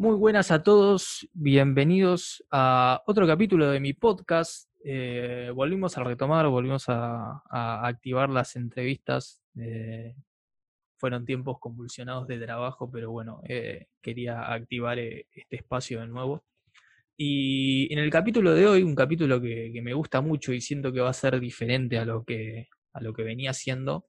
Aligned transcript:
Muy 0.00 0.16
buenas 0.16 0.50
a 0.50 0.62
todos, 0.62 1.28
bienvenidos 1.34 2.42
a 2.50 3.02
otro 3.06 3.26
capítulo 3.26 3.70
de 3.70 3.80
mi 3.80 3.92
podcast. 3.92 4.70
Eh, 4.82 5.52
volvimos 5.54 5.98
a 5.98 6.04
retomar, 6.04 6.48
volvimos 6.48 6.86
a, 6.88 7.42
activar 7.86 8.30
las 8.30 8.56
entrevistas. 8.56 9.42
Eh, 9.58 10.14
fueron 10.96 11.26
tiempos 11.26 11.58
convulsionados 11.60 12.26
de 12.28 12.38
trabajo, 12.38 12.90
pero 12.90 13.10
bueno, 13.10 13.42
eh, 13.46 13.88
quería 14.00 14.50
activar 14.50 14.98
este 14.98 15.56
espacio 15.56 16.00
de 16.00 16.06
nuevo. 16.06 16.44
Y 17.14 17.92
en 17.92 17.98
el 17.98 18.08
capítulo 18.08 18.54
de 18.54 18.66
hoy, 18.68 18.82
un 18.82 18.94
capítulo 18.94 19.38
que, 19.38 19.78
me 19.82 19.92
gusta 19.92 20.22
mucho 20.22 20.54
y 20.54 20.62
siento 20.62 20.94
que 20.94 21.00
va 21.00 21.10
a 21.10 21.12
ser 21.12 21.38
diferente 21.38 21.98
a 21.98 22.06
lo 22.06 22.24
que, 22.24 22.70
a 22.94 23.02
lo 23.02 23.12
que 23.12 23.22
venía 23.22 23.50
haciendo, 23.50 24.06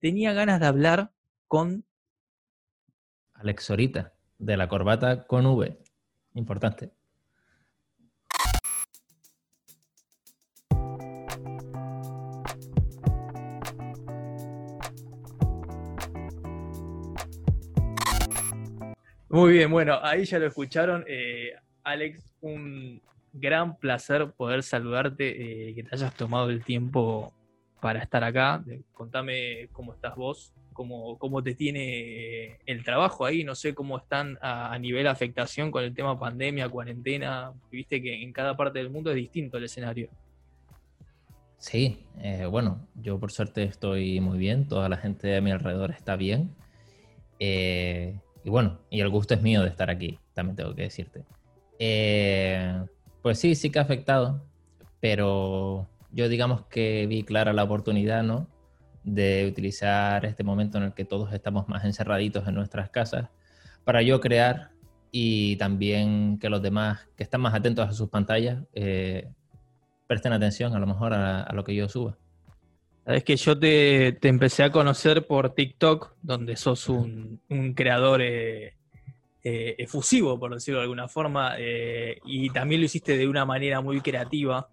tenía 0.00 0.32
ganas 0.32 0.60
de 0.60 0.66
hablar 0.66 1.12
con 1.46 1.84
Alex 3.42 3.64
Sorita, 3.64 4.12
de 4.38 4.56
la 4.56 4.68
corbata 4.68 5.26
con 5.26 5.46
V. 5.46 5.76
Importante. 6.34 6.92
Muy 19.28 19.52
bien, 19.54 19.70
bueno, 19.72 19.98
ahí 20.02 20.24
ya 20.24 20.38
lo 20.38 20.46
escucharon. 20.46 21.04
Eh, 21.08 21.52
Alex, 21.82 22.22
un 22.42 23.02
gran 23.32 23.76
placer 23.76 24.30
poder 24.36 24.62
saludarte, 24.62 25.70
eh, 25.70 25.74
que 25.74 25.82
te 25.82 25.94
hayas 25.96 26.14
tomado 26.14 26.48
el 26.48 26.62
tiempo 26.62 27.32
para 27.82 27.98
estar 27.98 28.22
acá. 28.22 28.64
Contame 28.94 29.68
cómo 29.72 29.92
estás 29.92 30.14
vos, 30.14 30.52
cómo, 30.72 31.18
cómo 31.18 31.42
te 31.42 31.56
tiene 31.56 32.60
el 32.64 32.84
trabajo 32.84 33.26
ahí, 33.26 33.42
no 33.42 33.56
sé 33.56 33.74
cómo 33.74 33.98
están 33.98 34.38
a, 34.40 34.78
nivel 34.78 35.08
afectación 35.08 35.72
con 35.72 35.82
el 35.82 35.92
tema 35.92 36.16
pandemia, 36.16 36.68
cuarentena, 36.68 37.52
viste 37.72 38.00
que 38.00 38.22
en 38.22 38.32
cada 38.32 38.56
parte 38.56 38.78
del 38.78 38.88
mundo 38.88 39.10
es 39.10 39.16
distinto 39.16 39.58
el 39.58 39.64
escenario. 39.64 40.08
Sí, 41.58 42.06
eh, 42.20 42.46
bueno, 42.46 42.86
yo 42.94 43.18
por 43.18 43.32
suerte 43.32 43.64
estoy 43.64 44.20
muy 44.20 44.38
bien, 44.38 44.68
toda 44.68 44.88
la 44.88 44.96
gente 44.96 45.26
de 45.26 45.40
mi 45.40 45.50
alrededor 45.50 45.90
está 45.90 46.14
bien. 46.14 46.54
Eh, 47.40 48.16
y 48.44 48.50
bueno, 48.50 48.78
y 48.90 49.00
el 49.00 49.08
gusto 49.08 49.34
es 49.34 49.42
mío 49.42 49.62
de 49.62 49.70
estar 49.70 49.90
aquí, 49.90 50.20
también 50.34 50.54
tengo 50.54 50.72
que 50.76 50.82
decirte. 50.82 51.24
Eh, 51.80 52.80
pues 53.22 53.40
sí, 53.40 53.56
sí 53.56 53.70
que 53.70 53.80
ha 53.80 53.82
afectado, 53.82 54.40
pero 55.00 55.88
yo 56.12 56.28
digamos 56.28 56.66
que 56.66 57.06
vi 57.06 57.24
clara 57.24 57.52
la 57.52 57.64
oportunidad, 57.64 58.22
¿no? 58.22 58.48
de 59.04 59.46
utilizar 59.46 60.24
este 60.24 60.44
momento 60.44 60.78
en 60.78 60.84
el 60.84 60.94
que 60.94 61.04
todos 61.04 61.32
estamos 61.32 61.68
más 61.68 61.84
encerraditos 61.84 62.46
en 62.46 62.54
nuestras 62.54 62.90
casas 62.90 63.28
para 63.84 64.02
yo 64.02 64.20
crear 64.20 64.70
y 65.10 65.56
también 65.56 66.38
que 66.38 66.48
los 66.48 66.62
demás 66.62 67.08
que 67.16 67.22
están 67.22 67.40
más 67.40 67.54
atentos 67.54 67.88
a 67.88 67.92
sus 67.92 68.08
pantallas 68.08 68.62
eh, 68.74 69.28
presten 70.06 70.32
atención 70.32 70.74
a 70.74 70.78
lo 70.78 70.86
mejor 70.86 71.12
a, 71.14 71.50
lo 71.52 71.64
que 71.64 71.74
yo 71.74 71.88
suba. 71.88 72.16
Sabes 73.04 73.24
que 73.24 73.36
yo 73.36 73.58
te, 73.58 74.16
empecé 74.28 74.62
a 74.62 74.70
conocer 74.70 75.26
por 75.26 75.54
TikTok, 75.54 76.14
donde 76.22 76.56
sos 76.56 76.88
un, 76.88 77.40
creador 77.74 78.22
eh, 78.22 78.74
eh, 79.42 79.74
efusivo, 79.78 80.38
por 80.38 80.54
decirlo 80.54 80.78
de 80.78 80.84
alguna 80.84 81.08
forma, 81.08 81.56
y 81.58 82.50
también 82.50 82.80
lo 82.80 82.84
hiciste 82.84 83.16
de 83.16 83.26
una 83.26 83.44
manera 83.44 83.80
muy 83.80 84.00
creativa. 84.00 84.68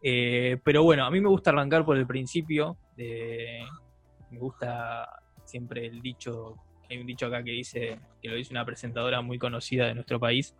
Pero 0.00 0.82
bueno, 0.82 1.04
a 1.04 1.10
mí 1.10 1.20
me 1.20 1.28
gusta 1.28 1.50
arrancar 1.50 1.84
por 1.84 1.96
el 1.96 2.06
principio, 2.06 2.76
me 2.96 4.38
gusta 4.38 5.08
siempre 5.44 5.86
el 5.86 6.00
dicho, 6.00 6.56
hay 6.88 6.98
un 6.98 7.06
dicho 7.06 7.26
acá 7.26 7.42
que 7.42 7.52
dice, 7.52 7.98
que 8.22 8.28
lo 8.28 8.36
dice 8.36 8.52
una 8.52 8.64
presentadora 8.64 9.20
muy 9.22 9.38
conocida 9.38 9.86
de 9.86 9.94
nuestro 9.94 10.20
país, 10.20 10.54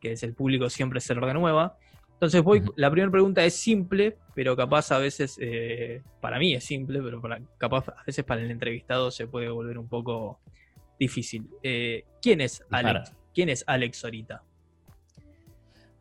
que 0.00 0.12
es 0.12 0.22
el 0.22 0.34
público 0.34 0.70
siempre 0.70 1.00
se 1.00 1.14
renueva. 1.14 1.76
Entonces 2.14 2.42
voy, 2.42 2.62
la 2.76 2.90
primera 2.90 3.10
pregunta 3.10 3.44
es 3.44 3.54
simple, 3.54 4.18
pero 4.34 4.56
capaz 4.56 4.92
a 4.92 4.98
veces, 4.98 5.38
eh, 5.40 6.02
para 6.20 6.38
mí 6.38 6.54
es 6.54 6.64
simple, 6.64 7.00
pero 7.02 7.20
para, 7.20 7.40
capaz 7.56 7.88
a 7.88 8.02
veces 8.06 8.24
para 8.24 8.42
el 8.42 8.50
entrevistado 8.50 9.10
se 9.10 9.26
puede 9.26 9.48
volver 9.48 9.78
un 9.78 9.88
poco 9.88 10.40
difícil. 10.98 11.48
Eh, 11.62 12.04
¿Quién 12.20 12.42
es 12.42 12.62
Alex? 12.70 13.14
¿Quién 13.32 13.48
es 13.48 13.64
Alex 13.66 14.04
ahorita? 14.04 14.42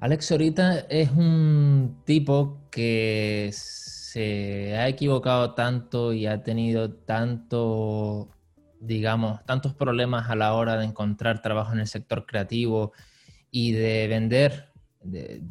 Alex 0.02 0.32
ahorita 0.32 0.80
es 0.90 1.12
un 1.12 2.02
tipo 2.06 2.62
que 2.72 3.50
se 3.52 4.78
ha 4.78 4.88
equivocado 4.88 5.56
tanto 5.56 6.14
y 6.14 6.26
ha 6.26 6.42
tenido 6.42 6.90
tanto, 6.90 8.30
digamos, 8.80 9.44
tantos 9.46 9.74
problemas 9.74 10.30
a 10.30 10.38
la 10.38 10.54
hora 10.54 10.78
de 10.78 10.86
encontrar 10.86 11.42
trabajo 11.42 11.74
en 11.74 11.82
el 11.82 11.88
sector 11.88 12.26
creativo 12.26 12.94
y 13.52 13.74
de 13.74 14.08
vender 14.08 14.72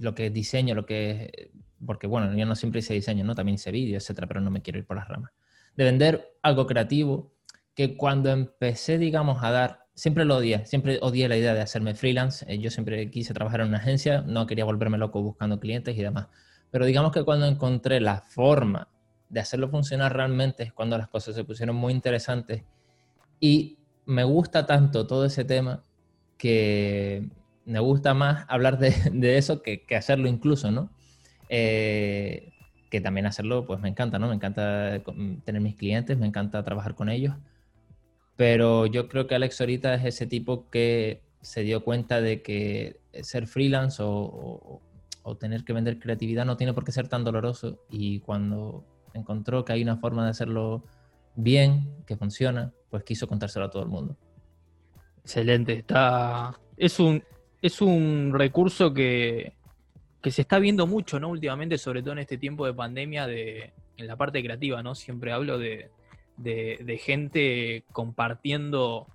lo 0.01 0.15
que 0.15 0.27
es 0.27 0.33
diseño, 0.33 0.75
lo 0.75 0.87
que 0.87 1.31
es, 1.31 1.51
porque 1.85 2.07
bueno, 2.07 2.35
yo 2.35 2.47
no 2.47 2.57
siempre 2.57 2.79
hice 2.79 2.95
diseño, 2.95 3.25
¿no? 3.25 3.35
También 3.35 3.57
hice 3.57 3.71
vídeo, 3.71 3.99
etcétera, 3.99 4.27
pero 4.27 4.41
no 4.41 4.51
me 4.51 4.63
quiero 4.63 4.79
ir 4.79 4.87
por 4.87 4.97
las 4.97 5.09
ramas. 5.09 5.31
De 5.77 5.85
vender 5.85 6.39
algo 6.41 6.67
creativo 6.67 7.35
que 7.75 7.99
cuando 7.99 8.31
empecé, 8.31 8.97
digamos, 8.97 9.45
a 9.45 9.51
dar, 9.51 9.88
siempre 9.99 10.25
lo 10.25 10.37
odié, 10.37 10.65
siempre 10.67 10.99
odié 11.03 11.29
la 11.29 11.37
idea 11.37 11.55
de 11.55 11.61
hacerme 11.61 11.95
freelance, 11.95 12.45
eh, 12.49 12.59
yo 12.59 12.71
siempre 12.71 13.11
quise 13.11 13.35
trabajar 13.35 13.61
en 13.61 13.69
una 13.69 13.79
agencia, 13.79 14.23
no 14.23 14.47
quería 14.47 14.65
volverme 14.65 14.99
loco 14.99 15.21
buscando 15.23 15.59
clientes 15.61 15.97
y 15.97 16.03
demás 16.03 16.29
pero 16.71 16.87
digamos 16.87 17.13
que 17.13 17.25
cuando 17.25 17.47
encontré 17.47 18.01
la 18.01 18.21
forma 18.21 18.89
de 19.29 19.41
hacerlo 19.41 19.69
funcionar 19.69 20.15
realmente 20.15 20.63
es 20.63 20.73
cuando 20.73 20.99
las 20.99 21.09
cosas 21.09 21.35
se 21.35 21.45
pusieron 21.45 21.77
muy 21.77 21.93
interesantes. 21.93 22.63
Y 23.41 23.79
me 24.07 24.25
gusta 24.25 24.67
tanto 24.67 25.07
todo 25.07 25.25
ese 25.25 25.45
tema 25.45 25.83
que 26.37 27.29
me 27.65 27.81
gusta 27.81 28.15
más 28.15 28.45
hablar 28.49 28.79
de, 28.79 28.93
eso 29.37 29.63
que, 29.63 29.85
hacerlo 29.97 30.29
incluso, 30.29 30.71
¿no? 30.71 30.91
Eh, 31.49 32.53
que 32.91 33.01
también 33.01 33.27
hacerlo, 33.27 33.67
pues 33.67 33.81
me 33.81 33.89
encanta, 33.89 34.19
¿no? 34.19 34.29
Me 34.29 34.35
encanta 34.35 35.03
tener 35.45 35.61
mis 35.61 35.77
clientes, 35.77 36.17
me 36.19 36.27
encanta 36.27 36.63
trabajar 36.65 36.95
con 36.95 37.09
ellos. 37.11 37.35
Pero 38.39 38.87
yo 38.87 39.07
creo 39.09 39.27
que 39.27 39.35
Alex 39.35 39.61
ahorita 39.61 39.95
es 39.97 40.05
ese 40.07 40.27
tipo 40.27 40.71
que 40.71 41.21
se 41.43 41.63
dio 41.63 41.85
cuenta 41.85 42.23
de 42.23 42.41
que 42.41 43.01
ser 43.23 43.47
freelance 43.47 44.01
o 44.03 44.81
tener 45.39 45.65
que 45.65 45.75
vender 45.75 45.99
creatividad 45.99 46.47
no 46.47 46.57
tiene 46.57 46.73
por 46.73 46.85
qué 46.85 46.93
ser 46.93 47.09
tan 47.09 47.23
doloroso 47.23 47.85
y 47.91 48.21
cuando 48.21 48.83
encontró 49.13 49.65
que 49.65 49.75
hay 49.75 49.83
una 49.83 49.99
forma 49.99 50.25
de 50.25 50.31
hacerlo 50.31 50.85
bien, 51.35 51.89
que 52.07 52.17
funciona, 52.17 52.73
pues 52.91 53.05
quiso 53.05 53.29
contárselo 53.29 53.67
a 53.67 53.71
todo 53.71 53.83
el 53.83 53.89
mundo. 53.89 54.17
Excelente, 55.23 55.75
está 55.75 56.59
es 56.77 56.99
un 57.01 57.23
es 57.61 57.81
un 57.81 58.33
recurso 58.33 58.95
que, 58.95 59.55
se 60.23 60.43
está 60.43 60.59
viendo 60.59 60.87
mucho, 60.87 61.19
¿no? 61.19 61.31
Últimamente, 61.31 61.79
sobre 61.79 62.03
todo 62.03 62.13
en 62.13 62.19
este 62.19 62.37
tiempo 62.37 62.67
de 62.67 62.75
pandemia, 62.75 63.27
de, 63.27 63.73
en 63.97 64.07
la 64.07 64.15
parte 64.15 64.43
creativa, 64.43 64.83
¿no? 64.83 64.95
Siempre 64.95 65.33
hablo 65.33 65.59
de, 65.59 65.91
de, 66.39 67.01
gente 67.03 67.85
compartiendo 67.93 69.07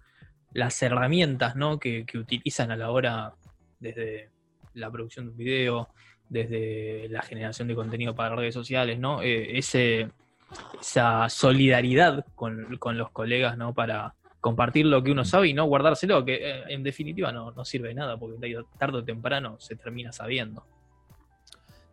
las 0.53 0.81
herramientas. 0.81 1.56
Que, 1.79 2.06
utilizan 2.16 2.72
a 2.72 2.75
la 2.75 2.91
hora 2.91 3.34
desde 3.79 4.29
la 4.73 4.91
producción 4.91 5.25
de 5.25 5.31
un 5.31 5.38
video, 5.38 5.89
desde 6.29 7.07
la 7.09 7.22
generación 7.22 7.67
de 7.67 7.75
contenido 7.75 8.16
para 8.16 8.35
redes 8.35 8.53
sociales, 8.53 9.00
¿no? 9.00 9.22
Eh, 9.22 9.57
esa 9.57 11.29
solidaridad 11.29 12.25
con, 12.35 12.67
los 12.97 13.12
colegas, 13.12 13.57
¿no? 13.57 13.73
Para 13.73 14.16
compartir 14.41 14.85
lo 14.85 15.01
que 15.03 15.12
uno 15.12 15.23
sabe 15.25 15.47
y 15.47 15.53
no 15.53 15.66
guardárselo, 15.66 16.25
que 16.25 16.35
eh, 16.35 16.63
en 16.67 16.83
definitiva 16.83 17.31
no, 17.31 17.51
no 17.51 17.63
sirve 17.63 17.89
de 17.89 17.95
nada, 17.95 18.17
porque 18.17 18.57
tarde 18.78 18.97
o 18.97 19.03
temprano 19.03 19.57
se 19.59 19.75
termina 19.75 20.12
sabiendo. 20.12 20.66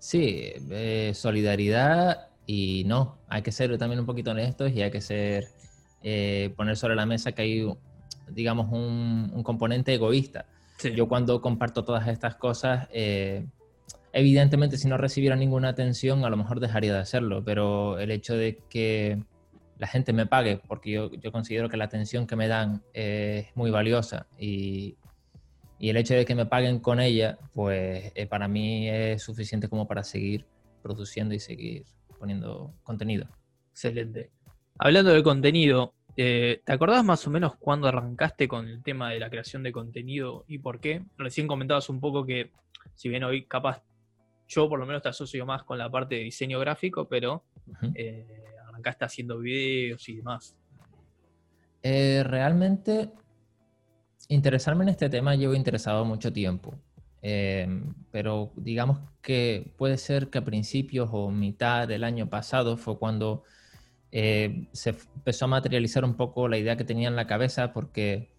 Sí, 0.00 0.50
eh, 0.70 1.12
solidaridad 1.14 2.29
y 2.46 2.84
no, 2.86 3.18
hay 3.28 3.42
que 3.42 3.52
ser 3.52 3.76
también 3.78 4.00
un 4.00 4.06
poquito 4.06 4.32
honestos 4.32 4.72
y 4.72 4.82
hay 4.82 4.90
que 4.90 5.00
ser, 5.00 5.48
poner 6.56 6.76
sobre 6.76 6.96
la 6.96 7.06
mesa 7.06 7.32
que 7.32 7.42
hay, 7.42 7.72
digamos, 8.28 8.72
un 8.72 9.42
componente 9.42 9.94
egoísta. 9.94 10.46
Yo 10.88 11.08
cuando 11.08 11.40
comparto 11.40 11.84
todas 11.84 12.08
estas 12.08 12.36
cosas, 12.36 12.88
eh, 12.92 13.46
evidentemente 14.12 14.78
si 14.78 14.88
no 14.88 14.96
recibiera 14.96 15.36
ninguna 15.36 15.68
atención, 15.68 16.24
a 16.24 16.30
lo 16.30 16.36
mejor 16.36 16.60
dejaría 16.60 16.92
de 16.92 17.00
hacerlo, 17.00 17.44
pero 17.44 17.98
el 17.98 18.10
hecho 18.10 18.34
de 18.34 18.58
que 18.70 19.22
la 19.78 19.86
gente 19.86 20.12
me 20.12 20.26
pague, 20.26 20.60
porque 20.66 20.90
yo, 20.90 21.10
yo 21.12 21.32
considero 21.32 21.68
que 21.68 21.76
la 21.76 21.84
atención 21.84 22.26
que 22.26 22.36
me 22.36 22.48
dan 22.48 22.82
es 22.92 23.46
muy 23.54 23.70
valiosa 23.70 24.26
y, 24.38 24.96
y, 25.78 25.90
el 25.90 25.96
hecho 25.96 26.14
de 26.14 26.24
que 26.24 26.34
me 26.34 26.46
paguen 26.46 26.80
con 26.80 27.00
ella, 27.00 27.38
pues 27.54 28.12
eh, 28.14 28.26
para 28.26 28.48
mí 28.48 28.88
es 28.88 29.22
suficiente 29.22 29.68
como 29.68 29.86
para 29.86 30.04
seguir 30.04 30.46
produciendo 30.82 31.34
y 31.34 31.40
seguir 31.40 31.84
poniendo 32.20 32.74
contenido. 32.84 33.26
Excelente. 33.72 34.30
Hablando 34.78 35.12
de 35.12 35.22
contenido, 35.24 35.94
eh, 36.16 36.60
¿Te 36.64 36.72
acordás 36.72 37.04
más 37.04 37.26
o 37.26 37.30
menos 37.30 37.56
cuándo 37.56 37.88
arrancaste 37.88 38.46
con 38.46 38.68
el 38.68 38.82
tema 38.82 39.10
de 39.10 39.20
la 39.20 39.30
creación 39.30 39.62
de 39.62 39.72
contenido 39.72 40.44
y 40.48 40.58
por 40.58 40.80
qué? 40.80 41.02
Recién 41.16 41.46
comentabas 41.46 41.88
un 41.88 42.00
poco 42.00 42.26
que, 42.26 42.50
si 42.94 43.08
bien 43.08 43.24
hoy 43.24 43.46
capaz 43.46 43.82
yo 44.46 44.68
por 44.68 44.80
lo 44.80 44.86
menos 44.86 45.02
te 45.02 45.08
asocio 45.08 45.46
más 45.46 45.62
con 45.62 45.78
la 45.78 45.88
parte 45.88 46.16
de 46.16 46.22
diseño 46.24 46.58
gráfico, 46.58 47.08
pero 47.08 47.44
eh, 47.94 48.26
arrancaste 48.68 49.04
haciendo 49.04 49.38
videos 49.38 50.08
y 50.08 50.16
demás. 50.16 50.56
Eh, 51.82 52.22
realmente 52.24 53.10
interesarme 54.28 54.84
en 54.84 54.90
este 54.90 55.08
tema 55.08 55.36
llevo 55.36 55.54
interesado 55.54 56.04
mucho 56.04 56.32
tiempo. 56.32 56.74
Em, 57.22 57.94
pero 58.10 58.52
digamos 58.56 58.98
que 59.20 59.72
puede 59.76 59.98
ser 59.98 60.30
que 60.30 60.38
a 60.38 60.44
principios 60.44 61.10
o 61.12 61.30
mitad 61.30 61.86
del 61.86 62.04
año 62.04 62.30
pasado 62.30 62.76
fue 62.78 62.98
cuando 62.98 63.44
eh, 64.10 64.68
se 64.72 64.90
empezó 64.90 65.44
a 65.44 65.48
materializar 65.48 66.04
un 66.04 66.14
poco 66.14 66.48
la 66.48 66.56
idea 66.58 66.76
que 66.76 66.84
tenía 66.84 67.08
en 67.08 67.16
la 67.16 67.26
cabeza 67.26 67.72
porque 67.72 68.30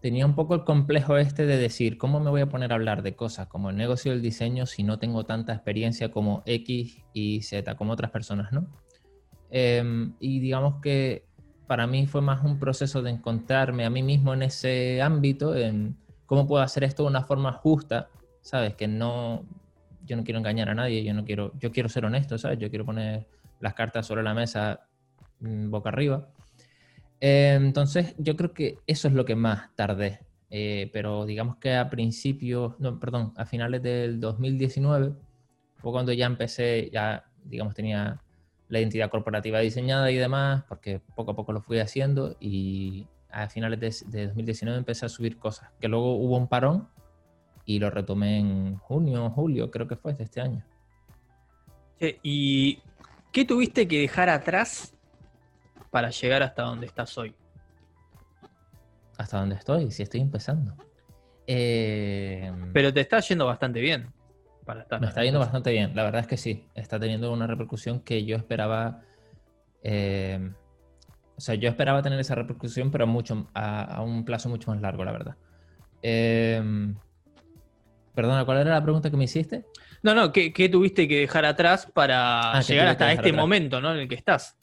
tenía 0.00 0.24
un 0.24 0.34
poco 0.34 0.54
el 0.54 0.64
complejo 0.64 1.18
este 1.18 1.44
de 1.44 1.56
decir, 1.58 1.98
¿cómo 1.98 2.20
me 2.20 2.30
voy 2.30 2.40
a 2.40 2.48
poner 2.48 2.72
a 2.72 2.76
hablar 2.76 3.02
de 3.02 3.14
cosas 3.14 3.48
como 3.48 3.70
el 3.70 3.76
negocio 3.76 4.12
del 4.12 4.22
diseño 4.22 4.64
si 4.66 4.82
no 4.84 4.98
tengo 4.98 5.24
tanta 5.24 5.52
experiencia 5.52 6.10
como 6.10 6.42
X 6.46 7.02
y 7.12 7.42
Z, 7.42 7.74
como 7.76 7.92
otras 7.92 8.10
personas, 8.10 8.52
¿no? 8.52 8.66
Em, 9.50 10.14
y 10.20 10.40
digamos 10.40 10.80
que 10.80 11.26
para 11.66 11.86
mí 11.86 12.06
fue 12.06 12.22
más 12.22 12.44
un 12.44 12.58
proceso 12.58 13.02
de 13.02 13.10
encontrarme 13.10 13.84
a 13.84 13.90
mí 13.90 14.02
mismo 14.02 14.34
en 14.34 14.42
ese 14.42 15.02
ámbito, 15.02 15.54
en 15.54 15.96
cómo 16.28 16.46
puedo 16.46 16.62
hacer 16.62 16.84
esto 16.84 17.04
de 17.04 17.08
una 17.08 17.24
forma 17.24 17.52
justa, 17.52 18.10
¿sabes? 18.42 18.74
Que 18.74 18.86
no, 18.86 19.46
yo 20.04 20.14
no 20.14 20.24
quiero 20.24 20.38
engañar 20.38 20.68
a 20.68 20.74
nadie, 20.74 21.02
yo 21.02 21.14
no 21.14 21.24
quiero, 21.24 21.52
yo 21.58 21.72
quiero 21.72 21.88
ser 21.88 22.04
honesto, 22.04 22.36
¿sabes? 22.36 22.58
Yo 22.58 22.68
quiero 22.68 22.84
poner 22.84 23.26
las 23.60 23.72
cartas 23.72 24.06
sobre 24.06 24.22
la 24.22 24.34
mesa 24.34 24.86
mm, 25.40 25.70
boca 25.70 25.88
arriba. 25.88 26.28
Eh, 27.18 27.54
entonces, 27.58 28.14
yo 28.18 28.36
creo 28.36 28.52
que 28.52 28.76
eso 28.86 29.08
es 29.08 29.14
lo 29.14 29.24
que 29.24 29.36
más 29.36 29.74
tardé. 29.74 30.20
Eh, 30.50 30.90
pero 30.92 31.24
digamos 31.24 31.56
que 31.56 31.74
a 31.74 31.88
principios, 31.88 32.78
no, 32.78 33.00
perdón, 33.00 33.32
a 33.36 33.46
finales 33.46 33.82
del 33.82 34.20
2019 34.20 35.14
fue 35.76 35.92
cuando 35.92 36.12
ya 36.12 36.26
empecé, 36.26 36.90
ya, 36.92 37.24
digamos, 37.42 37.74
tenía 37.74 38.20
la 38.68 38.80
identidad 38.80 39.08
corporativa 39.08 39.60
diseñada 39.60 40.10
y 40.10 40.16
demás, 40.16 40.64
porque 40.68 41.00
poco 41.16 41.30
a 41.30 41.36
poco 41.36 41.54
lo 41.54 41.62
fui 41.62 41.78
haciendo 41.78 42.36
y 42.38 43.06
a 43.30 43.48
finales 43.48 44.04
de, 44.10 44.26
2019 44.26 44.78
empecé 44.78 45.06
a 45.06 45.08
subir 45.08 45.38
cosas, 45.38 45.70
que 45.80 45.88
luego 45.88 46.16
hubo 46.16 46.36
un 46.36 46.48
parón 46.48 46.88
y 47.64 47.78
lo 47.78 47.90
retomé 47.90 48.38
en 48.38 48.76
junio, 48.78 49.30
julio, 49.30 49.70
creo 49.70 49.86
que 49.86 49.96
fue 49.96 50.14
de 50.14 50.24
este 50.24 50.40
año. 50.40 50.64
¿Y 52.22 52.80
qué 53.32 53.44
tuviste 53.44 53.86
que 53.86 54.00
dejar 54.00 54.28
atrás 54.28 54.94
para 55.90 56.10
llegar 56.10 56.42
hasta 56.42 56.62
donde 56.62 56.86
estás 56.86 57.16
hoy? 57.18 57.34
¿Hasta 59.18 59.40
donde 59.40 59.56
estoy? 59.56 59.90
Si 59.90 60.02
estoy 60.02 60.20
empezando. 60.20 60.76
Eh, 61.46 62.52
Pero 62.72 62.92
te 62.92 63.00
está 63.00 63.20
yendo 63.20 63.46
bastante 63.46 63.80
bien. 63.80 64.12
Para 64.64 64.82
estar 64.82 65.00
me 65.00 65.08
está 65.08 65.24
yendo 65.24 65.40
bastante 65.40 65.72
bien, 65.72 65.96
la 65.96 66.04
verdad 66.04 66.20
es 66.20 66.26
que 66.26 66.36
sí. 66.36 66.66
Está 66.74 67.00
teniendo 67.00 67.32
una 67.32 67.46
repercusión 67.46 68.00
que 68.00 68.24
yo 68.24 68.36
esperaba. 68.36 69.00
Eh, 69.82 70.52
o 71.38 71.40
sea, 71.40 71.54
yo 71.54 71.68
esperaba 71.68 72.02
tener 72.02 72.18
esa 72.18 72.34
repercusión, 72.34 72.90
pero 72.90 73.06
mucho, 73.06 73.48
a, 73.54 74.02
un 74.02 74.24
plazo 74.24 74.48
mucho 74.48 74.72
más 74.72 74.80
largo, 74.80 75.04
la 75.04 75.12
verdad. 75.12 75.36
Eh, 76.02 76.92
perdona, 78.12 78.44
¿cuál 78.44 78.58
era 78.58 78.74
la 78.74 78.82
pregunta 78.82 79.08
que 79.08 79.16
me 79.16 79.24
hiciste? 79.24 79.64
No, 80.02 80.16
no, 80.16 80.32
¿qué, 80.32 80.68
tuviste 80.68 81.06
que 81.06 81.20
dejar 81.20 81.44
atrás 81.44 81.86
para 81.94 82.50
ah, 82.50 82.60
llegar 82.60 82.88
hasta 82.88 83.12
este 83.12 83.32
momento 83.32 83.80
¿no? 83.80 83.94
en 83.94 84.00
el 84.00 84.08
que 84.08 84.16
estás? 84.16 84.58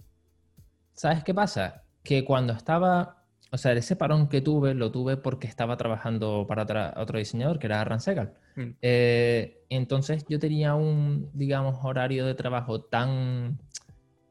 ¿Sabes 0.92 1.24
qué 1.24 1.33
pasa? 1.33 1.83
Que 2.04 2.25
cuando 2.25 2.51
estaba, 2.51 3.24
o 3.51 3.57
sea, 3.57 3.71
ese 3.71 3.95
parón 3.95 4.28
que 4.28 4.42
tuve, 4.42 4.74
lo 4.74 4.92
tuve 4.92 5.16
porque 5.16 5.48
estaba 5.48 5.78
trabajando 5.78 6.45
para 6.45 6.94
otro 6.98 7.19
diseñador, 7.19 7.57
que 7.57 7.68
era 7.68 7.80
Arran 7.80 8.01
Segal. 8.01 8.33
Mm. 8.57 8.71
Eh, 8.81 9.62
entonces 9.69 10.25
yo 10.28 10.39
tenía 10.39 10.75
un, 10.75 11.30
digamos, 11.33 11.80
horario 11.83 12.25
de 12.25 12.36
trabajo 12.36 12.81
tan 12.81 13.60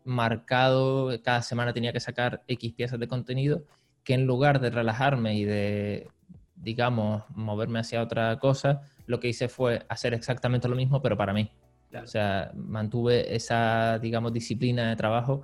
marcado, 0.04 1.10
cada 1.22 1.42
semana 1.42 1.72
tenía 1.72 1.92
que 1.92 2.00
sacar 2.00 2.42
X 2.46 2.72
piezas 2.72 3.00
de 3.00 3.08
contenido, 3.08 3.64
que 4.04 4.14
en 4.14 4.26
lugar 4.26 4.60
de 4.60 4.70
relajarme 4.70 5.36
y 5.36 5.44
de, 5.44 6.08
digamos, 6.56 7.24
moverme 7.30 7.80
hacia 7.80 8.02
otra 8.02 8.38
cosa, 8.38 8.82
lo 9.06 9.18
que 9.20 9.28
hice 9.28 9.48
fue 9.48 9.84
hacer 9.88 10.14
exactamente 10.14 10.68
lo 10.68 10.76
mismo, 10.76 11.02
pero 11.02 11.16
para 11.16 11.32
mí. 11.32 11.50
O 12.02 12.06
sea, 12.06 12.50
mantuve 12.54 13.34
esa, 13.34 13.98
digamos, 13.98 14.32
disciplina 14.32 14.88
de 14.88 14.96
trabajo, 14.96 15.42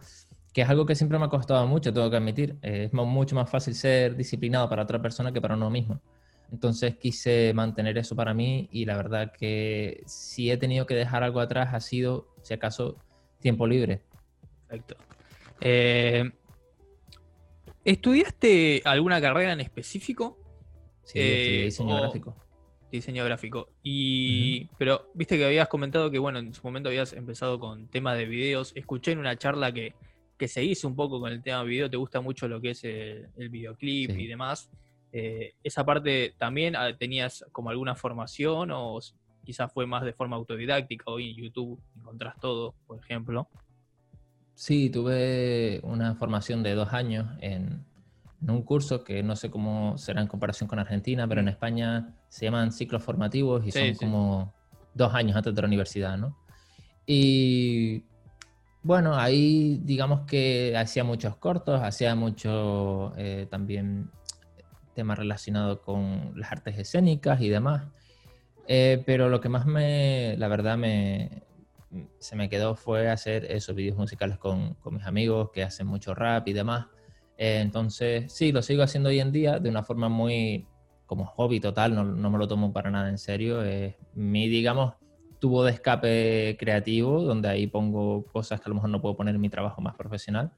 que 0.52 0.62
es 0.62 0.68
algo 0.68 0.84
que 0.84 0.94
siempre 0.94 1.18
me 1.18 1.26
ha 1.26 1.28
costado 1.28 1.66
mucho, 1.66 1.92
tengo 1.92 2.10
que 2.10 2.16
admitir. 2.16 2.58
Es 2.60 2.92
mucho 2.92 3.36
más 3.36 3.48
fácil 3.48 3.74
ser 3.74 4.16
disciplinado 4.16 4.68
para 4.68 4.82
otra 4.82 5.00
persona 5.00 5.32
que 5.32 5.40
para 5.40 5.54
uno 5.54 5.70
mismo. 5.70 6.00
Entonces 6.52 6.96
quise 6.96 7.52
mantener 7.54 7.96
eso 7.98 8.16
para 8.16 8.34
mí 8.34 8.68
y 8.72 8.84
la 8.84 8.96
verdad 8.96 9.32
que 9.32 10.02
si 10.06 10.50
he 10.50 10.56
tenido 10.56 10.86
que 10.86 10.96
dejar 10.96 11.22
algo 11.22 11.38
atrás 11.38 11.72
ha 11.72 11.80
sido, 11.80 12.26
si 12.42 12.54
acaso, 12.54 12.96
tiempo 13.38 13.68
libre. 13.68 14.02
Perfecto. 14.70 14.96
Eh, 15.61 16.31
¿Estudiaste 17.84 18.82
alguna 18.84 19.20
carrera 19.20 19.52
en 19.52 19.61
específico? 19.61 20.38
Sí, 21.02 21.19
eh, 21.19 21.62
diseño 21.64 21.96
gráfico. 21.96 22.37
Diseño 22.90 23.25
gráfico. 23.25 23.69
Y, 23.82 24.67
pero 24.78 25.11
viste 25.14 25.37
que 25.37 25.44
habías 25.44 25.69
comentado 25.69 26.11
que, 26.11 26.19
bueno, 26.19 26.38
en 26.38 26.55
su 26.55 26.62
momento 26.62 26.88
habías 26.88 27.12
empezado 27.12 27.58
con 27.58 27.88
tema 27.88 28.14
de 28.14 28.26
videos. 28.26 28.72
Escuché 28.76 29.12
en 29.12 29.19
una 29.19 29.37
charla 29.37 29.72
que, 29.72 29.94
que 30.38 30.46
se 30.46 30.62
hizo 30.62 30.87
un 30.87 30.94
poco 30.94 31.20
con 31.20 31.32
el 31.32 31.43
tema 31.43 31.62
de 31.62 31.69
video. 31.69 31.90
Te 31.90 31.96
gusta 31.96 32.20
mucho 32.20 32.46
lo 32.46 32.61
que 32.61 32.70
es 32.70 32.84
el, 32.84 33.28
videoclip 33.37 34.11
y 34.11 34.26
demás. 34.26 34.70
Eh, 35.12 35.55
¿Esa 35.64 35.84
parte 35.84 36.34
también 36.38 36.76
ah, 36.76 36.96
tenías 36.96 37.44
como 37.50 37.70
alguna 37.70 37.96
formación 37.96 38.70
o 38.72 39.00
quizás 39.44 39.72
fue 39.72 39.87
más 39.87 40.05
de 40.05 40.12
forma 40.12 40.37
autodidáctica? 40.37 41.05
Hoy 41.08 41.31
en 41.31 41.37
YouTube 41.37 41.81
encontrás 41.96 42.38
todo, 42.38 42.75
por 42.87 42.99
ejemplo. 42.99 43.49
Sí, 44.60 44.90
tuve 44.90 45.80
una 45.84 46.14
formación 46.16 46.62
de 46.62 46.74
dos 46.74 46.92
años 46.92 47.26
en, 47.40 47.82
un 48.46 48.62
curso 48.62 49.02
que 49.04 49.22
no 49.22 49.34
sé 49.34 49.50
cómo 49.50 49.96
será 49.96 50.20
en 50.20 50.26
comparación 50.26 50.68
con 50.68 50.78
Argentina, 50.78 51.26
pero 51.26 51.40
en 51.40 51.48
España 51.48 52.14
se 52.28 52.44
llaman 52.44 52.70
ciclos 52.70 53.02
formativos 53.02 53.66
y 53.66 53.72
son 53.72 53.94
como 53.94 54.52
dos 54.92 55.14
años 55.14 55.34
antes 55.34 55.54
de 55.54 55.62
la 55.62 55.66
universidad, 55.66 56.18
¿no? 56.18 56.36
Y 57.06 58.04
bueno, 58.82 59.16
ahí 59.16 59.80
digamos 59.82 60.26
que 60.26 60.76
hacía 60.76 61.04
muchos 61.04 61.36
cortos, 61.36 61.80
hacía 61.82 62.14
mucho 62.14 63.14
eh, 63.16 63.46
también 63.50 64.10
temas 64.94 65.18
relacionados 65.18 65.80
con 65.80 66.34
las 66.36 66.52
artes 66.52 66.78
escénicas 66.78 67.40
y 67.40 67.48
demás. 67.48 67.84
Eh, 68.68 69.02
pero 69.06 69.30
lo 69.30 69.40
que 69.40 69.48
más 69.48 69.64
me, 69.64 70.36
la 70.36 70.48
verdad, 70.48 70.76
me, 70.76 71.44
se 72.19 72.37
me 72.37 72.48
quedó 72.48 72.75
fue 72.75 73.10
hacer 73.10 73.44
esos 73.50 73.75
vídeos 73.75 73.96
musicales 73.96 74.38
con, 74.38 74.75
con, 74.75 74.94
mis 74.94 75.04
amigos 75.04 75.50
que 75.50 75.62
hacen 75.62 75.87
mucho 75.87 76.14
rap 76.14 76.46
y 76.48 76.52
demás. 76.52 76.87
Eh, 77.37 77.60
entonces, 77.60 78.32
sí, 78.32 78.52
lo 78.52 78.62
sigo 78.62 78.82
haciendo 78.82 79.08
hoy 79.08 79.20
en 79.20 79.32
día 79.32 79.58
de 79.58 79.69
una 79.70 79.82
forma 79.82 80.08
muy 80.08 80.66
como 81.06 81.26
hobby 81.26 81.58
total, 81.58 81.94
no, 81.94 82.04
no 82.04 82.31
me 82.31 82.38
lo 82.38 82.46
tomo 82.46 82.72
para 82.72 82.90
nada 82.90 83.08
en 83.08 83.19
serio. 83.19 83.62
Es 83.62 83.96
mi, 84.15 84.48
digamos, 84.48 84.94
tubo 85.41 85.65
de 85.65 85.72
escape 85.72 86.56
creativo, 86.58 87.22
donde 87.22 87.48
ahí 87.48 87.67
pongo 87.67 88.24
cosas 88.26 88.60
que 88.60 88.67
a 88.67 88.69
lo 88.69 88.76
mejor 88.76 88.91
no 88.91 89.00
puedo 89.00 89.17
poner 89.17 89.34
en 89.34 89.41
mi 89.41 89.48
trabajo 89.48 89.81
más 89.81 89.96
profesional. 89.96 90.53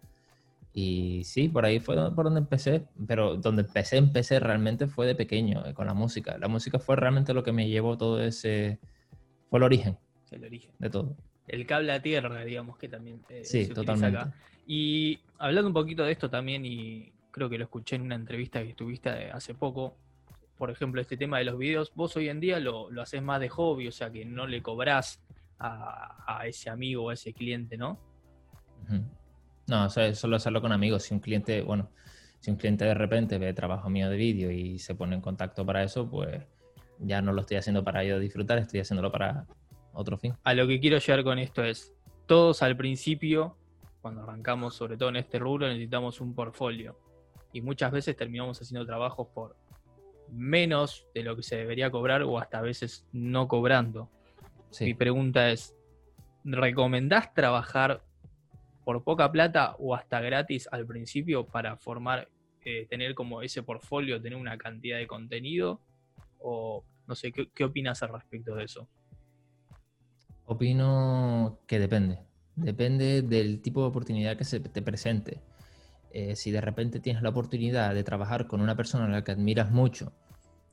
Y 0.75 1.25
sí, 1.25 1.49
por 1.49 1.65
ahí 1.65 1.81
fue 1.81 1.97
por 2.15 2.25
donde 2.25 2.41
empecé, 2.41 2.87
pero 3.07 3.37
donde 3.37 3.63
empecé, 3.63 3.97
empecé 3.99 4.41
realmente 4.41 4.87
fue 4.87 5.07
de 5.07 5.15
pequeño, 5.15 5.65
eh, 5.67 5.75
con 5.75 5.87
la 5.87 5.95
música. 5.95 6.37
La 6.39 6.49
música 6.49 6.79
fue 6.79 6.97
realmente 6.97 7.35
lo 7.35 7.43
que 7.43 7.53
me 7.53 7.69
llevó 7.69 7.97
todo 7.97 8.23
ese, 8.23 8.79
fue 9.49 9.59
el 9.59 9.63
origen 9.65 9.99
el 10.35 10.45
origen. 10.45 10.73
De 10.79 10.91
todo. 10.91 11.17
El 11.47 11.67
cable 11.67 11.93
a 11.93 12.01
tierra, 12.01 12.45
digamos, 12.45 12.79
que 12.79 12.89
también 12.89 13.23
eh, 13.29 13.45
sí, 13.45 13.65
se 13.65 13.75
totalmente. 13.75 14.19
acá. 14.19 14.35
Y 14.67 15.19
hablando 15.39 15.69
un 15.69 15.75
poquito 15.75 16.05
de 16.05 16.13
esto 16.13 16.31
también, 16.31 16.65
y 16.65 17.13
creo 17.31 17.49
que 17.49 17.59
lo 17.59 17.65
escuché 17.65 17.97
en 17.97 18.03
una 18.03 18.15
entrevista 18.15 18.63
que 18.63 18.71
estuviste 18.71 19.11
hace 19.31 19.55
poco, 19.55 19.97
por 20.57 20.71
ejemplo, 20.71 21.01
este 21.01 21.17
tema 21.17 21.39
de 21.39 21.45
los 21.45 21.59
videos, 21.59 21.93
vos 21.95 22.17
hoy 22.17 22.29
en 22.29 22.39
día 22.39 22.61
lo, 22.61 22.91
lo 22.91 23.03
haces 23.03 23.23
más 23.23 23.41
de 23.41 23.49
hobby, 23.49 23.89
o 23.89 23.93
sea 23.93 24.11
que 24.11 24.25
no 24.25 24.47
le 24.47 24.63
cobrás 24.63 25.21
a, 25.59 26.43
ese 26.47 26.71
amigo 26.71 27.05
o 27.05 27.11
a 27.11 27.15
ese 27.15 27.33
cliente, 27.33 27.77
¿no? 27.77 27.99
No, 29.67 29.87
o 29.87 29.91
sea, 29.91 30.15
solo 30.15 30.37
hacerlo 30.37 30.61
con 30.61 30.73
amigos. 30.73 31.05
Si 31.05 31.15
un 31.15 31.21
cliente, 31.21 31.63
bueno, 31.63 31.91
si 32.41 32.51
un 32.51 32.57
cliente 32.57 32.85
de 32.85 32.95
repente 32.95 33.39
ve 33.39 33.55
trabajo 33.55 33.89
mío 33.89 34.11
de 34.11 34.17
vídeo 34.17 34.51
y 34.51 34.79
se 34.79 34.95
pone 34.95 35.15
en 35.15 35.21
contacto 35.21 35.65
para 35.65 35.83
eso, 35.83 36.09
pues 36.09 36.43
ya 36.99 37.23
no 37.23 37.33
lo 37.33 37.43
estoy 37.43 37.57
haciendo 37.57 37.85
para 37.85 38.05
yo 38.05 38.19
disfrutar, 38.19 38.59
estoy 38.59 38.81
haciéndolo 38.81 39.11
para, 39.13 39.47
otro 39.93 40.17
fin. 40.17 40.35
A 40.45 40.55
lo 40.55 40.67
que 40.67 40.81
quiero 40.81 40.99
llegar 40.99 41.25
con 41.25 41.39
esto 41.39 41.65
es, 41.65 41.95
todos 42.27 42.63
al 42.63 42.77
principio, 42.77 43.57
cuando 44.01 44.23
arrancamos, 44.23 44.75
sobre 44.75 44.97
todo 44.97 45.11
en 45.11 45.17
este 45.17 45.39
rubro, 45.39 45.69
necesitamos 45.69 46.21
un 46.21 46.35
portfolio. 46.35 46.99
Y 47.53 47.61
muchas 47.61 47.93
veces 47.93 48.17
terminamos 48.17 48.61
haciendo 48.61 48.87
trabajos 48.87 49.29
por 49.35 49.57
menos 50.31 51.07
de 51.15 51.23
lo 51.23 51.37
que 51.37 51.43
se 51.43 51.57
debería 51.57 51.91
cobrar 51.91 52.23
o 52.23 52.39
hasta 52.39 52.59
a 52.59 52.63
veces 52.63 53.07
no 53.13 53.49
cobrando. 53.49 54.09
Mi 54.81 54.95
pregunta 54.95 55.51
es, 55.51 55.77
¿recomendás 56.45 57.35
trabajar 57.35 58.03
por 58.85 59.05
poca 59.05 59.31
plata 59.31 59.77
o 59.79 59.95
hasta 59.95 60.21
gratis 60.21 60.69
al 60.73 60.87
principio 60.87 61.47
para 61.47 61.77
formar, 61.77 62.29
eh, 62.65 62.87
tener 62.89 63.15
como 63.15 63.43
ese 63.43 63.63
portfolio, 63.63 64.21
tener 64.21 64.39
una 64.39 64.57
cantidad 64.57 64.97
de 64.97 65.07
contenido? 65.07 65.81
O 66.39 66.83
no 67.07 67.15
sé, 67.15 67.33
qué 67.33 67.65
opinas 67.65 68.03
al 68.03 68.15
respecto 68.15 68.55
de 68.55 68.65
eso? 68.65 68.89
Opino 70.53 71.59
que 71.67 71.79
depende. 71.79 72.21
Depende 72.57 73.23
del 73.23 73.61
tipo 73.63 73.81
de 73.81 73.89
oportunidad 73.89 74.37
que 74.37 74.45
se 74.45 74.61
te 74.61 74.83
presente. 74.83 75.41
eh, 76.15 76.37
si 76.37 76.51
de 76.51 76.61
repente 76.61 77.01
tienes 77.01 77.23
la 77.23 77.31
oportunidad 77.31 77.95
de 77.95 78.05
trabajar 78.05 78.47
con 78.47 78.61
una 78.61 78.77
persona 78.77 79.07
a 79.07 79.09
la 79.09 79.25
que 79.25 79.33
admiras 79.33 79.71
mucho 79.71 80.13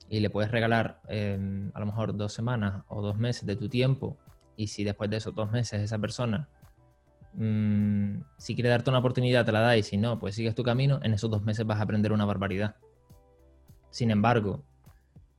y 0.10 0.20
le 0.20 0.30
puedes 0.30 0.52
regalar 0.52 1.02
em, 1.08 1.72
a 1.74 1.80
lo 1.80 1.86
mejor 1.86 2.18
dos 2.18 2.34
semanas 2.34 2.84
o 2.90 3.02
dos 3.02 3.18
meses 3.18 3.46
de 3.46 3.56
tu 3.56 3.70
tiempo, 3.70 4.18
y 4.58 4.68
si 4.68 4.84
después 4.84 5.10
de 5.10 5.18
esos 5.18 5.34
dos 5.36 5.50
meses 5.52 5.82
esa 5.82 5.98
persona, 6.00 6.50
mm, 7.34 8.22
si 8.38 8.56
quiere 8.56 8.70
darte 8.70 8.90
una 8.90 9.00
oportunidad, 9.00 9.46
te 9.46 9.52
la 9.54 9.62
da, 9.62 9.78
y 9.78 9.84
si 9.84 9.98
no, 9.98 10.20
pues 10.20 10.36
sigues 10.36 10.56
tu 10.56 10.64
camino, 10.64 11.00
en 11.04 11.14
esos 11.14 11.30
dos 11.30 11.44
meses 11.44 11.66
vas 11.66 11.80
a 11.80 11.84
aprender 11.84 12.12
una 12.12 12.26
barbaridad. 12.26 12.76
Sin 13.92 14.12
embargo, 14.12 14.64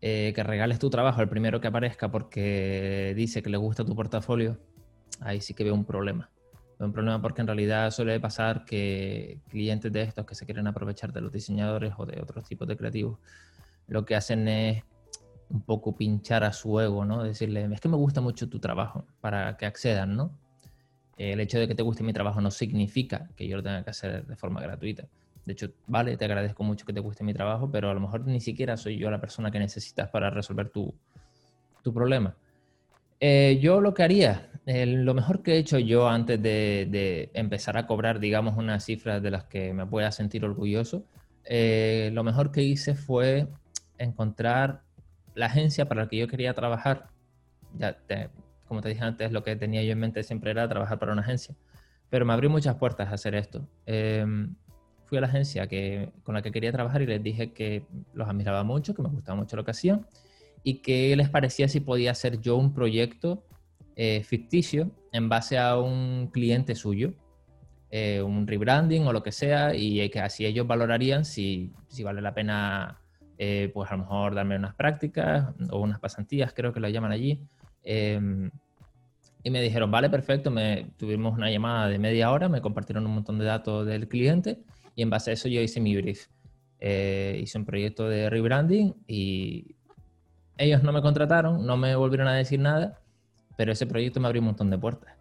eh, 0.02 0.32
que 0.34 0.42
regales 0.42 0.78
tu 0.78 0.88
trabajo 0.88 1.20
al 1.20 1.28
primero 1.28 1.60
que 1.60 1.68
aparezca 1.68 2.10
porque 2.10 3.12
dice 3.16 3.42
que 3.42 3.50
le 3.50 3.58
gusta 3.58 3.84
tu 3.84 3.94
portafolio, 3.94 4.58
ahí 5.20 5.40
sí 5.40 5.54
que 5.54 5.64
veo 5.64 5.74
un 5.74 5.84
problema. 5.84 6.30
Veo 6.78 6.86
un 6.86 6.92
problema 6.92 7.20
porque 7.20 7.42
en 7.42 7.46
realidad 7.46 7.90
suele 7.90 8.18
pasar 8.20 8.64
que 8.64 9.40
clientes 9.48 9.92
de 9.92 10.02
estos 10.02 10.24
que 10.24 10.34
se 10.34 10.46
quieren 10.46 10.66
aprovechar 10.66 11.12
de 11.12 11.20
los 11.20 11.30
diseñadores 11.32 11.92
o 11.98 12.06
de 12.06 12.20
otros 12.20 12.44
tipos 12.44 12.66
de 12.66 12.76
creativos, 12.76 13.18
lo 13.86 14.04
que 14.04 14.16
hacen 14.16 14.48
es 14.48 14.84
un 15.50 15.62
poco 15.62 15.96
pinchar 15.96 16.44
a 16.44 16.52
su 16.52 16.80
ego, 16.80 17.04
¿no? 17.04 17.22
Decirle, 17.22 17.68
es 17.72 17.80
que 17.80 17.88
me 17.88 17.96
gusta 17.96 18.20
mucho 18.20 18.48
tu 18.48 18.60
trabajo 18.60 19.04
para 19.20 19.56
que 19.56 19.66
accedan, 19.66 20.16
¿no? 20.16 20.38
El 21.18 21.40
hecho 21.40 21.58
de 21.58 21.68
que 21.68 21.74
te 21.74 21.82
guste 21.82 22.02
mi 22.02 22.14
trabajo 22.14 22.40
no 22.40 22.50
significa 22.50 23.28
que 23.36 23.46
yo 23.46 23.56
lo 23.56 23.62
tenga 23.62 23.84
que 23.84 23.90
hacer 23.90 24.26
de 24.26 24.36
forma 24.36 24.62
gratuita. 24.62 25.06
De 25.50 25.54
hecho, 25.54 25.72
vale, 25.88 26.16
te 26.16 26.26
agradezco 26.26 26.62
mucho 26.62 26.86
que 26.86 26.92
te 26.92 27.00
guste 27.00 27.24
mi 27.24 27.34
trabajo, 27.34 27.68
pero 27.72 27.90
a 27.90 27.94
lo 27.94 27.98
mejor 27.98 28.24
ni 28.24 28.40
siquiera 28.40 28.76
soy 28.76 28.98
yo 28.98 29.10
la 29.10 29.20
persona 29.20 29.50
que 29.50 29.58
necesitas 29.58 30.08
para 30.08 30.30
resolver 30.30 30.68
tu, 30.68 30.94
problema. 31.92 32.36
Eh, 33.18 33.58
yo 33.60 33.80
lo 33.80 33.92
que 33.92 34.04
haría, 34.04 34.48
lo 34.64 35.12
mejor 35.12 35.42
que 35.42 35.54
he 35.54 35.58
hecho 35.58 35.80
yo 35.80 36.08
antes 36.08 36.40
de, 36.40 37.30
empezar 37.34 37.76
a 37.76 37.88
cobrar, 37.88 38.20
digamos, 38.20 38.56
unas 38.56 38.84
cifras 38.84 39.20
de 39.20 39.32
las 39.32 39.42
que 39.46 39.74
me 39.74 39.84
pueda 39.84 40.12
sentir 40.12 40.44
orgulloso, 40.44 41.04
eh, 41.44 42.10
lo 42.12 42.22
mejor 42.22 42.52
que 42.52 42.62
hice 42.62 42.94
fue 42.94 43.48
encontrar 43.98 44.82
la 45.34 45.46
agencia 45.46 45.88
para 45.88 46.02
la 46.02 46.08
que 46.08 46.16
yo 46.16 46.28
quería 46.28 46.54
trabajar. 46.54 47.08
Ya 47.76 47.98
como 48.68 48.82
te 48.82 48.88
dije 48.88 49.02
antes, 49.02 49.32
lo 49.32 49.42
que 49.42 49.56
tenía 49.56 49.82
yo 49.82 49.90
en 49.90 49.98
mente 49.98 50.22
siempre 50.22 50.52
era 50.52 50.68
trabajar 50.68 51.00
para 51.00 51.10
una 51.10 51.22
agencia. 51.22 51.56
Pero 52.08 52.24
me 52.24 52.34
abrió 52.34 52.50
muchas 52.50 52.76
puertas 52.76 53.08
a 53.08 53.14
hacer 53.14 53.34
esto. 53.34 53.66
Fui 55.10 55.18
a 55.18 55.22
la 55.22 55.26
agencia 55.26 55.66
que, 55.66 56.12
con 56.22 56.36
la 56.36 56.40
que 56.40 56.52
quería 56.52 56.70
trabajar 56.70 57.02
y 57.02 57.06
les 57.06 57.20
dije 57.20 57.52
que 57.52 57.84
los 58.14 58.28
admiraba 58.28 58.62
mucho, 58.62 58.94
que 58.94 59.02
me 59.02 59.08
gustaba 59.08 59.36
mucho 59.36 59.56
lo 59.56 59.64
que 59.64 59.72
hacían 59.72 60.06
y 60.62 60.82
que 60.82 61.16
les 61.16 61.28
parecía 61.28 61.66
si 61.66 61.80
podía 61.80 62.12
hacer 62.12 62.40
yo 62.40 62.54
un 62.54 62.72
proyecto 62.72 63.42
eh, 63.96 64.22
ficticio 64.22 64.92
en 65.10 65.28
base 65.28 65.58
a 65.58 65.76
un 65.78 66.28
cliente 66.32 66.76
suyo, 66.76 67.14
eh, 67.90 68.22
un 68.22 68.46
rebranding 68.46 69.04
o 69.04 69.12
lo 69.12 69.24
que 69.24 69.32
sea, 69.32 69.74
y 69.74 70.08
que 70.10 70.20
así 70.20 70.46
ellos 70.46 70.64
valorarían 70.64 71.24
si, 71.24 71.72
si 71.88 72.04
vale 72.04 72.20
la 72.20 72.32
pena, 72.32 73.00
eh, 73.36 73.68
pues 73.74 73.90
a 73.90 73.96
lo 73.96 74.04
mejor 74.04 74.36
darme 74.36 74.54
unas 74.54 74.76
prácticas 74.76 75.48
o 75.72 75.80
unas 75.80 75.98
pasantías, 75.98 76.52
creo 76.54 76.72
que 76.72 76.78
lo 76.78 76.88
llaman 76.88 77.10
allí. 77.10 77.42
Em, 77.82 78.48
y 79.42 79.50
me 79.50 79.60
dijeron, 79.60 79.90
vale, 79.90 80.08
perfecto, 80.08 80.52
me, 80.52 80.92
tuvimos 80.96 81.36
una 81.36 81.50
llamada 81.50 81.88
de 81.88 81.98
media 81.98 82.30
hora, 82.30 82.48
me 82.48 82.60
compartieron 82.60 83.06
un 83.06 83.14
montón 83.14 83.40
de 83.40 83.46
datos 83.46 83.84
del 83.86 84.06
cliente 84.06 84.60
y 85.00 85.02
en 85.02 85.08
base 85.08 85.30
a 85.30 85.32
eso 85.32 85.48
yo 85.48 85.62
hice 85.62 85.80
mi 85.80 85.96
brief. 85.96 86.26
Eh, 86.78 87.40
hice 87.42 87.56
un 87.56 87.64
proyecto 87.64 88.06
de 88.06 88.28
rebranding 88.28 88.94
y 89.06 89.74
ellos 90.58 90.82
no 90.82 90.92
me 90.92 91.00
contrataron, 91.00 91.64
no 91.64 91.78
me 91.78 91.96
volvieron 91.96 92.28
a 92.28 92.34
decir 92.34 92.60
nada, 92.60 93.00
pero 93.56 93.72
ese 93.72 93.86
proyecto 93.86 94.20
me 94.20 94.26
abrió 94.26 94.42
un 94.42 94.48
montón 94.48 94.68
de 94.68 94.76
puertas. 94.76 95.16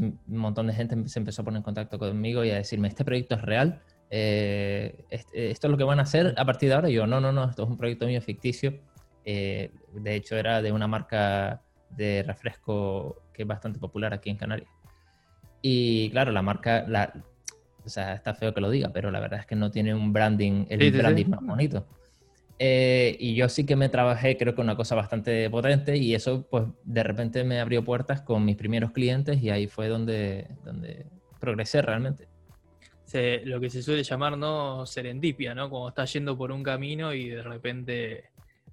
un 0.00 0.18
montón 0.28 0.68
de 0.68 0.72
gente 0.72 1.06
se 1.10 1.18
empezó 1.18 1.42
a 1.42 1.44
poner 1.44 1.58
en 1.58 1.62
contacto 1.62 1.98
conmigo 1.98 2.42
y 2.42 2.50
a 2.52 2.54
decirme, 2.54 2.88
este 2.88 3.04
proyecto 3.04 3.34
es 3.34 3.42
real, 3.42 3.82
eh, 4.08 5.04
esto 5.10 5.66
es 5.66 5.70
lo 5.70 5.76
que 5.76 5.84
van 5.84 5.98
a 5.98 6.04
hacer 6.04 6.32
a 6.38 6.46
partir 6.46 6.70
de 6.70 6.76
ahora. 6.76 6.88
Y 6.88 6.94
yo, 6.94 7.06
no, 7.06 7.20
no, 7.20 7.32
no, 7.32 7.50
esto 7.50 7.64
es 7.64 7.68
un 7.68 7.76
proyecto 7.76 8.06
mío 8.06 8.22
ficticio. 8.22 8.80
Eh, 9.26 9.70
de 9.92 10.14
hecho, 10.14 10.36
era 10.36 10.62
de 10.62 10.72
una 10.72 10.86
marca 10.86 11.60
de 11.90 12.24
refresco 12.26 13.24
que 13.34 13.42
es 13.42 13.48
bastante 13.48 13.78
popular 13.78 14.14
aquí 14.14 14.30
en 14.30 14.38
Canarias. 14.38 14.70
Y 15.60 16.08
claro, 16.12 16.32
la 16.32 16.40
marca, 16.40 16.86
la, 16.88 17.12
o 17.88 17.90
sea, 17.90 18.12
está 18.12 18.34
feo 18.34 18.52
que 18.52 18.60
lo 18.60 18.70
diga, 18.70 18.90
pero 18.92 19.10
la 19.10 19.18
verdad 19.18 19.40
es 19.40 19.46
que 19.46 19.56
no 19.56 19.70
tiene 19.70 19.94
un 19.94 20.12
branding, 20.12 20.66
el 20.68 20.92
branding 20.92 21.26
más 21.26 21.40
bonito. 21.40 21.86
Eh, 22.58 23.16
y 23.18 23.34
yo 23.34 23.48
sí 23.48 23.64
que 23.64 23.76
me 23.76 23.88
trabajé, 23.88 24.36
creo 24.36 24.54
que 24.54 24.60
una 24.60 24.76
cosa 24.76 24.94
bastante 24.94 25.48
potente, 25.48 25.96
y 25.96 26.14
eso, 26.14 26.46
pues, 26.50 26.64
de 26.84 27.02
repente 27.02 27.44
me 27.44 27.60
abrió 27.60 27.82
puertas 27.82 28.20
con 28.20 28.44
mis 28.44 28.56
primeros 28.56 28.90
clientes, 28.90 29.42
y 29.42 29.48
ahí 29.48 29.68
fue 29.68 29.88
donde, 29.88 30.48
donde 30.64 31.06
progresé 31.40 31.80
realmente. 31.80 32.28
lo 33.44 33.58
que 33.58 33.70
se 33.70 33.82
suele 33.82 34.02
llamar, 34.02 34.36
¿no? 34.36 34.84
Serendipia, 34.84 35.54
¿no? 35.54 35.70
Como 35.70 35.88
estás 35.88 36.12
yendo 36.12 36.36
por 36.36 36.52
un 36.52 36.62
camino 36.62 37.14
y 37.14 37.30
de 37.30 37.42
repente 37.42 38.24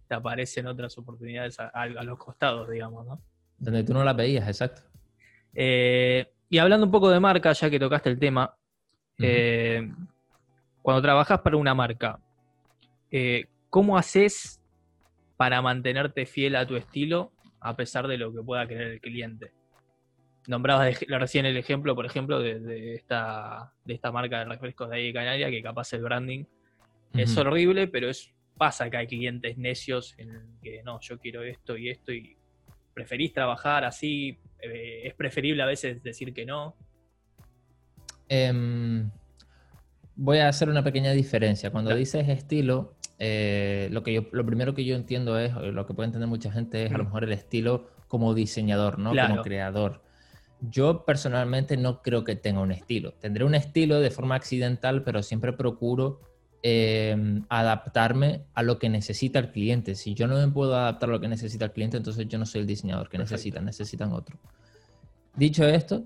te 0.09 0.13
aparecen 0.13 0.67
otras 0.67 0.97
oportunidades 0.97 1.57
a, 1.57 1.85
los 1.87 2.17
costados, 2.17 2.69
digamos, 2.69 3.05
¿no? 3.05 3.21
Donde 3.59 3.85
tú 3.85 3.93
no 3.93 4.03
las 4.03 4.15
veías, 4.17 4.45
exacto. 4.45 4.81
Eh, 5.53 6.27
y 6.49 6.57
hablando 6.57 6.85
un 6.85 6.91
poco 6.91 7.09
de 7.09 7.19
marca, 7.19 7.53
ya 7.53 7.69
que 7.69 7.79
tocaste 7.79 8.09
el 8.09 8.19
tema, 8.19 8.55
eh, 9.19 9.89
cuando 10.81 11.01
trabajas 11.01 11.41
para 11.41 11.57
una 11.57 11.73
marca, 11.73 12.19
eh, 13.11 13.45
¿cómo 13.69 13.97
haces 13.97 14.61
para 15.37 15.61
mantenerte 15.61 16.25
fiel 16.25 16.55
a 16.55 16.65
tu 16.65 16.75
estilo 16.75 17.31
a 17.59 17.75
pesar 17.75 18.07
de 18.07 18.17
lo 18.17 18.33
que 18.33 18.41
pueda 18.41 18.67
querer 18.67 18.91
el 18.91 19.01
cliente? 19.01 19.51
Nombrabas 20.47 20.99
recién 21.07 21.45
el 21.45 21.57
ejemplo, 21.57 21.95
por 21.95 22.05
ejemplo, 22.05 22.39
de, 22.39 22.93
esta, 22.93 23.73
de 23.83 23.95
esta 23.95 24.11
marca 24.11 24.39
de 24.39 24.45
refrescos 24.45 24.89
de 24.89 24.97
ahí 24.97 25.07
de 25.07 25.13
Canaria, 25.13 25.49
que 25.49 25.63
capaz 25.63 25.91
el 25.93 26.03
branding 26.03 26.45
es 27.13 27.37
horrible, 27.37 27.87
pero 27.87 28.09
es, 28.09 28.33
pasa 28.57 28.89
que 28.89 28.97
hay 28.97 29.07
clientes 29.07 29.57
necios 29.57 30.13
en 30.17 30.59
que 30.61 30.83
no, 30.83 30.99
yo 31.01 31.17
quiero 31.17 31.43
esto 31.43 31.77
y 31.77 31.89
esto 31.89 32.11
y 32.11 32.37
preferís 32.93 33.33
trabajar 33.33 33.83
así, 33.83 34.39
eh, 34.61 35.01
es 35.05 35.13
preferible 35.13 35.63
a 35.63 35.65
veces 35.65 36.01
decir 36.01 36.33
que 36.33 36.45
no. 36.45 36.75
Em, 38.29 39.09
voy 40.15 40.39
a 40.39 40.47
hacer 40.47 40.69
una 40.69 40.83
pequeña 40.83 41.11
diferencia. 41.11 41.71
Cuando 41.71 41.95
dices 41.95 42.27
estilo, 42.29 42.95
eh, 43.19 43.89
lo, 43.91 44.03
que 44.03 44.13
yo, 44.13 44.25
lo 44.31 44.45
primero 44.45 44.73
que 44.73 44.85
yo 44.85 44.95
entiendo 44.95 45.39
es, 45.39 45.53
lo 45.53 45.85
que 45.85 45.93
puede 45.93 46.07
entender 46.07 46.27
mucha 46.27 46.51
gente 46.51 46.85
es 46.85 46.93
a 46.93 46.97
lo 46.97 47.05
mejor 47.05 47.23
el 47.23 47.31
estilo 47.31 47.89
como 48.07 48.33
diseñador, 48.33 48.99
¿no? 48.99 49.11
Como 49.11 49.41
creador. 49.41 50.01
Yo 50.61 51.05
personalmente 51.05 51.77
no 51.77 52.01
creo 52.01 52.23
que 52.23 52.35
tenga 52.35 52.61
un 52.61 52.71
estilo. 52.71 53.13
Tendré 53.13 53.43
un 53.43 53.55
estilo 53.55 53.99
de 53.99 54.09
forma 54.09 54.35
accidental, 54.35 55.03
pero 55.03 55.21
siempre 55.21 55.53
procuro 55.53 56.21
em, 56.63 57.43
adaptarme 57.49 58.45
a 58.53 58.63
lo 58.63 58.79
que 58.79 58.89
necesita 58.89 59.39
el 59.39 59.51
cliente. 59.51 59.95
Si 59.95 60.13
yo 60.13 60.27
no 60.27 60.35
me 60.35 60.47
puedo 60.47 60.75
adaptar 60.75 61.09
a 61.09 61.11
lo 61.13 61.19
que 61.19 61.27
necesita 61.27 61.65
el 61.65 61.71
cliente, 61.71 61.97
entonces 61.97 62.27
yo 62.27 62.37
no 62.39 62.45
soy 62.45 62.61
el 62.61 62.67
diseñador 62.67 63.09
que 63.09 63.17
necesitan, 63.17 63.65
necesitan 63.65 64.13
otro. 64.13 64.37
Dicho 65.35 65.65
esto, 65.65 66.05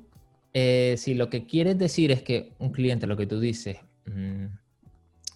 eh, 0.53 0.95
si 0.97 1.13
lo 1.13 1.29
que 1.29 1.45
quieres 1.45 1.77
decir 1.77 2.11
es 2.11 2.23
que 2.23 2.53
un 2.59 2.71
cliente, 2.71 3.07
lo 3.07 3.17
que 3.17 3.27
tú 3.27 3.39
dices, 3.39 3.77
mm, 4.05 4.45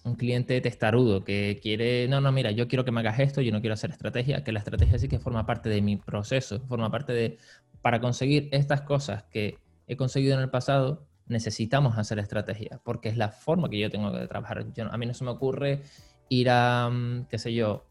un 0.04 0.16
cliente 0.16 0.60
testarudo 0.60 1.24
que 1.24 1.58
quiere, 1.62 2.08
no, 2.08 2.20
no, 2.20 2.30
mira, 2.32 2.50
yo 2.50 2.68
quiero 2.68 2.84
que 2.84 2.90
me 2.90 3.00
hagas 3.00 3.20
esto, 3.20 3.40
yo 3.40 3.52
no 3.52 3.60
quiero 3.60 3.74
hacer 3.74 3.90
estrategia, 3.90 4.44
que 4.44 4.52
la 4.52 4.58
estrategia 4.58 4.98
sí 4.98 5.08
que 5.08 5.18
forma 5.18 5.46
parte 5.46 5.68
de 5.68 5.80
mi 5.80 5.96
proceso, 5.96 6.60
forma 6.60 6.90
parte 6.90 7.12
de, 7.12 7.38
para 7.80 8.00
conseguir 8.00 8.48
estas 8.52 8.82
cosas 8.82 9.24
que 9.24 9.58
he 9.86 9.96
conseguido 9.96 10.34
en 10.34 10.40
el 10.40 10.50
pasado, 10.50 11.06
necesitamos 11.26 11.96
hacer 11.96 12.18
estrategia, 12.18 12.80
porque 12.84 13.08
es 13.08 13.16
la 13.16 13.30
forma 13.30 13.70
que 13.70 13.78
yo 13.78 13.90
tengo 13.90 14.10
de 14.10 14.28
trabajar. 14.28 14.66
a 14.90 14.96
mí 14.98 15.06
no 15.06 15.14
se 15.14 15.24
me 15.24 15.30
ocurre 15.30 15.82
ir 16.28 16.50
a, 16.50 16.90
mm, 16.90 17.26
qué 17.30 17.38
sé 17.38 17.54
yo, 17.54 17.86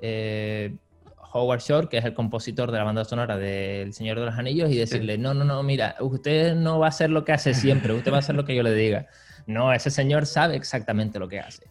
eh, 0.00 0.76
Howard 1.32 1.60
Shore, 1.60 1.88
que 1.88 1.98
es 1.98 2.04
el 2.04 2.14
compositor 2.14 2.70
de 2.70 2.78
la 2.78 2.84
banda 2.84 3.04
sonora 3.04 3.36
del 3.36 3.92
Señor 3.92 4.18
de 4.18 4.26
los 4.26 4.34
Anillos, 4.38 4.70
y 4.70 4.76
decirle, 4.76 5.18
no, 5.18 5.34
no, 5.34 5.44
no, 5.44 5.62
mira, 5.62 5.96
usted 6.00 6.54
no 6.54 6.78
va 6.78 6.86
a 6.86 6.88
hacer 6.88 7.10
lo 7.10 7.24
que 7.24 7.32
hace 7.32 7.54
siempre, 7.54 7.92
usted 7.92 8.10
va 8.10 8.16
a 8.16 8.20
hacer 8.20 8.34
lo 8.34 8.44
que 8.44 8.54
yo 8.54 8.62
le 8.62 8.74
diga. 8.74 9.06
No, 9.46 9.72
ese 9.72 9.90
señor 9.90 10.26
sabe 10.26 10.56
exactamente 10.56 11.18
lo 11.18 11.28
que 11.28 11.40
hace. 11.40 11.70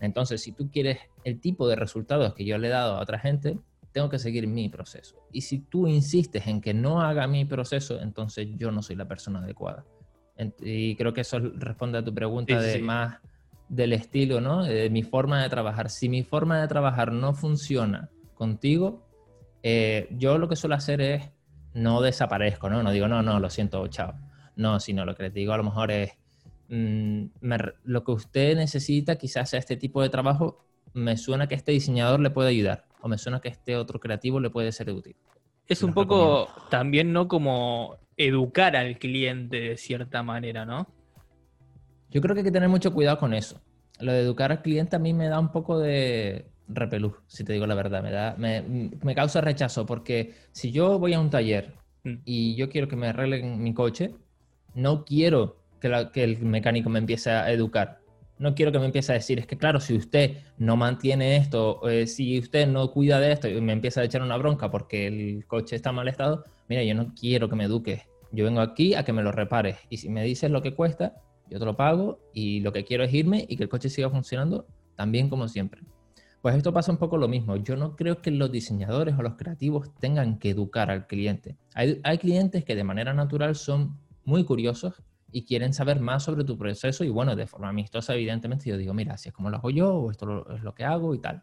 Entonces, 0.00 0.42
si 0.42 0.52
tú 0.52 0.70
quieres 0.70 0.98
el 1.24 1.40
tipo 1.40 1.68
de 1.68 1.76
resultados 1.76 2.34
que 2.34 2.44
yo 2.44 2.58
le 2.58 2.68
he 2.68 2.70
dado 2.70 2.96
a 2.96 3.00
otra 3.00 3.18
gente, 3.18 3.58
tengo 3.92 4.10
que 4.10 4.18
seguir 4.18 4.46
mi 4.46 4.68
proceso. 4.68 5.16
Y 5.32 5.40
si 5.40 5.60
tú 5.60 5.86
insistes 5.86 6.46
en 6.46 6.60
que 6.60 6.74
no 6.74 7.00
haga 7.00 7.26
mi 7.26 7.44
proceso, 7.44 8.00
entonces 8.00 8.48
yo 8.56 8.70
no 8.70 8.82
soy 8.82 8.96
la 8.96 9.06
persona 9.06 9.38
adecuada. 9.38 9.84
Y 10.60 10.96
creo 10.96 11.14
que 11.14 11.22
eso 11.22 11.38
responde 11.38 11.98
a 11.98 12.04
tu 12.04 12.12
pregunta 12.12 12.60
de 12.60 12.78
más 12.80 13.18
del 13.68 13.94
estilo, 13.94 14.40
¿no? 14.40 14.64
De 14.64 14.90
mi 14.90 15.02
forma 15.02 15.42
de 15.42 15.48
trabajar. 15.48 15.88
Si 15.88 16.10
mi 16.10 16.22
forma 16.22 16.60
de 16.60 16.68
trabajar 16.68 17.10
no 17.10 17.32
funciona 17.32 18.10
contigo, 18.36 19.02
eh, 19.62 20.08
yo 20.12 20.38
lo 20.38 20.48
que 20.48 20.54
suelo 20.54 20.76
hacer 20.76 21.00
es 21.00 21.30
no 21.74 22.00
desaparezco, 22.00 22.70
¿no? 22.70 22.82
No 22.82 22.92
digo, 22.92 23.08
no, 23.08 23.22
no, 23.22 23.40
lo 23.40 23.50
siento, 23.50 23.86
chao. 23.88 24.14
No, 24.54 24.78
sino 24.80 25.04
lo 25.04 25.14
que 25.14 25.24
les 25.24 25.34
digo 25.34 25.52
a 25.52 25.56
lo 25.56 25.64
mejor 25.64 25.90
es, 25.90 26.12
mm, 26.68 27.24
lo 27.84 28.04
que 28.04 28.12
usted 28.12 28.56
necesita 28.56 29.16
quizás 29.16 29.50
sea 29.50 29.58
este 29.58 29.76
tipo 29.76 30.00
de 30.00 30.08
trabajo, 30.08 30.64
me 30.94 31.16
suena 31.16 31.46
que 31.46 31.54
este 31.54 31.72
diseñador 31.72 32.20
le 32.20 32.30
puede 32.30 32.50
ayudar 32.50 32.86
o 33.02 33.08
me 33.08 33.18
suena 33.18 33.40
que 33.40 33.48
este 33.48 33.76
otro 33.76 34.00
creativo 34.00 34.40
le 34.40 34.50
puede 34.50 34.72
ser 34.72 34.90
útil. 34.90 35.16
Es 35.68 35.82
un 35.82 35.92
poco 35.92 36.48
también, 36.70 37.12
¿no? 37.12 37.28
Como 37.28 37.96
educar 38.16 38.76
al 38.76 38.98
cliente 38.98 39.60
de 39.60 39.76
cierta 39.76 40.22
manera, 40.22 40.64
¿no? 40.64 40.86
Yo 42.10 42.20
creo 42.20 42.34
que 42.34 42.40
hay 42.40 42.44
que 42.44 42.52
tener 42.52 42.68
mucho 42.68 42.94
cuidado 42.94 43.18
con 43.18 43.34
eso. 43.34 43.60
Lo 43.98 44.12
de 44.12 44.20
educar 44.20 44.52
al 44.52 44.62
cliente 44.62 44.96
a 44.96 44.98
mí 44.98 45.12
me 45.12 45.28
da 45.28 45.40
un 45.40 45.50
poco 45.50 45.78
de 45.78 46.46
repelús, 46.68 47.14
si 47.26 47.44
te 47.44 47.52
digo 47.52 47.66
la 47.66 47.74
verdad. 47.74 48.02
Me, 48.02 48.10
da, 48.10 48.36
me, 48.36 49.14
causa 49.14 49.40
rechazo 49.40 49.86
porque 49.86 50.34
si 50.52 50.72
yo 50.72 50.98
voy 50.98 51.14
a 51.14 51.20
un 51.20 51.30
taller 51.30 51.74
mm. 52.04 52.14
y 52.24 52.54
yo 52.56 52.68
quiero 52.68 52.88
que 52.88 52.96
me 52.96 53.08
arreglen 53.08 53.62
mi 53.62 53.74
coche, 53.74 54.14
no 54.74 55.04
quiero 55.04 55.62
que, 55.80 56.08
que 56.12 56.24
el 56.24 56.40
mecánico 56.42 56.90
me 56.90 56.98
empiece 56.98 57.30
a 57.30 57.50
educar 57.50 58.00
no 58.38 58.54
quiero 58.54 58.72
que 58.72 58.78
me 58.78 58.86
empiece 58.86 59.12
a 59.12 59.14
decir, 59.14 59.38
es 59.38 59.46
que 59.46 59.56
claro, 59.56 59.80
si 59.80 59.96
usted 59.96 60.38
no 60.58 60.76
mantiene 60.76 61.36
esto, 61.36 61.88
eh, 61.88 62.06
si 62.06 62.38
usted 62.38 62.66
no 62.66 62.90
cuida 62.90 63.18
de 63.18 63.32
esto 63.32 63.48
y 63.48 63.60
me 63.60 63.72
empieza 63.72 64.00
a 64.00 64.04
echar 64.04 64.22
una 64.22 64.36
bronca 64.36 64.70
porque 64.70 65.06
el 65.06 65.46
coche 65.46 65.76
está 65.76 65.90
en 65.90 65.96
mal 65.96 66.08
estado, 66.08 66.44
mira, 66.68 66.82
yo 66.82 66.94
no 66.94 67.14
quiero 67.18 67.48
que 67.48 67.56
me 67.56 67.64
eduques. 67.64 68.02
Yo 68.32 68.44
vengo 68.44 68.60
aquí 68.60 68.94
a 68.94 69.04
que 69.04 69.12
me 69.12 69.22
lo 69.22 69.32
repares. 69.32 69.78
Y 69.88 69.98
si 69.98 70.08
me 70.08 70.22
dices 70.22 70.50
lo 70.50 70.60
que 70.60 70.74
cuesta, 70.74 71.14
yo 71.48 71.58
te 71.58 71.64
lo 71.64 71.76
pago 71.76 72.18
y 72.34 72.60
lo 72.60 72.72
que 72.72 72.84
quiero 72.84 73.04
es 73.04 73.14
irme 73.14 73.46
y 73.48 73.56
que 73.56 73.62
el 73.62 73.68
coche 73.68 73.88
siga 73.88 74.10
funcionando 74.10 74.66
también 74.96 75.30
como 75.30 75.48
siempre. 75.48 75.80
Pues 76.46 76.54
esto 76.54 76.72
pasa 76.72 76.92
un 76.92 76.98
poco 76.98 77.16
lo 77.16 77.26
mismo. 77.26 77.56
Yo 77.56 77.74
no 77.74 77.96
creo 77.96 78.22
que 78.22 78.30
los 78.30 78.52
diseñadores 78.52 79.18
o 79.18 79.22
los 79.22 79.34
creativos 79.34 79.92
tengan 79.98 80.38
que 80.38 80.50
educar 80.50 80.92
al 80.92 81.08
cliente. 81.08 81.56
Hay, 81.74 82.18
clientes 82.18 82.64
que 82.64 82.76
de 82.76 82.84
manera 82.84 83.12
natural 83.12 83.56
son 83.56 83.98
muy 84.24 84.44
curiosos 84.44 85.02
y 85.32 85.44
quieren 85.44 85.74
saber 85.74 85.98
más 85.98 86.22
sobre 86.22 86.44
tu 86.44 86.56
proceso 86.56 87.02
y 87.02 87.08
bueno, 87.08 87.34
de 87.34 87.48
forma 87.48 87.70
amistosa, 87.70 88.14
evidentemente, 88.14 88.70
yo 88.70 88.76
digo, 88.76 88.94
mira, 88.94 89.16
si 89.16 89.30
es 89.30 89.34
como 89.34 89.50
lo 89.50 89.56
hago 89.56 89.70
yo 89.70 89.92
o 89.92 90.12
esto 90.12 90.48
es 90.54 90.62
lo 90.62 90.72
que 90.72 90.84
hago 90.84 91.16
y 91.16 91.18
tal. 91.18 91.42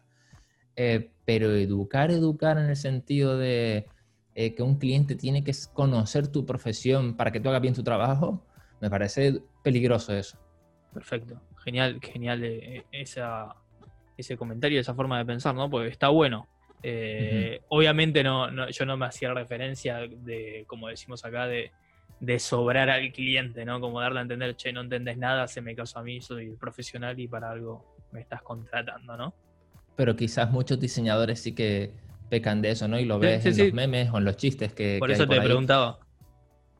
Eh, 0.74 1.12
pero 1.26 1.54
educar, 1.54 2.10
educar 2.10 2.56
en 2.56 2.70
el 2.70 2.76
sentido 2.76 3.36
de 3.36 3.86
eh, 4.34 4.54
que 4.54 4.62
un 4.62 4.78
cliente 4.78 5.16
tiene 5.16 5.44
que 5.44 5.52
conocer 5.74 6.28
tu 6.28 6.46
profesión 6.46 7.14
para 7.14 7.30
que 7.30 7.40
tú 7.40 7.50
hagas 7.50 7.60
bien 7.60 7.74
tu 7.74 7.82
trabajo, 7.82 8.42
me 8.80 8.88
parece 8.88 9.42
peligroso 9.62 10.14
eso. 10.14 10.38
Perfecto, 10.94 11.42
genial, 11.62 12.00
genial 12.00 12.42
eh, 12.42 12.86
esa, 12.90 13.54
ese 14.16 14.36
comentario, 14.36 14.80
esa 14.80 14.94
forma 14.94 15.18
de 15.18 15.24
pensar, 15.24 15.54
¿no? 15.54 15.68
Porque 15.68 15.88
está 15.88 16.08
bueno. 16.08 16.48
Obviamente 17.68 18.22
no, 18.22 18.68
yo 18.70 18.86
no 18.86 18.96
me 18.96 19.06
hacía 19.06 19.32
referencia 19.32 19.98
de, 19.98 20.64
como 20.66 20.88
decimos 20.88 21.24
acá, 21.24 21.46
de, 21.46 21.72
de 22.20 22.38
sobrar 22.38 22.90
al 22.90 23.10
cliente, 23.12 23.64
¿no? 23.64 23.80
Como 23.80 24.00
darle 24.00 24.18
a 24.20 24.22
entender, 24.22 24.54
che, 24.56 24.72
no 24.72 24.82
entendés 24.82 25.16
nada, 25.16 25.48
se 25.48 25.60
me 25.60 25.74
caso 25.74 25.98
a 25.98 26.02
mí, 26.02 26.20
soy 26.20 26.50
profesional 26.56 27.18
y 27.18 27.26
para 27.26 27.50
algo 27.50 27.96
me 28.12 28.20
estás 28.20 28.42
contratando, 28.42 29.16
¿no? 29.16 29.34
Pero 29.96 30.14
quizás 30.14 30.50
muchos 30.50 30.78
diseñadores 30.78 31.40
sí 31.40 31.54
que 31.54 31.92
pecan 32.28 32.62
de 32.62 32.70
eso, 32.70 32.86
¿no? 32.88 32.98
Y 32.98 33.04
lo 33.04 33.18
ves 33.18 33.44
en 33.46 33.58
los 33.58 33.72
memes 33.72 34.10
o 34.10 34.18
en 34.18 34.24
los 34.24 34.36
chistes 34.36 34.72
que... 34.72 34.96
Por 34.98 35.10
eso 35.10 35.26
te 35.26 35.36
he 35.36 35.40
preguntado. 35.40 36.00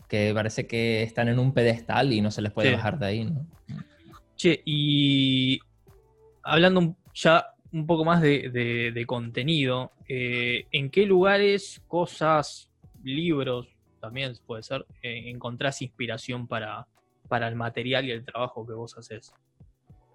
Que 0.08 0.32
parece 0.34 0.66
que 0.66 1.02
están 1.02 1.28
en 1.28 1.38
un 1.38 1.54
pedestal 1.54 2.12
y 2.12 2.20
no 2.20 2.30
se 2.30 2.42
les 2.42 2.52
puede 2.52 2.72
bajar 2.72 2.98
de 2.98 3.06
ahí, 3.06 3.24
¿no? 3.24 3.46
Che, 4.36 4.60
y 4.64 5.60
hablando 6.42 6.96
ya 7.14 7.46
un 7.72 7.86
poco 7.86 8.04
más 8.04 8.20
de, 8.20 9.04
contenido, 9.06 9.92
eh, 10.08 10.66
¿en 10.70 10.90
qué 10.90 11.06
lugares, 11.06 11.82
cosas, 11.88 12.70
libros, 13.02 13.68
también 14.00 14.34
puede 14.46 14.62
ser, 14.62 14.86
eh, 15.02 15.30
encontrás 15.30 15.82
inspiración 15.82 16.46
para, 16.46 16.86
para 17.28 17.48
el 17.48 17.56
material 17.56 18.04
y 18.04 18.12
el 18.12 18.24
trabajo 18.24 18.66
que 18.66 18.74
vos 18.74 18.96
haces? 18.96 19.32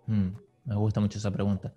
Mm, 0.07 0.29
me 0.65 0.75
gusta 0.75 1.01
mucho 1.01 1.17
esa 1.17 1.31
pregunta. 1.31 1.73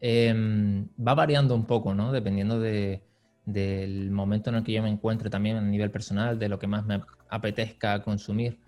Em, 0.00 0.86
va 0.96 1.14
variando 1.14 1.54
un 1.54 1.64
poco, 1.64 1.94
¿no? 1.94 2.12
Dependiendo 2.12 2.60
del 2.60 4.10
momento 4.10 4.50
en 4.50 4.56
el 4.56 4.64
que 4.64 4.72
yo 4.72 4.82
me 4.82 4.90
encuentre 4.90 5.30
también 5.30 5.56
a 5.56 5.62
nivel 5.62 5.90
personal, 5.90 6.38
de 6.38 6.48
lo 6.48 6.58
que 6.58 6.66
más 6.66 6.84
me 6.84 7.00
apetezca 7.28 8.02
consumir. 8.02 8.58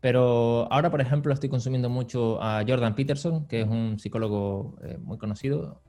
Pero 0.00 0.66
ahora, 0.72 0.90
por 0.90 1.00
ejemplo, 1.00 1.32
estoy 1.32 1.50
consumiendo 1.50 1.90
mucho 1.90 2.42
a 2.42 2.64
Jordan 2.66 2.94
Peterson, 2.94 3.46
que 3.46 3.60
es 3.62 3.68
un 3.68 3.98
psicólogo 3.98 4.78
eh, 4.82 4.96
muy 4.98 5.18
conocido. 5.18 5.82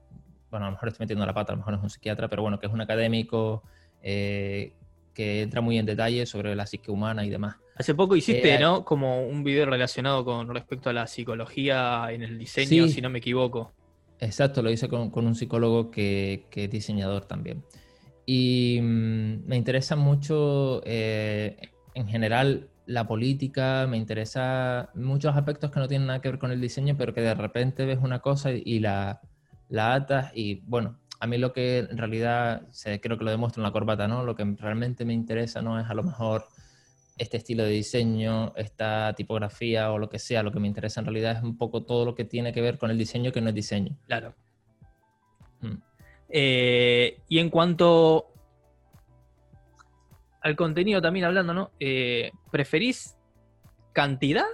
Bueno, 0.49 0.65
a 0.65 0.69
lo 0.69 0.73
mejor 0.73 0.89
estoy 0.89 1.05
metiendo 1.05 1.25
la 1.25 1.33
pata, 1.33 1.53
a 1.53 1.55
lo 1.55 1.59
mejor 1.59 1.75
es 1.75 1.81
un 1.81 1.89
psiquiatra, 1.89 2.27
pero 2.27 2.41
bueno, 2.41 2.59
que 2.59 2.67
es 2.67 2.73
un 2.73 2.81
académico 2.81 3.63
eh, 4.01 4.73
que 5.13 5.43
entra 5.43 5.61
muy 5.61 5.77
en 5.77 5.85
detalle 5.85 6.25
sobre 6.25 6.55
la 6.55 6.65
psique 6.65 6.91
humana 6.91 7.25
y 7.25 7.29
demás. 7.29 7.55
Hace 7.77 7.95
poco 7.95 8.17
hiciste, 8.17 8.55
eh, 8.55 8.59
¿no? 8.59 8.83
Como 8.83 9.25
un 9.25 9.45
video 9.45 9.65
relacionado 9.65 10.25
con 10.25 10.53
respecto 10.53 10.89
a 10.89 10.93
la 10.93 11.07
psicología 11.07 12.07
en 12.11 12.21
el 12.21 12.37
diseño, 12.37 12.89
si 12.89 13.01
no 13.01 13.09
me 13.09 13.19
equivoco. 13.19 13.71
Exacto, 14.19 14.61
lo 14.61 14.69
hice 14.69 14.89
con, 14.89 15.09
un 15.13 15.35
psicólogo 15.35 15.89
que, 15.89 16.47
es 16.53 16.69
diseñador 16.69 17.25
también. 17.25 17.63
Y 18.25 18.77
mm, 18.81 19.47
me 19.47 19.55
interesa 19.55 19.95
mucho, 19.95 20.81
en 20.85 22.07
general, 22.07 22.70
la 22.85 23.07
política, 23.07 23.87
me 23.87 23.97
interesa 23.97 24.89
muchos 24.95 25.35
aspectos 25.35 25.71
que 25.71 25.79
no 25.79 25.87
tienen 25.87 26.07
nada 26.07 26.21
que 26.21 26.29
ver 26.29 26.39
con 26.39 26.51
el 26.51 26.61
diseño, 26.61 26.95
pero 26.97 27.13
que 27.13 27.21
de 27.21 27.33
repente 27.33 27.85
ves 27.85 27.99
una 28.01 28.19
cosa 28.19 28.51
y, 28.51 28.79
la, 28.79 29.21
la 29.69 29.93
atas 29.93 30.31
y 30.35 30.61
bueno, 30.65 30.97
a 31.19 31.27
mí 31.27 31.37
lo 31.37 31.53
que 31.53 31.79
en 31.79 31.97
realidad, 31.97 32.63
creo 33.01 33.17
que 33.17 33.23
lo 33.23 33.31
demuestra 33.31 33.61
en 33.61 33.63
la 33.63 33.71
corbata, 33.71 34.07
¿no? 34.07 34.23
Lo 34.23 34.35
que 34.35 34.43
realmente 34.57 35.05
me 35.05 35.13
interesa 35.13 35.61
no 35.61 35.79
es 35.79 35.87
a 35.87 35.93
lo 35.93 36.03
mejor 36.03 36.45
este 37.17 37.37
estilo 37.37 37.63
de 37.63 37.69
diseño, 37.69 38.53
esta 38.55 39.13
tipografía 39.15 39.91
o 39.91 39.99
lo 39.99 40.09
que 40.09 40.17
sea. 40.17 40.41
Lo 40.41 40.51
que 40.51 40.59
me 40.59 40.67
interesa 40.67 40.99
en 40.99 41.05
realidad 41.05 41.37
es 41.37 41.43
un 41.43 41.57
poco 41.57 41.83
todo 41.83 42.05
lo 42.05 42.15
que 42.15 42.25
tiene 42.25 42.51
que 42.51 42.61
ver 42.61 42.79
con 42.79 42.89
el 42.89 42.97
diseño 42.97 43.31
que 43.31 43.41
no 43.41 43.49
es 43.49 43.55
diseño. 43.55 43.95
Claro. 44.07 44.33
Mm. 45.61 45.75
Eh, 46.29 47.19
y 47.27 47.37
en 47.37 47.51
cuanto 47.51 48.30
al 50.41 50.55
contenido 50.55 51.01
también 51.01 51.25
hablando, 51.25 51.53
¿no? 51.53 51.71
Eh, 51.79 52.31
¿Preferís 52.51 53.15
cantidad 53.93 54.45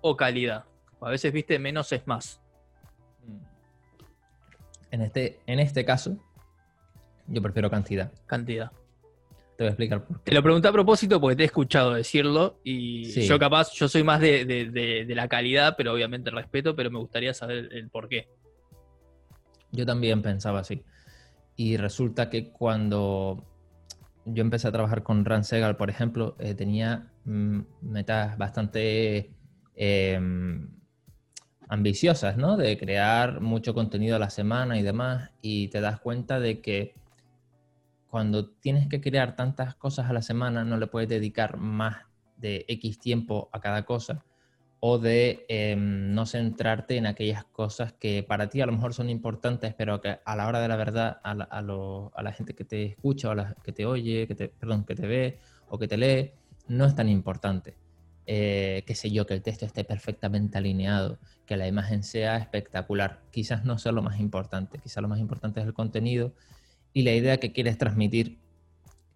o 0.00 0.16
calidad? 0.16 0.64
A 1.00 1.10
veces, 1.10 1.32
viste, 1.32 1.58
menos 1.58 1.92
es 1.92 2.06
más. 2.06 2.40
En 4.90 5.02
este, 5.02 5.40
en 5.46 5.60
este 5.60 5.84
caso, 5.84 6.18
yo 7.28 7.40
prefiero 7.40 7.70
cantidad. 7.70 8.12
Cantidad. 8.26 8.72
Te 9.56 9.64
voy 9.64 9.66
a 9.66 9.70
explicar 9.70 10.04
por 10.04 10.18
qué. 10.18 10.30
Te 10.30 10.34
lo 10.34 10.42
pregunté 10.42 10.68
a 10.68 10.72
propósito 10.72 11.20
porque 11.20 11.36
te 11.36 11.42
he 11.44 11.46
escuchado 11.46 11.94
decirlo 11.94 12.58
y 12.64 13.04
yo 13.04 13.38
capaz, 13.38 13.72
yo 13.72 13.88
soy 13.88 14.02
más 14.02 14.20
de, 14.20 15.06
la 15.08 15.28
calidad, 15.28 15.74
pero 15.76 15.92
obviamente 15.92 16.30
respeto, 16.30 16.74
pero 16.74 16.90
me 16.90 16.98
gustaría 16.98 17.32
saber 17.32 17.68
el, 17.72 17.88
por 17.88 18.08
qué. 18.08 18.28
Yo 19.70 19.86
también 19.86 20.22
pensaba 20.22 20.60
así. 20.60 20.82
Y 21.56 21.76
resulta 21.76 22.28
que 22.30 22.50
cuando 22.50 23.49
yo 24.24 24.42
empecé 24.42 24.68
a 24.68 24.72
trabajar 24.72 25.02
con 25.02 25.24
Ran 25.24 25.44
Segal, 25.44 25.76
por 25.76 25.90
ejemplo, 25.90 26.36
eh, 26.38 26.54
tenía 26.54 27.10
mm, 27.24 27.60
metas 27.82 28.36
bastante 28.38 29.30
em, 29.74 30.68
ambiciosas, 31.68 32.36
¿no? 32.36 32.56
De 32.56 32.76
crear 32.78 33.40
mucho 33.40 33.74
contenido 33.74 34.16
a 34.16 34.18
la 34.18 34.30
semana 34.30 34.78
y 34.78 34.82
demás, 34.82 35.30
y 35.40 35.68
te 35.68 35.80
das 35.80 36.00
cuenta 36.00 36.40
de 36.40 36.60
que 36.60 36.94
cuando 38.08 38.50
tienes 38.50 38.88
que 38.88 39.00
crear 39.00 39.36
tantas 39.36 39.76
cosas 39.76 40.10
a 40.10 40.12
la 40.12 40.22
semana, 40.22 40.64
no 40.64 40.76
le 40.76 40.88
puedes 40.88 41.08
dedicar 41.08 41.56
más 41.56 41.98
de 42.36 42.64
X 42.68 42.98
tiempo 42.98 43.48
a 43.52 43.60
cada 43.60 43.84
cosa, 43.84 44.24
o 44.80 44.98
de 44.98 45.44
em, 45.48 46.14
no 46.14 46.24
centrarte 46.24 46.96
en 46.96 47.06
aquellas 47.06 47.44
cosas 47.44 47.92
que 47.92 48.22
para 48.22 48.48
ti 48.48 48.62
a 48.62 48.66
lo 48.66 48.72
mejor 48.72 48.94
son 48.94 49.10
importantes, 49.10 49.74
pero 49.74 50.00
que 50.00 50.18
a 50.24 50.36
la 50.36 50.48
hora 50.48 50.60
de 50.60 50.68
la 50.68 50.76
verdad, 50.76 51.20
a 51.22 51.34
la, 51.34 51.44
a 51.44 52.22
la 52.22 52.32
gente 52.32 52.54
que 52.54 52.64
te 52.64 52.84
escucha 52.84 53.28
o 53.28 53.32
a 53.32 53.34
la 53.34 53.54
que 53.62 53.72
te 53.72 53.84
oye, 53.84 54.26
que 54.26 54.34
te, 54.34 54.48
perdón, 54.48 54.84
que 54.84 54.94
te 54.94 55.06
ve 55.06 55.38
o 55.68 55.78
que 55.78 55.86
te 55.86 55.98
lee, 55.98 56.32
no 56.66 56.86
es 56.86 56.94
tan 56.94 57.08
importante. 57.08 57.76
Eh, 58.26 58.84
qué 58.86 58.94
sé 58.94 59.10
yo, 59.10 59.26
que 59.26 59.34
el 59.34 59.42
texto 59.42 59.66
esté 59.66 59.84
perfectamente 59.84 60.56
alineado, 60.56 61.18
que 61.46 61.56
la 61.56 61.66
imagen 61.66 62.02
sea 62.02 62.36
espectacular. 62.36 63.20
Quizás 63.30 63.64
no 63.64 63.76
sea 63.76 63.92
lo 63.92 64.02
más 64.02 64.20
importante, 64.20 64.78
quizás 64.78 65.02
lo 65.02 65.08
más 65.08 65.18
importante 65.18 65.60
es 65.60 65.66
el 65.66 65.74
contenido 65.74 66.32
y 66.92 67.02
la 67.02 67.12
idea 67.12 67.38
que 67.38 67.52
quieres 67.52 67.76
transmitir, 67.76 68.38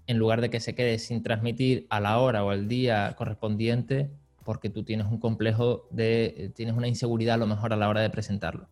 en 0.06 0.18
lugar 0.18 0.40
de 0.40 0.50
que 0.50 0.60
se 0.60 0.74
quede 0.74 0.98
sin 0.98 1.22
transmitir 1.22 1.86
a 1.90 2.00
la 2.00 2.18
hora 2.18 2.44
o 2.44 2.50
al 2.50 2.68
día 2.68 3.14
correspondiente, 3.16 4.10
porque 4.44 4.70
tú 4.70 4.84
tienes 4.84 5.06
un 5.06 5.18
complejo 5.18 5.88
de, 5.90 6.52
tienes 6.54 6.76
una 6.76 6.88
inseguridad 6.88 7.34
a 7.36 7.38
lo 7.38 7.46
mejor 7.46 7.72
a 7.72 7.76
la 7.76 7.88
hora 7.88 8.00
de 8.00 8.10
presentarlo. 8.10 8.68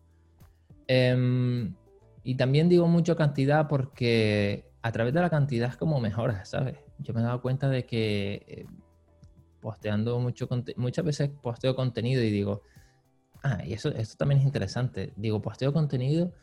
Em, 0.87 1.75
y 2.23 2.35
también 2.35 2.69
digo 2.69 2.87
mucho 2.87 3.15
cantidad 3.15 3.67
porque 3.67 4.71
a 4.81 4.91
través 4.91 5.13
de 5.13 5.21
la 5.21 5.29
cantidad 5.29 5.69
es 5.69 5.77
como 5.77 5.99
mejoras, 5.99 6.49
¿sabes? 6.49 6.77
Yo 6.99 7.13
me 7.13 7.21
he 7.21 7.23
dado 7.23 7.41
cuenta 7.41 7.69
de 7.69 7.85
que 7.85 8.45
eh, 8.47 8.65
posteando 9.61 10.19
mucho 10.19 10.47
muchas 10.75 11.05
veces 11.05 11.29
posteo 11.41 11.75
contenido 11.75 12.21
y 12.21 12.29
digo, 12.29 12.61
ah, 13.43 13.59
y 13.65 13.73
eso 13.73 13.89
esto 13.89 14.15
también 14.17 14.41
es 14.41 14.45
interesante. 14.45 15.13
Digo, 15.15 15.41
posteo 15.41 15.73
contenido, 15.73 16.33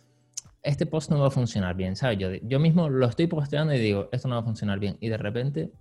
este 0.63 0.87
post 0.87 1.11
no 1.11 1.21
va 1.21 1.29
a 1.29 1.31
funcionar 1.31 1.77
bien, 1.77 1.97
¿sabes? 1.97 2.19
Yo, 2.19 2.31
yo 2.43 2.59
mismo 2.59 2.89
lo 2.89 3.07
estoy 3.07 3.27
posteando 3.27 3.75
y 3.75 3.79
digo, 3.79 4.09
esto 4.13 4.29
no 4.29 4.35
va 4.35 4.41
a 4.41 4.45
funcionar 4.45 4.79
bien. 4.79 4.97
Y 5.01 5.09
de 5.09 5.17
repente, 5.17 5.73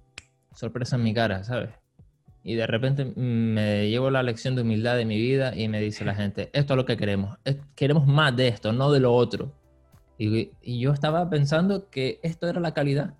sorpresa 0.53 0.95
en 0.97 1.03
mi 1.03 1.13
cara, 1.13 1.43
¿sabes? 1.43 1.71
Y 2.43 2.55
de 2.55 2.67
repente 2.67 3.05
me 3.05 3.89
llevo 3.89 4.09
la 4.09 4.23
lección 4.23 4.55
de 4.55 4.61
humildad 4.61 4.95
de 4.95 5.05
mi 5.05 5.17
vida 5.17 5.55
y 5.55 5.67
me 5.67 5.81
dice 5.81 6.05
la 6.05 6.15
gente, 6.15 6.49
esto 6.53 6.73
es 6.73 6.77
lo 6.77 6.85
que 6.85 6.97
queremos, 6.97 7.37
queremos 7.75 8.07
más 8.07 8.35
de 8.35 8.47
esto, 8.47 8.71
no 8.71 8.91
de 8.91 8.99
lo 8.99 9.13
otro. 9.13 9.53
Y, 10.17 10.51
yo 10.79 10.91
estaba 10.91 11.29
pensando 11.29 11.89
que 11.89 12.19
esto 12.23 12.47
era 12.47 12.59
la 12.59 12.73
calidad, 12.73 13.13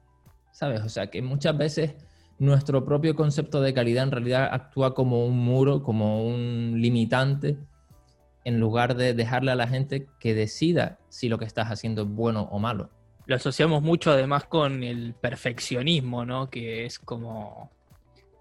¿sabes? 0.51 0.82
O 0.82 0.89
sea, 0.89 1.08
que 1.08 1.21
muchas 1.21 1.58
veces 1.58 1.95
nuestro 2.39 2.86
propio 2.86 3.15
concepto 3.15 3.62
de 3.62 3.73
calidad 3.73 4.03
en 4.03 4.12
realidad 4.12 4.49
actúa 4.51 4.93
como 4.93 5.25
un 5.25 5.38
muro, 5.38 5.82
como 5.84 6.25
un 6.25 6.75
limitante, 6.77 7.58
en 8.43 8.60
lugar 8.60 8.95
de 8.95 9.13
dejarle 9.13 9.51
a 9.51 9.55
la 9.55 9.67
gente 9.67 10.08
que 10.19 10.34
decida 10.34 10.99
si 11.10 11.29
lo 11.29 11.38
que 11.38 11.45
estás 11.45 11.67
haciendo 11.67 12.03
es 12.03 12.08
bueno 12.08 12.47
o 12.51 12.60
malo. 12.60 12.89
Lo 13.25 13.36
asociamos 13.36 13.82
mucho 13.82 14.12
además 14.12 14.45
con 14.45 14.84
el 14.84 15.13
perfeccionismo, 15.13 16.25
¿no? 16.25 16.49
Que 16.49 16.86
es 16.86 16.99
como 16.99 17.71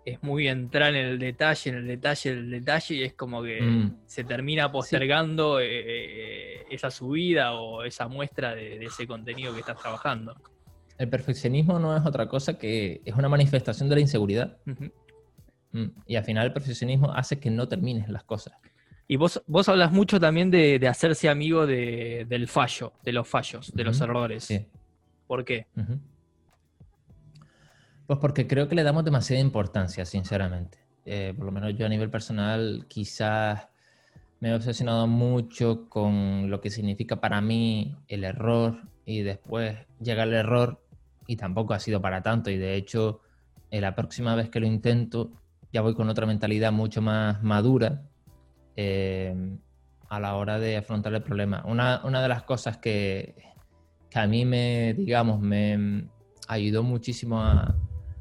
es 0.08 0.22
muy 0.22 0.48
entrar 0.48 0.94
en 0.94 1.06
el 1.06 1.18
detalle, 1.18 1.70
en 1.70 1.76
el 1.76 1.86
detalle, 1.86 2.30
en 2.30 2.38
el 2.38 2.50
detalle, 2.50 2.94
y 2.94 3.02
es 3.02 3.14
como 3.14 3.42
que 3.42 3.60
mm. 3.60 3.96
se 4.06 4.24
termina 4.24 4.70
postergando 4.70 5.60
eh, 5.60 5.66
eh, 5.68 6.66
esa 6.70 6.90
subida 6.90 7.54
o 7.54 7.84
esa 7.84 8.08
muestra 8.08 8.54
de, 8.54 8.84
ese 8.84 9.06
contenido 9.06 9.52
que 9.52 9.60
estás 9.60 9.78
trabajando. 9.78 10.34
El 10.96 11.08
perfeccionismo 11.08 11.78
no 11.78 11.96
es 11.96 12.04
otra 12.04 12.28
cosa 12.28 12.58
que 12.58 13.02
es 13.04 13.14
una 13.14 13.28
manifestación 13.28 13.88
de 13.88 13.94
la 13.96 14.00
inseguridad. 14.00 14.56
Mm. 15.72 15.86
Y 16.06 16.16
al 16.16 16.24
final 16.24 16.46
el 16.46 16.52
perfeccionismo 16.52 17.12
hace 17.12 17.38
que 17.38 17.50
no 17.50 17.68
termines 17.68 18.08
las 18.08 18.24
cosas. 18.24 18.54
Y 19.06 19.16
vos, 19.16 19.42
vos 19.46 19.68
hablas 19.68 19.90
mucho 19.92 20.20
también 20.20 20.50
de, 20.50 20.86
hacerse 20.88 21.28
amigo 21.28 21.66
del 21.66 22.48
fallo, 22.48 22.92
de 23.04 23.12
los 23.12 23.26
fallos, 23.26 23.72
de 23.74 23.84
los 23.84 24.00
errores. 24.00 24.52
¿Por 25.26 25.44
qué? 25.44 25.66
Pues 28.08 28.20
porque 28.20 28.46
creo 28.46 28.68
que 28.68 28.74
le 28.74 28.84
damos 28.84 29.04
demasiada 29.04 29.42
importancia, 29.42 30.06
sinceramente. 30.06 30.78
Eh, 31.04 31.34
por 31.36 31.44
lo 31.44 31.52
menos 31.52 31.76
yo 31.76 31.84
a 31.84 31.90
nivel 31.90 32.08
personal 32.08 32.86
quizás 32.88 33.68
me 34.40 34.48
he 34.48 34.54
obsesionado 34.54 35.06
mucho 35.06 35.90
con 35.90 36.48
lo 36.48 36.62
que 36.62 36.70
significa 36.70 37.20
para 37.20 37.42
mí 37.42 37.98
el 38.08 38.24
error 38.24 38.78
y 39.04 39.20
después 39.20 39.76
llega 40.00 40.22
el 40.22 40.32
error 40.32 40.82
y 41.26 41.36
tampoco 41.36 41.74
ha 41.74 41.80
sido 41.80 42.00
para 42.00 42.22
tanto 42.22 42.48
y 42.48 42.56
de 42.56 42.76
hecho 42.76 43.20
eh, 43.70 43.82
la 43.82 43.94
próxima 43.94 44.34
vez 44.34 44.48
que 44.48 44.60
lo 44.60 44.66
intento 44.66 45.30
ya 45.70 45.82
voy 45.82 45.94
con 45.94 46.08
otra 46.08 46.24
mentalidad 46.24 46.72
mucho 46.72 47.02
más 47.02 47.42
madura 47.42 48.04
eh, 48.74 49.34
a 50.08 50.18
la 50.18 50.34
hora 50.36 50.58
de 50.58 50.78
afrontar 50.78 51.12
el 51.12 51.22
problema. 51.22 51.62
Una, 51.66 52.00
una 52.04 52.22
de 52.22 52.28
las 52.28 52.42
cosas 52.44 52.78
que, 52.78 53.34
que, 54.08 54.18
a 54.18 54.26
mí 54.26 54.46
me, 54.46 54.94
digamos, 54.94 55.40
me 55.42 56.08
ayudó 56.46 56.82
muchísimo 56.82 57.42
a, 57.42 57.76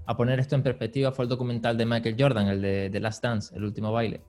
a 0.07 0.15
poner 0.15 0.39
esto 0.39 0.55
en 0.55 0.63
perspectiva 0.63 1.11
fue 1.11 1.25
el 1.25 1.29
documental 1.29 1.77
de 1.77 1.85
Michael 1.85 2.15
Jordan, 2.17 2.47
el 2.47 2.61
de 2.61 2.89
The 2.89 2.99
Last 3.01 3.21
Dance, 3.21 3.53
el 3.55 3.65
último 3.65 3.91
baile. 3.91 4.21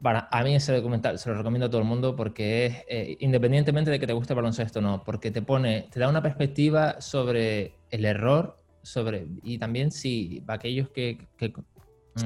Para, 0.00 0.28
a 0.30 0.44
mí 0.44 0.54
ese 0.54 0.72
documental 0.72 1.18
se 1.18 1.30
lo 1.30 1.36
recomiendo 1.36 1.66
a 1.66 1.70
todo 1.70 1.80
el 1.80 1.86
mundo 1.86 2.14
porque 2.14 2.66
es, 2.66 2.76
eh, 2.88 3.16
independientemente 3.20 3.90
de 3.90 3.98
que 3.98 4.06
te 4.06 4.12
guste 4.12 4.32
el 4.32 4.36
baloncesto 4.36 4.78
o 4.78 4.82
no, 4.82 5.02
porque 5.02 5.32
te 5.32 5.42
pone, 5.42 5.88
te 5.90 5.98
da 5.98 6.08
una 6.08 6.22
perspectiva 6.22 7.00
sobre 7.00 7.74
el 7.90 8.04
error, 8.04 8.62
sobre, 8.82 9.26
y 9.42 9.58
también 9.58 9.90
si 9.90 10.44
aquellos 10.46 10.90
que, 10.90 11.26
que, 11.36 11.52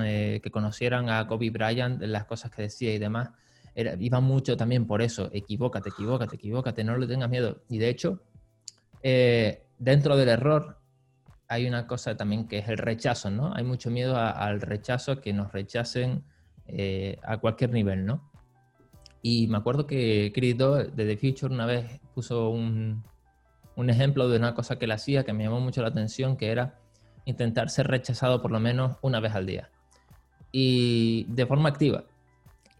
eh, 0.02 0.40
que 0.42 0.50
conocieran 0.50 1.08
a 1.08 1.26
Kobe 1.26 1.50
Bryant, 1.50 2.02
las 2.02 2.26
cosas 2.26 2.50
que 2.50 2.62
decía 2.62 2.92
y 2.92 2.98
demás, 2.98 3.30
era, 3.74 3.94
iba 3.98 4.20
mucho 4.20 4.58
también 4.58 4.86
por 4.86 5.00
eso, 5.00 5.30
equivócate, 5.32 5.88
equivócate, 5.88 6.36
equivócate, 6.36 6.84
no 6.84 6.98
le 6.98 7.06
tengas 7.06 7.30
miedo. 7.30 7.62
Y 7.70 7.78
de 7.78 7.88
hecho, 7.88 8.20
eh, 9.02 9.62
dentro 9.78 10.16
del 10.16 10.28
error 10.28 10.78
hay 11.48 11.66
una 11.66 11.86
cosa 11.86 12.16
también 12.16 12.46
que 12.46 12.58
es 12.58 12.68
el 12.68 12.76
rechazo, 12.76 13.30
¿no? 13.30 13.54
Hay 13.54 13.64
mucho 13.64 13.90
miedo 13.90 14.16
al 14.16 14.60
rechazo, 14.60 15.20
que 15.20 15.32
nos 15.32 15.50
rechacen 15.50 16.22
eh, 16.66 17.18
a 17.22 17.38
cualquier 17.38 17.70
nivel, 17.70 18.04
¿no? 18.04 18.30
Y 19.22 19.46
me 19.48 19.56
acuerdo 19.56 19.86
que 19.86 20.30
Chris 20.34 20.56
de 20.58 20.90
The 20.94 21.16
Future 21.16 21.52
una 21.52 21.66
vez 21.66 22.00
puso 22.14 22.50
un, 22.50 23.02
ejemplo 23.88 24.28
de 24.28 24.36
una 24.36 24.54
cosa 24.54 24.78
que 24.78 24.84
él 24.84 24.92
hacía 24.92 25.24
que 25.24 25.32
me 25.32 25.44
llamó 25.44 25.60
mucho 25.60 25.80
la 25.80 25.88
atención, 25.88 26.36
que 26.36 26.50
era 26.50 26.78
intentar 27.24 27.70
ser 27.70 27.88
rechazado 27.88 28.42
por 28.42 28.50
lo 28.50 28.60
menos 28.60 28.98
una 29.00 29.18
vez 29.18 29.34
al 29.34 29.46
día. 29.46 29.70
Y 30.52 31.24
de 31.30 31.46
forma 31.46 31.70
activa. 31.70 32.04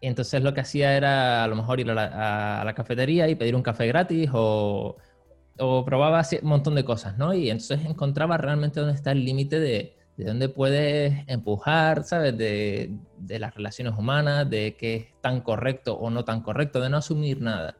entonces 0.01 0.41
lo 0.43 0.53
que 0.53 0.61
hacía 0.61 0.95
era 0.95 1.43
a 1.43 1.47
lo 1.47 1.55
mejor 1.55 1.79
ir 1.79 1.89
a 1.91 1.95
la, 1.95 2.61
a 2.61 2.63
la 2.63 2.73
cafetería 2.73 3.27
y 3.27 3.35
pedir 3.35 3.55
un 3.55 3.63
café 3.63 3.87
gratis 3.87 4.29
o 4.33 4.97
o 5.59 5.85
probaba 5.85 6.23
un 6.41 6.49
montón 6.49 6.75
de 6.75 6.85
cosas, 6.85 7.17
¿no? 7.17 7.33
Y 7.33 7.49
entonces 7.49 7.85
encontraba 7.85 8.37
realmente 8.37 8.79
dónde 8.79 8.95
está 8.95 9.11
el 9.11 9.25
límite 9.25 9.59
de, 9.59 9.95
de 10.17 10.25
dónde 10.25 10.49
puedes 10.49 11.23
empujar, 11.27 12.03
¿sabes? 12.03 12.37
De, 12.37 12.91
de, 13.17 13.39
las 13.39 13.53
relaciones 13.55 13.93
humanas, 13.97 14.49
de 14.49 14.75
qué 14.75 14.95
es 14.95 15.21
tan 15.21 15.41
correcto 15.41 15.95
o 15.95 16.09
no 16.09 16.25
tan 16.25 16.41
correcto, 16.41 16.81
de 16.81 16.89
no 16.89 16.97
asumir 16.97 17.41
nada. 17.41 17.77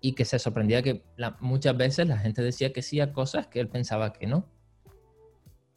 Y 0.00 0.14
que 0.14 0.24
se 0.24 0.38
sorprendía 0.38 0.82
que 0.82 1.02
muchas 1.40 1.76
veces 1.76 2.06
la 2.08 2.18
gente 2.18 2.42
decía 2.42 2.72
que 2.72 2.82
sí 2.82 3.00
a 3.00 3.12
cosas 3.12 3.46
que 3.46 3.60
él 3.60 3.68
pensaba 3.68 4.12
que 4.12 4.26
no. 4.26 4.46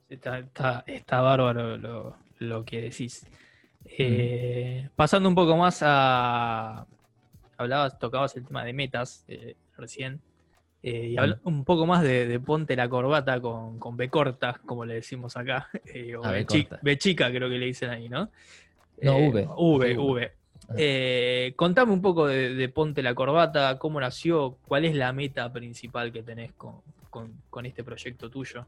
Está, 0.09 0.83
está, 0.87 1.21
bárbaro 1.21 1.77
lo, 1.77 2.15
lo, 2.39 2.65
que 2.65 2.81
decís. 2.81 3.25
Eh, 3.85 4.89
pasando 4.95 5.29
un 5.29 5.35
poco 5.35 5.55
más 5.55 5.81
a... 5.83 6.87
Hablabas, 7.57 7.99
tocabas 7.99 8.35
el 8.35 8.45
tema 8.45 8.63
de 8.63 8.73
metas 8.73 9.25
eh, 9.27 9.55
recién. 9.77 10.21
Eh, 10.81 11.09
y 11.09 11.17
habla 11.17 11.39
un 11.43 11.65
poco 11.65 11.85
más 11.85 12.03
de, 12.03 12.39
ponte 12.39 12.75
la 12.75 12.87
corbata 12.87 13.41
con, 13.41 13.79
con, 13.79 13.97
B 13.97 14.09
corta, 14.09 14.61
como 14.65 14.85
le 14.85 14.95
decimos 14.95 15.35
acá. 15.35 15.69
Eh, 15.93 16.15
o 16.15 16.21
B, 16.21 16.97
chica, 16.97 17.31
creo 17.31 17.49
que 17.49 17.57
le 17.57 17.65
dicen 17.65 17.89
ahí, 17.89 18.07
¿no? 18.07 18.29
No, 19.01 19.17
eh, 19.17 19.29
V. 19.29 19.47
V, 19.57 20.31
V. 20.69 21.53
contame 21.55 21.91
un 21.91 22.01
poco 22.01 22.27
de, 22.27 22.69
Ponte 22.69 23.01
la 23.01 23.15
Corbata, 23.15 23.77
cómo 23.77 23.99
nació, 23.99 24.57
cuál 24.67 24.85
es 24.85 24.95
la 24.95 25.11
meta 25.11 25.51
principal 25.51 26.11
que 26.11 26.23
tenés 26.23 26.51
con, 26.53 26.81
este 27.65 27.83
proyecto 27.83 28.29
tuyo. 28.29 28.65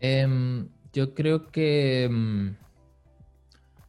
Em, 0.00 0.68
yo 0.92 1.14
creo 1.14 1.50
que 1.50 2.04
em, 2.04 2.56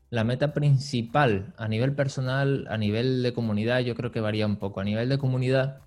la 0.09 0.23
meta 0.23 0.53
principal 0.53 1.53
a 1.57 1.67
nivel 1.67 1.95
personal, 1.95 2.67
a 2.69 2.77
nivel 2.77 3.23
de 3.23 3.33
comunidad, 3.33 3.79
yo 3.79 3.95
creo 3.95 4.11
que 4.11 4.19
varía 4.19 4.45
un 4.45 4.57
poco. 4.57 4.81
A 4.81 4.83
nivel 4.83 5.07
de 5.07 5.17
comunidad, 5.17 5.81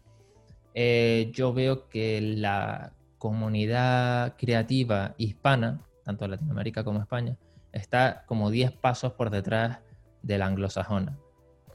eh, 0.74 1.30
yo 1.32 1.52
veo 1.52 1.88
que 1.88 2.20
la 2.20 2.92
comunidad 3.18 4.36
creativa 4.36 5.14
hispana, 5.16 5.80
tanto 6.04 6.28
Latinoamérica 6.28 6.84
como 6.84 7.00
España, 7.00 7.38
está 7.72 8.24
como 8.26 8.50
10 8.50 8.72
pasos 8.72 9.12
por 9.12 9.30
detrás 9.30 9.78
de 10.22 10.38
la 10.38 10.46
anglosajona. 10.46 11.18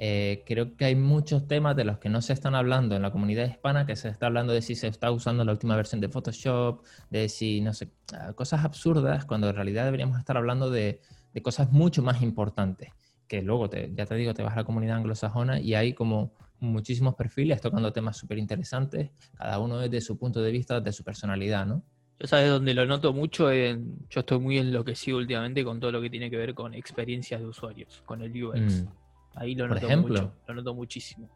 Eh, 0.01 0.43
creo 0.45 0.77
que 0.77 0.85
hay 0.85 0.95
muchos 0.95 1.47
temas 1.47 1.75
de 1.75 1.83
los 1.83 1.97
que 1.97 2.07
no 2.07 2.21
se 2.21 2.31
están 2.31 2.55
hablando 2.55 2.95
en 2.95 3.01
la 3.01 3.11
comunidad 3.11 3.45
hispana, 3.45 3.85
que 3.85 3.95
se 3.97 4.07
está 4.07 4.27
hablando 4.27 4.53
de 4.53 4.61
si 4.61 4.75
se 4.75 4.87
está 4.87 5.11
usando 5.11 5.43
la 5.43 5.51
última 5.51 5.75
versión 5.75 5.99
de 5.99 6.07
Photoshop, 6.07 6.85
de 7.09 7.27
si, 7.27 7.59
no 7.59 7.73
sé, 7.73 7.89
ah, 8.13 8.31
cosas 8.33 8.63
absurdas, 8.63 9.25
cuando 9.25 9.49
en 9.49 9.55
realidad 9.55 9.85
deberíamos 9.85 10.17
estar 10.17 10.37
hablando 10.37 10.69
de, 10.69 11.01
de 11.33 11.41
cosas 11.41 11.71
mucho 11.71 12.01
más 12.01 12.21
importantes, 12.21 12.91
que 13.27 13.41
luego, 13.41 13.69
ya 13.69 14.05
te 14.05 14.15
digo, 14.15 14.33
te 14.33 14.41
vas 14.41 14.53
a 14.53 14.57
la 14.57 14.63
comunidad 14.63 14.97
anglosajona 14.97 15.59
y 15.59 15.75
hay 15.75 15.93
como 15.93 16.31
muchísimos 16.59 17.15
perfiles 17.15 17.61
tocando 17.61 17.91
temas 17.91 18.17
súper 18.17 18.37
interesantes, 18.37 19.11
cada 19.37 19.59
uno 19.59 19.79
desde 19.79 20.01
su 20.01 20.17
punto 20.17 20.41
de 20.41 20.51
vista, 20.51 20.79
de 20.81 20.91
su 20.91 21.03
personalidad, 21.03 21.65
¿no? 21.65 21.83
Yo 22.19 22.27
sabes 22.27 22.49
donde 22.49 22.73
lo 22.73 22.85
noto 22.85 23.13
mucho, 23.13 23.49
en, 23.49 23.97
yo 24.09 24.19
estoy 24.19 24.39
muy 24.39 24.57
enloquecido 24.57 25.17
últimamente 25.19 25.63
con 25.63 25.79
todo 25.79 25.91
lo 25.93 26.01
que 26.01 26.09
tiene 26.09 26.29
que 26.29 26.35
ver 26.35 26.53
con 26.53 26.73
experiencias 26.73 27.39
de 27.39 27.47
usuarios, 27.47 28.03
con 28.05 28.21
el 28.21 28.43
UX. 28.43 28.83
Mm. 28.83 28.87
Ahí 29.35 29.55
lo 29.55 29.69
noto 29.69 29.87
mucho, 29.97 30.33
lo 30.47 30.53
noto 30.53 30.73
muchísimo. 30.73 31.29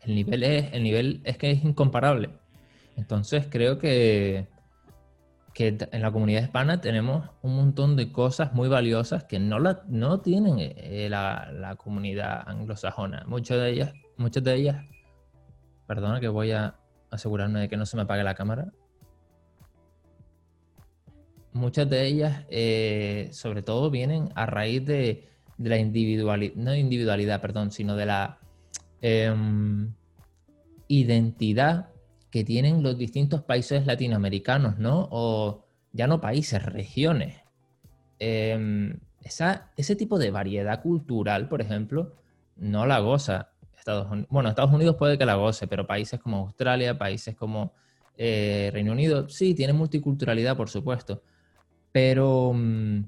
El 0.00 0.16
nivel 0.16 0.42
es, 0.42 0.72
el 0.72 0.82
nivel 0.82 1.20
es 1.24 1.36
que 1.36 1.52
es 1.52 1.62
incomparable. 1.62 2.30
Entonces 2.96 3.46
creo 3.48 3.78
que, 3.78 4.48
que 5.54 5.76
en 5.92 6.02
la 6.02 6.10
comunidad 6.10 6.42
hispana 6.42 6.80
tenemos 6.80 7.30
un 7.42 7.54
montón 7.54 7.94
de 7.94 8.10
cosas 8.10 8.52
muy 8.52 8.68
valiosas 8.68 9.24
que 9.24 9.38
no, 9.38 9.60
la, 9.60 9.84
no 9.86 10.20
tienen 10.20 10.56
eh, 10.58 11.06
la, 11.08 11.52
la 11.52 11.76
comunidad 11.76 12.48
anglosajona. 12.48 13.24
Muchas 13.28 13.58
de 13.58 13.70
ellas 13.70 13.92
muchas 14.20 14.44
de 14.44 14.54
ellas, 14.54 14.84
perdona 15.86 16.20
que 16.20 16.28
voy 16.28 16.52
a 16.52 16.78
asegurarme 17.10 17.60
de 17.60 17.68
que 17.68 17.76
no 17.76 17.86
se 17.86 17.96
me 17.96 18.02
apague 18.02 18.22
la 18.22 18.34
cámara. 18.34 18.70
Muchas 21.52 21.88
de 21.90 22.06
ellas, 22.06 22.44
eh, 22.50 23.28
sobre 23.32 23.62
todo, 23.62 23.90
vienen 23.90 24.28
a 24.36 24.46
raíz 24.46 24.84
de, 24.84 25.28
la 25.58 25.78
individualidad, 25.78 26.54
no 26.54 26.74
individualidad, 26.74 27.40
perdón, 27.40 27.72
sino 27.72 27.96
de 27.96 28.06
la 28.06 28.38
em, 29.00 29.92
identidad 30.86 31.88
que 32.30 32.44
tienen 32.44 32.82
los 32.82 32.96
distintos 32.96 33.42
países 33.42 33.86
latinoamericanos, 33.86 34.78
¿no? 34.78 35.08
O 35.10 35.64
ya 35.92 36.06
no 36.06 36.20
países, 36.20 36.62
regiones. 36.62 37.40
Em, 38.18 39.00
ese 39.76 39.96
tipo 39.96 40.18
de 40.18 40.30
variedad 40.30 40.82
cultural, 40.82 41.48
por 41.48 41.60
ejemplo, 41.60 42.14
no 42.56 42.86
la 42.86 43.00
goza 43.00 43.50
Estados 43.90 44.12
Unidos. 44.12 44.28
Bueno, 44.30 44.48
Estados 44.48 44.72
Unidos 44.72 44.96
puede 44.96 45.18
que 45.18 45.26
la 45.26 45.34
goce, 45.34 45.66
pero 45.66 45.86
países 45.86 46.20
como 46.20 46.38
Australia, 46.38 46.96
países 46.98 47.34
como 47.34 47.72
eh, 48.16 48.70
Reino 48.72 48.92
Unido, 48.92 49.28
sí, 49.28 49.54
tienen 49.54 49.76
multiculturalidad, 49.76 50.56
por 50.56 50.68
supuesto. 50.68 51.22
Pero 51.92 52.52
mm, 52.54 53.00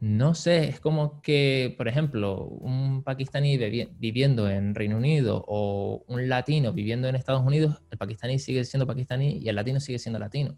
no 0.00 0.34
sé, 0.34 0.68
es 0.68 0.80
como 0.80 1.22
que, 1.22 1.74
por 1.78 1.88
ejemplo, 1.88 2.44
un 2.44 3.02
pakistaní 3.02 3.56
viviendo 3.98 4.50
en 4.50 4.74
Reino 4.74 4.96
Unido 4.96 5.44
o 5.46 6.04
un 6.06 6.28
latino 6.28 6.72
viviendo 6.72 7.08
en 7.08 7.16
Estados 7.16 7.42
Unidos, 7.44 7.82
el 7.90 7.98
pakistaní 7.98 8.38
sigue 8.38 8.64
siendo 8.64 8.86
pakistaní 8.86 9.38
y 9.38 9.48
el 9.48 9.56
latino 9.56 9.80
sigue 9.80 9.98
siendo 9.98 10.18
latino. 10.18 10.56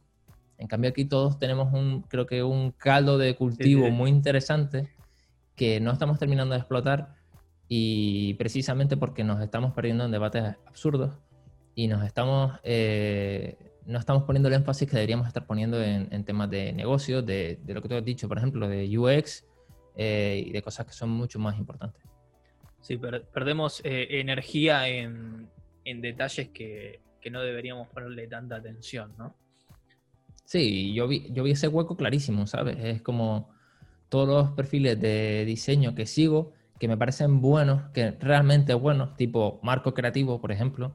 En 0.59 0.67
cambio 0.67 0.91
aquí 0.91 1.05
todos 1.05 1.39
tenemos 1.39 1.73
un, 1.73 2.03
creo 2.03 2.27
que 2.27 2.43
un 2.43 2.73
caldo 2.73 3.17
de 3.17 3.37
cultivo 3.37 3.91
muy 3.91 4.11
interesante 4.11 4.89
que 5.55 5.81
no 5.81 5.93
estamos 5.93 6.19
terminando 6.19 6.55
de 6.55 6.61
explotar 6.61 7.18
y 7.69 8.35
precisamente 8.35 8.97
porque 8.97 9.25
nos 9.25 9.41
estamos 9.43 9.75
perdiendo 9.75 10.05
en 10.05 10.11
debates 10.11 10.57
absurdos 10.67 11.13
y 11.75 11.87
nos 11.87 12.05
estamos, 12.05 12.59
eh, 12.65 13.57
no 13.85 13.99
estamos 13.99 14.25
poniendo 14.25 14.49
el 14.49 14.55
énfasis 14.55 14.89
que 14.89 14.97
deberíamos 14.97 15.29
estar 15.29 15.47
poniendo 15.47 15.83
en, 15.83 16.25
temas 16.25 16.51
de 16.51 16.73
negocio, 16.73 17.23
de, 17.23 17.59
lo 17.67 17.83
que 17.83 17.89
tú 17.89 17.95
has 17.95 18.05
dicho, 18.05 18.27
por 18.27 18.39
ejemplo, 18.39 18.69
de 18.69 18.99
UX 18.99 19.45
eh, 19.97 20.45
y 20.47 20.51
de 20.51 20.63
cosas 20.63 20.87
que 20.87 20.93
son 20.93 21.11
mucho 21.11 21.39
más 21.39 21.59
importantes. 21.59 22.03
Sí, 22.81 22.97
perdemos 22.97 23.83
eh, 23.85 24.07
energía 24.21 24.89
en, 24.89 25.49
detalles 25.85 26.49
que, 26.49 27.01
que 27.21 27.31
no 27.31 27.41
deberíamos 27.43 27.89
ponerle 27.89 28.27
tanta 28.29 28.57
atención, 28.57 29.13
¿no? 29.17 29.35
Sí, 30.45 30.95
yo 30.95 31.07
vi, 31.07 31.31
yo 31.31 31.43
vi 31.43 31.51
ese 31.51 31.69
hueco 31.69 31.97
clarísimo, 31.97 32.47
¿sabes? 32.47 32.79
Es 32.83 33.03
como 33.03 33.51
todos 34.09 34.29
los 34.29 34.57
perfiles 34.57 34.99
de 34.99 35.45
diseño 35.45 35.95
que 35.95 36.07
sigo, 36.07 36.55
que 36.79 36.89
me 36.89 36.97
parecen 36.97 37.41
buenos, 37.41 37.91
que 37.93 38.13
realmente 38.13 38.75
buenos, 38.75 39.17
tipo 39.17 39.61
marco 39.63 39.95
creativo, 39.95 40.41
por 40.41 40.53
ejemplo, 40.53 40.95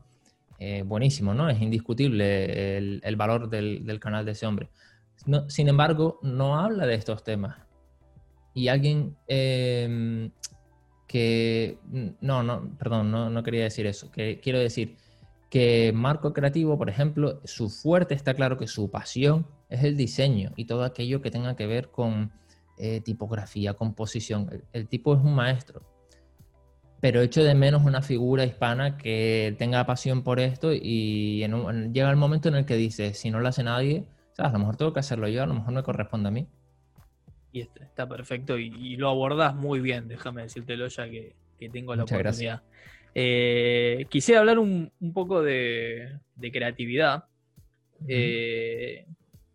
eh, 0.60 0.84
buenísimo, 0.84 1.34
¿no? 1.34 1.50
Es 1.50 1.62
indiscutible 1.62 2.78
el, 2.78 3.16
valor 3.16 3.50
del, 3.50 4.00
canal 4.00 4.26
de 4.26 4.32
ese 4.32 4.46
hombre. 4.46 4.70
sin 5.48 5.68
embargo, 5.68 6.20
no 6.22 6.60
habla 6.60 6.86
de 6.86 6.96
estos 6.96 7.24
temas. 7.24 7.58
Y 8.54 8.68
alguien 8.68 9.18
em, 9.28 10.32
que... 11.08 11.80
No, 12.22 12.44
no, 12.44 12.78
perdón, 12.78 13.12
no, 13.12 13.30
no 13.30 13.44
quería 13.44 13.64
decir 13.64 13.88
eso. 13.88 14.12
Que, 14.12 14.40
quiero 14.40 14.60
decir, 14.60 14.96
que 15.50 15.92
Marco 15.94 16.34
Creativo, 16.34 16.78
por 16.78 16.90
ejemplo, 16.90 17.42
su 17.44 17.70
fuerte 17.70 18.14
está 18.14 18.34
claro 18.34 18.58
que 18.58 18.68
su 18.68 18.90
pasión 18.90 19.46
es 19.70 19.84
el 19.84 19.98
diseño 19.98 20.52
y 20.56 20.66
todo 20.66 20.84
aquello 20.84 21.22
que 21.22 21.30
tenga 21.32 21.56
que 21.56 21.68
ver 21.68 21.90
con 21.90 22.32
eh, 22.78 23.02
tipografía, 23.02 23.74
composición. 23.74 24.64
El, 24.74 24.88
tipo 24.88 25.14
es 25.14 25.22
un 25.22 25.36
maestro, 25.36 25.82
pero 27.00 27.22
echo 27.22 27.44
de 27.44 27.56
menos 27.56 27.84
una 27.84 28.02
figura 28.02 28.46
hispana 28.46 28.98
que 28.98 29.56
tenga 29.58 29.86
pasión 29.86 30.24
por 30.24 30.40
esto 30.40 30.74
y 30.74 31.46
llega 31.92 32.10
el 32.10 32.16
momento 32.16 32.50
en 32.50 32.56
el 32.56 32.66
que 32.66 32.76
dice, 32.76 33.14
si 33.14 33.30
no 33.30 33.40
lo 33.40 33.48
hace 33.48 33.64
nadie, 33.64 34.06
a 34.38 34.50
lo 34.50 34.60
mejor 34.60 34.78
tengo 34.78 34.94
que 34.94 35.00
hacerlo 35.00 35.28
yo, 35.28 35.44
a 35.44 35.46
lo 35.46 35.54
mejor 35.54 35.74
me 35.74 35.84
corresponde 35.84 36.30
a 36.30 36.32
mí. 36.32 36.48
Y 37.52 37.62
está, 37.62 38.10
perfecto 38.10 38.58
y, 38.58 38.96
lo 38.96 39.10
abordas 39.10 39.54
muy 39.54 39.80
bien, 39.80 40.08
déjame 40.08 40.42
decírtelo 40.42 40.88
ya 40.88 41.08
que, 41.10 41.36
tengo 41.72 41.96
la 41.96 42.04
oportunidad. 42.04 42.62
Eh, 43.16 44.06
quisiera 44.10 44.42
hablar 44.42 44.60
un, 44.60 44.92
poco 45.14 45.42
de, 45.42 46.20
creatividad. 46.52 47.26
Eh, 48.08 49.06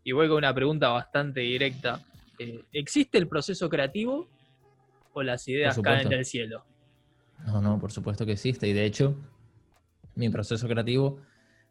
y 0.05 0.13
voy 0.13 0.29
con 0.29 0.39
una 0.39 0.55
pregunta 0.55 0.89
bastante 0.89 1.41
directa. 1.41 2.01
Eh, 2.39 2.65
¿Existe 2.73 3.19
el 3.19 3.29
proceso 3.29 3.69
creativo 3.69 4.29
o 5.13 5.23
las 5.23 5.47
ideas 5.49 5.79
caen 5.81 6.09
del 6.09 6.25
cielo? 6.25 6.65
No, 7.47 7.61
no, 7.61 7.79
por 7.79 7.93
supuesto 7.93 8.27
que 8.27 8.33
existe. 8.33 8.69
Y 8.69 8.73
de 8.73 8.85
hecho, 8.85 9.17
mi 10.15 10.29
proceso 10.29 10.67
creativo 10.69 11.21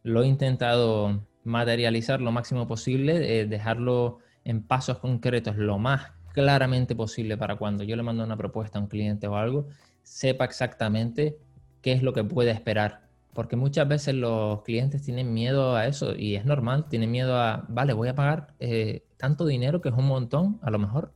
lo 0.04 0.24
he 0.24 0.28
intentado 0.28 1.24
materializar 1.44 2.22
lo 2.22 2.32
máximo 2.32 2.68
posible, 2.68 3.46
dejarlo 3.48 4.20
en 4.44 4.64
pasos 4.64 5.00
concretos 5.00 5.58
lo 5.58 5.78
más 5.78 6.12
claramente 6.34 6.96
posible 6.96 7.36
para 7.36 7.56
cuando 7.56 7.84
yo 7.84 7.96
le 7.96 8.04
mando 8.04 8.24
una 8.24 8.38
propuesta 8.38 8.78
a 8.78 8.82
un 8.82 8.88
cliente 8.88 9.28
o 9.28 9.36
algo, 9.36 9.68
sepa 10.04 10.46
exactamente 10.46 11.38
qué 11.82 11.94
es 11.94 12.04
lo 12.04 12.14
que 12.14 12.24
puede 12.24 12.52
esperar. 12.52 13.08
Porque 13.34 13.56
muchas 13.56 13.88
veces 13.88 14.14
los 14.14 14.62
clientes 14.62 15.02
tienen 15.02 15.34
miedo 15.34 15.76
a 15.76 15.88
eso 15.88 16.16
y 16.16 16.36
es 16.36 16.46
normal, 16.46 16.88
tienen 16.90 17.10
miedo 17.10 17.36
a, 17.36 17.66
vale, 17.70 17.94
voy 17.94 18.10
a 18.10 18.16
pagar 18.16 18.54
eh, 18.60 19.04
tanto 19.18 19.46
dinero 19.46 19.82
que 19.82 19.90
es 19.90 19.96
un 19.96 20.06
montón, 20.08 20.60
a 20.62 20.72
lo 20.72 20.80
mejor. 20.80 21.14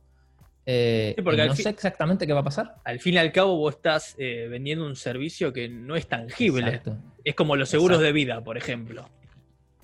Eh, 0.64 1.16
porque 1.24 1.44
no 1.46 1.56
sé 1.56 1.68
exactamente 1.70 2.26
qué 2.26 2.32
va 2.32 2.40
a 2.40 2.44
pasar. 2.44 2.76
Al 2.84 3.00
fin 3.00 3.14
y 3.14 3.18
al 3.18 3.32
cabo 3.32 3.56
vos 3.56 3.76
estás 3.76 4.14
eh, 4.18 4.46
vendiendo 4.48 4.86
un 4.86 4.94
servicio 4.94 5.52
que 5.52 5.68
no 5.68 5.96
es 5.96 6.06
tangible. 6.06 6.82
Es 7.24 7.34
como 7.34 7.56
los 7.56 7.68
seguros 7.68 8.00
de 8.00 8.12
vida, 8.12 8.42
por 8.42 8.56
ejemplo. 8.56 9.08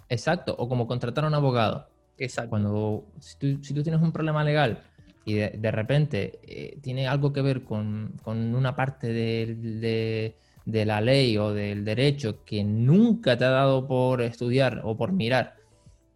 Exacto, 0.08 0.54
o 0.56 0.68
como 0.68 0.86
contratar 0.86 1.24
a 1.24 1.28
un 1.28 1.34
abogado. 1.34 1.88
Exacto. 2.16 2.50
Cuando, 2.50 3.06
si 3.20 3.38
tú, 3.58 3.82
tienes 3.82 4.00
un 4.00 4.12
problema 4.12 4.42
legal 4.44 4.82
y 5.24 5.34
de, 5.34 5.70
repente 5.70 6.78
tiene 6.80 7.06
algo 7.06 7.32
que 7.32 7.42
ver 7.42 7.62
con, 7.62 8.18
una 8.24 8.74
parte 8.74 9.12
de 9.12 10.34
de 10.68 10.84
la 10.84 11.00
ley 11.00 11.38
o 11.38 11.54
del 11.54 11.82
derecho 11.82 12.44
que 12.44 12.62
nunca 12.62 13.38
te 13.38 13.46
ha 13.46 13.50
dado 13.50 13.88
por 13.88 14.20
estudiar 14.20 14.82
o 14.84 14.98
por 14.98 15.12
mirar 15.12 15.54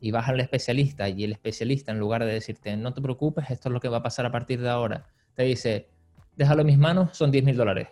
y 0.02 0.10
vas 0.10 0.28
al 0.28 0.40
especialista 0.40 1.08
y 1.08 1.24
el 1.24 1.32
especialista 1.32 1.92
en 1.92 1.98
lugar 1.98 2.24
de 2.24 2.32
decirte 2.32 2.76
no 2.76 2.92
te 2.92 3.00
preocupes, 3.00 3.50
esto 3.50 3.70
es 3.70 3.72
lo 3.72 3.80
que 3.80 3.88
va 3.88 3.98
a 3.98 4.02
pasar 4.02 4.26
a 4.26 4.32
partir 4.32 4.60
de 4.60 4.68
ahora, 4.68 5.06
te 5.34 5.44
dice 5.44 5.88
déjalo 6.36 6.62
en 6.62 6.66
mis 6.66 6.78
manos, 6.78 7.16
son 7.16 7.30
10 7.30 7.44
mil 7.44 7.56
dólares. 7.56 7.88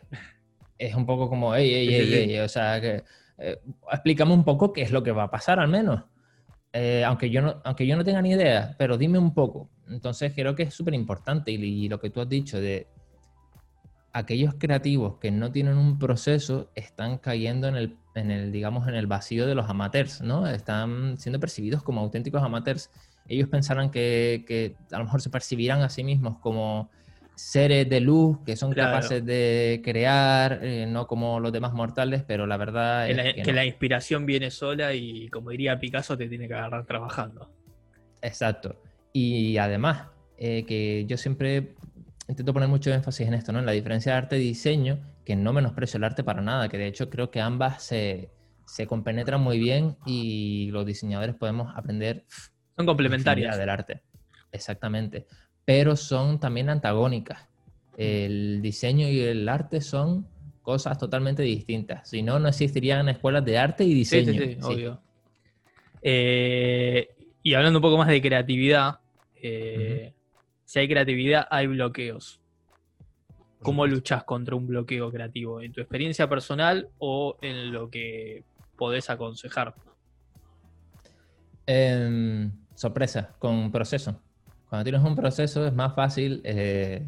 Es 0.78 0.94
un 0.94 1.06
poco 1.06 1.28
como, 1.28 1.54
ey, 1.54 1.74
ey, 1.74 1.94
ey, 1.94 2.14
ey, 2.14 2.38
o 2.38 2.48
sea, 2.48 2.80
que, 2.80 3.04
eh, 3.38 3.58
explícame 3.92 4.32
un 4.32 4.44
poco 4.44 4.72
qué 4.72 4.82
es 4.82 4.90
lo 4.90 5.02
que 5.02 5.12
va 5.12 5.24
a 5.24 5.30
pasar 5.30 5.60
al 5.60 5.68
menos. 5.68 6.04
Eh, 6.72 7.04
aunque, 7.04 7.30
yo 7.30 7.42
no, 7.42 7.60
aunque 7.64 7.86
yo 7.86 7.96
no 7.96 8.04
tenga 8.04 8.22
ni 8.22 8.30
idea, 8.30 8.74
pero 8.78 8.96
dime 8.96 9.18
un 9.18 9.34
poco. 9.34 9.68
Entonces 9.88 10.32
creo 10.34 10.54
que 10.54 10.64
es 10.64 10.74
súper 10.74 10.94
importante 10.94 11.50
y, 11.50 11.88
lo 11.88 12.00
que 12.00 12.10
tú 12.10 12.20
has 12.20 12.28
dicho 12.28 12.60
de 12.60 12.86
aquellos 14.12 14.54
creativos 14.54 15.18
que 15.18 15.30
no 15.30 15.52
tienen 15.52 15.76
un 15.76 15.98
proceso 15.98 16.70
están 16.74 17.18
cayendo 17.18 17.68
en 17.68 17.76
el, 17.76 17.96
en 18.14 18.30
el, 18.30 18.52
digamos, 18.52 18.88
en 18.88 18.94
el 18.94 19.06
vacío 19.06 19.46
de 19.46 19.54
los 19.54 19.68
amateurs, 19.68 20.20
¿no? 20.20 20.46
Están 20.46 21.16
siendo 21.18 21.38
percibidos 21.38 21.82
como 21.82 22.00
auténticos 22.00 22.42
amateurs. 22.42 22.90
Ellos 23.28 23.48
pensarán 23.48 23.90
que, 23.90 24.44
que 24.46 24.76
a 24.90 24.98
lo 24.98 25.04
mejor 25.04 25.20
se 25.20 25.30
percibirán 25.30 25.82
a 25.82 25.88
sí 25.88 26.02
mismos 26.02 26.38
como 26.38 26.90
seres 27.40 27.88
de 27.88 28.00
luz 28.00 28.38
que 28.44 28.54
son 28.54 28.72
capaces 28.72 29.24
de 29.24 29.80
crear, 29.82 30.60
eh, 30.62 30.86
no 30.86 31.06
como 31.06 31.40
los 31.40 31.50
demás 31.52 31.72
mortales, 31.72 32.22
pero 32.26 32.46
la 32.46 32.58
verdad 32.58 33.08
es 33.08 33.44
que, 33.44 33.52
la 33.54 33.64
inspiración 33.64 34.26
viene 34.26 34.50
sola 34.50 34.92
y 34.92 35.28
como 35.28 35.50
diría 35.50 35.80
Picasso 35.80 36.18
te 36.18 36.28
tiene 36.28 36.48
que 36.48 36.54
agarrar 36.54 36.84
trabajando. 36.84 37.50
Exacto. 38.20 38.76
Y 39.14 39.56
además, 39.56 40.08
eh, 40.36 40.64
que 40.66 41.06
yo 41.06 41.16
siempre 41.16 41.74
intento 42.30 42.52
poner 42.52 42.68
mucho 42.68 42.92
énfasis 42.92 43.26
en 43.26 43.34
esto, 43.34 43.52
¿no? 43.52 43.58
En 43.58 43.66
la 43.66 43.72
diferencia 43.72 44.12
de 44.12 44.18
arte 44.18 44.38
y 44.38 44.40
diseño, 44.40 44.98
que 45.24 45.36
no 45.36 45.52
menosprecio 45.52 45.98
el 45.98 46.04
arte 46.04 46.24
para 46.24 46.40
nada, 46.40 46.68
que 46.68 46.78
de 46.78 46.86
hecho 46.86 47.10
creo 47.10 47.30
que 47.30 47.40
ambas 47.40 47.82
se, 47.82 48.30
compenetran 48.86 49.40
muy 49.40 49.58
bien 49.58 49.96
y 50.06 50.70
los 50.70 50.86
diseñadores 50.86 51.34
podemos 51.34 51.72
aprender. 51.76 52.24
Son 52.76 52.86
complementarias. 52.86 53.58
Del 53.58 53.68
arte. 53.68 54.02
Exactamente. 54.52 55.26
Pero 55.64 55.96
son 55.96 56.40
también 56.40 56.70
antagónicas. 56.70 57.48
El 57.96 58.62
diseño 58.62 59.08
y 59.08 59.20
el 59.20 59.48
arte 59.48 59.80
son 59.80 60.26
cosas 60.62 60.96
totalmente 60.98 61.42
distintas. 61.42 62.08
Si 62.08 62.22
no, 62.22 62.38
no 62.38 62.48
existirían 62.48 63.08
escuelas 63.08 63.44
de 63.44 63.58
arte 63.58 63.84
y 63.84 63.92
diseño. 63.92 64.32
Sí, 64.32 64.38
sí, 64.38 64.54
sí, 64.54 64.58
obvio. 64.62 65.02
Eh, 66.00 67.08
y 67.42 67.54
hablando 67.54 67.78
un 67.78 67.82
poco 67.82 67.98
más 67.98 68.08
de 68.08 68.22
creatividad, 68.22 69.00
eh, 69.42 70.14
si 70.70 70.78
hay 70.78 70.86
creatividad, 70.86 71.48
hay 71.50 71.66
bloqueos. 71.66 72.40
¿Cómo 73.60 73.88
luchas 73.88 74.22
contra 74.22 74.54
un 74.54 74.68
bloqueo 74.68 75.10
creativo? 75.10 75.60
¿En 75.60 75.72
tu 75.72 75.80
experiencia 75.80 76.28
personal 76.28 76.88
o 76.98 77.36
en 77.42 77.72
lo 77.72 77.90
que 77.90 78.44
podés 78.76 79.10
aconsejar? 79.10 79.74
Em, 81.66 82.52
sorpresa, 82.76 83.34
con 83.40 83.72
proceso. 83.72 84.22
Cuando 84.68 84.84
tienes 84.84 85.02
un 85.02 85.16
proceso 85.16 85.66
es 85.66 85.74
más 85.74 85.92
fácil 85.96 86.40
eh, 86.44 87.04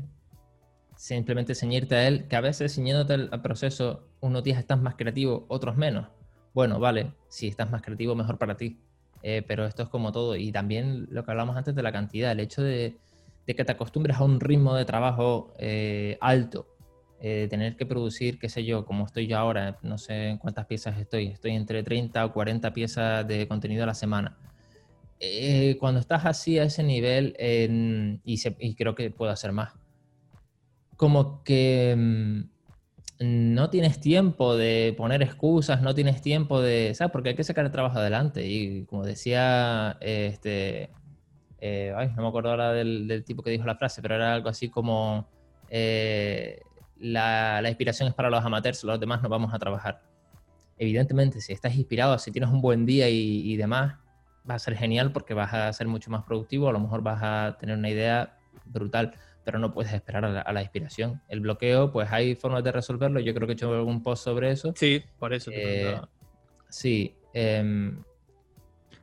simplemente 0.97 1.55
ceñirte 1.55 1.95
a 1.95 2.09
él, 2.09 2.27
que 2.27 2.35
a 2.35 2.41
veces 2.41 2.75
ciñéndote 2.75 3.15
al 3.15 3.43
proceso 3.43 4.09
unos 4.19 4.43
días 4.43 4.59
estás 4.59 4.83
más 4.83 4.97
creativo, 4.97 5.47
otros 5.47 5.77
menos. 5.77 6.09
Bueno, 6.53 6.81
vale, 6.81 7.13
si 7.29 7.47
estás 7.47 7.71
más 7.71 7.81
creativo, 7.81 8.17
mejor 8.17 8.39
para 8.39 8.57
ti. 8.57 8.81
Eh, 9.23 9.45
pero 9.47 9.67
esto 9.67 9.85
es 9.85 9.89
como 9.89 10.11
todo. 10.11 10.35
Y 10.35 10.51
también 10.51 11.07
lo 11.11 11.25
que 11.25 11.31
hablamos 11.31 11.57
antes 11.57 11.77
de 11.77 11.83
la 11.85 11.93
cantidad, 11.93 12.33
el 12.33 12.41
hecho 12.41 12.61
de 12.61 12.97
de 13.47 13.55
que 13.55 13.65
te 13.65 13.73
acostumbres 13.73 14.17
a 14.17 14.25
un 14.25 14.41
ritmo 14.41 14.75
de 14.75 14.85
trabajo 14.85 15.53
eh, 15.59 16.17
alto, 16.21 16.67
eh, 17.21 17.47
tener 17.51 17.77
que 17.77 17.87
producir, 17.87 18.39
qué 18.39 18.49
sé 18.49 18.65
yo, 18.65 18.85
como 18.85 19.07
estoy 19.07 19.27
yo 19.27 19.39
ahora, 19.39 19.79
no 19.83 19.99
sé 19.99 20.31
en 20.31 20.39
cuántas 20.39 20.67
piezas 20.67 20.99
estoy, 20.99 21.29
estoy 21.29 21.53
entre 21.53 21.83
30 21.83 22.25
o 22.25 22.33
40 22.33 22.73
piezas 22.73 23.27
de 23.27 23.47
contenido 23.49 23.85
a 23.85 23.87
la 23.87 23.95
semana. 23.95 24.37
Eh, 25.21 25.77
cuando 25.79 26.01
estás 26.01 26.27
así 26.27 26.59
a 26.59 26.65
ese 26.65 26.83
nivel, 26.83 27.37
y, 28.25 28.75
creo 28.75 28.95
que 28.95 29.11
puedo 29.11 29.31
hacer 29.31 29.53
más, 29.53 29.73
como 30.97 31.43
que 31.45 31.95
mm, 31.97 32.43
no 33.23 33.71
tienes 33.71 34.01
tiempo 34.01 34.57
de 34.57 34.95
poner 34.97 35.23
excusas, 35.23 35.81
no 35.81 35.95
tienes 35.95 36.23
tiempo 36.23 36.61
de, 36.61 36.93
¿sabes? 36.95 37.13
Porque 37.13 37.31
hay 37.31 37.35
que 37.37 37.45
sacar 37.45 37.65
el 37.65 37.71
trabajo 37.71 37.99
adelante. 37.99 38.47
Y 38.47 38.85
como 38.87 39.05
decía 39.05 39.97
este, 40.01 40.91
eh, 41.65 41.95
no 42.17 42.23
me 42.23 42.29
acuerdo 42.29 42.51
ahora 42.51 42.73
del, 42.73 43.23
tipo 43.25 43.41
que 43.41 43.51
dijo 43.51 43.65
la 43.65 43.77
frase, 43.77 44.03
pero 44.03 44.17
era 44.17 44.35
algo 44.35 44.49
así 44.49 44.69
como 44.69 45.29
eh, 45.69 46.61
la, 46.99 47.63
inspiración 47.69 48.09
es 48.09 48.15
para 48.15 48.31
los 48.31 48.45
amateurs, 48.45 48.83
los 48.83 48.99
demás 48.99 49.23
no 49.23 49.29
vamos 49.29 49.55
a 49.55 49.61
trabajar. 49.61 50.03
Evidentemente, 50.77 51.41
si 51.41 51.53
estás 51.53 51.77
inspirado, 51.77 52.19
si 52.19 52.33
tienes 52.33 52.51
un 52.51 52.61
buen 52.61 52.85
día 52.85 53.09
y, 53.09 53.57
demás, 53.57 53.95
va 54.49 54.57
a 54.57 54.59
ser 54.59 54.75
genial 54.75 55.13
porque 55.13 55.35
vas 55.35 55.55
a 55.55 55.73
ser 55.73 55.87
mucho 55.87 56.11
más 56.11 56.25
productivo, 56.25 56.69
a 56.69 56.73
lo 56.73 56.81
mejor 56.81 57.01
vas 57.01 57.21
a 57.23 57.57
tener 57.61 57.79
una 57.79 57.91
idea 57.91 58.37
brutal, 58.65 59.15
pero 59.45 59.61
no 59.61 59.73
puedes 59.73 59.93
esperar 59.93 60.25
a 60.25 60.53
la, 60.53 60.63
inspiración. 60.63 61.23
El 61.29 61.43
bloqueo, 61.43 61.93
pues 61.93 62.11
hay 62.11 62.35
formas 62.35 62.65
de 62.65 62.73
resolverlo, 62.73 63.21
yo 63.21 63.33
creo 63.35 63.47
que 63.47 63.53
he 63.53 63.55
hecho 63.55 63.73
algún 63.73 64.03
post 64.03 64.25
sobre 64.25 64.51
eso. 64.51 64.73
Sí, 64.75 65.01
por 65.17 65.33
eso. 65.33 65.53
Te 65.53 65.91
eh, 65.91 66.01
sí, 66.69 67.15
em, 67.33 68.03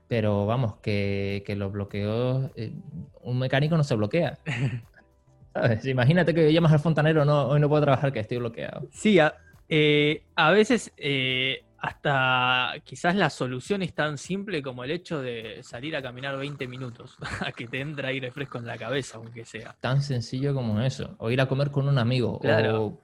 pero 0.10 0.48
vamos, 0.48 0.78
que, 0.82 1.44
los 1.56 1.72
bloqueos, 1.72 2.50
eh, 2.56 2.74
un 3.22 3.38
mecánico 3.38 3.78
no 3.78 3.84
se 3.84 3.96
bloquea. 3.96 4.40
Imagínate 5.84 6.34
que 6.34 6.52
llamas 6.52 6.74
al 6.74 6.80
fontanero, 6.80 7.26
no, 7.26 7.48
hoy 7.48 7.60
no 7.60 7.70
puedo 7.70 7.84
trabajar, 7.84 8.12
que 8.12 8.20
estoy 8.20 8.40
bloqueado. 8.40 8.88
Sí, 8.92 9.20
a, 9.20 9.36
eh, 9.70 10.24
veces 10.52 10.92
eh, 10.98 11.64
hasta 11.78 12.74
quizás 12.84 13.16
la 13.16 13.30
solución 13.30 13.84
es 13.84 13.94
tan 13.94 14.18
simple 14.18 14.64
como 14.64 14.84
el 14.84 14.90
hecho 14.90 15.22
de 15.22 15.62
salir 15.62 15.96
a 15.96 16.02
caminar 16.02 16.36
20 16.38 16.68
minutos, 16.68 17.16
a 17.46 17.52
que 17.52 17.68
te 17.68 17.80
entre 17.80 18.08
aire 18.08 18.32
fresco 18.32 18.58
en 18.58 18.66
la 18.66 18.80
cabeza, 18.80 19.20
aunque 19.20 19.46
sea. 19.46 19.76
Tan 19.80 20.02
sencillo 20.02 20.56
como 20.56 20.82
eso, 20.82 21.16
o 21.20 21.30
ir 21.30 21.40
a 21.40 21.48
comer 21.48 21.70
con 21.70 21.88
un 21.88 22.00
amigo, 22.00 22.40
o 22.44 23.00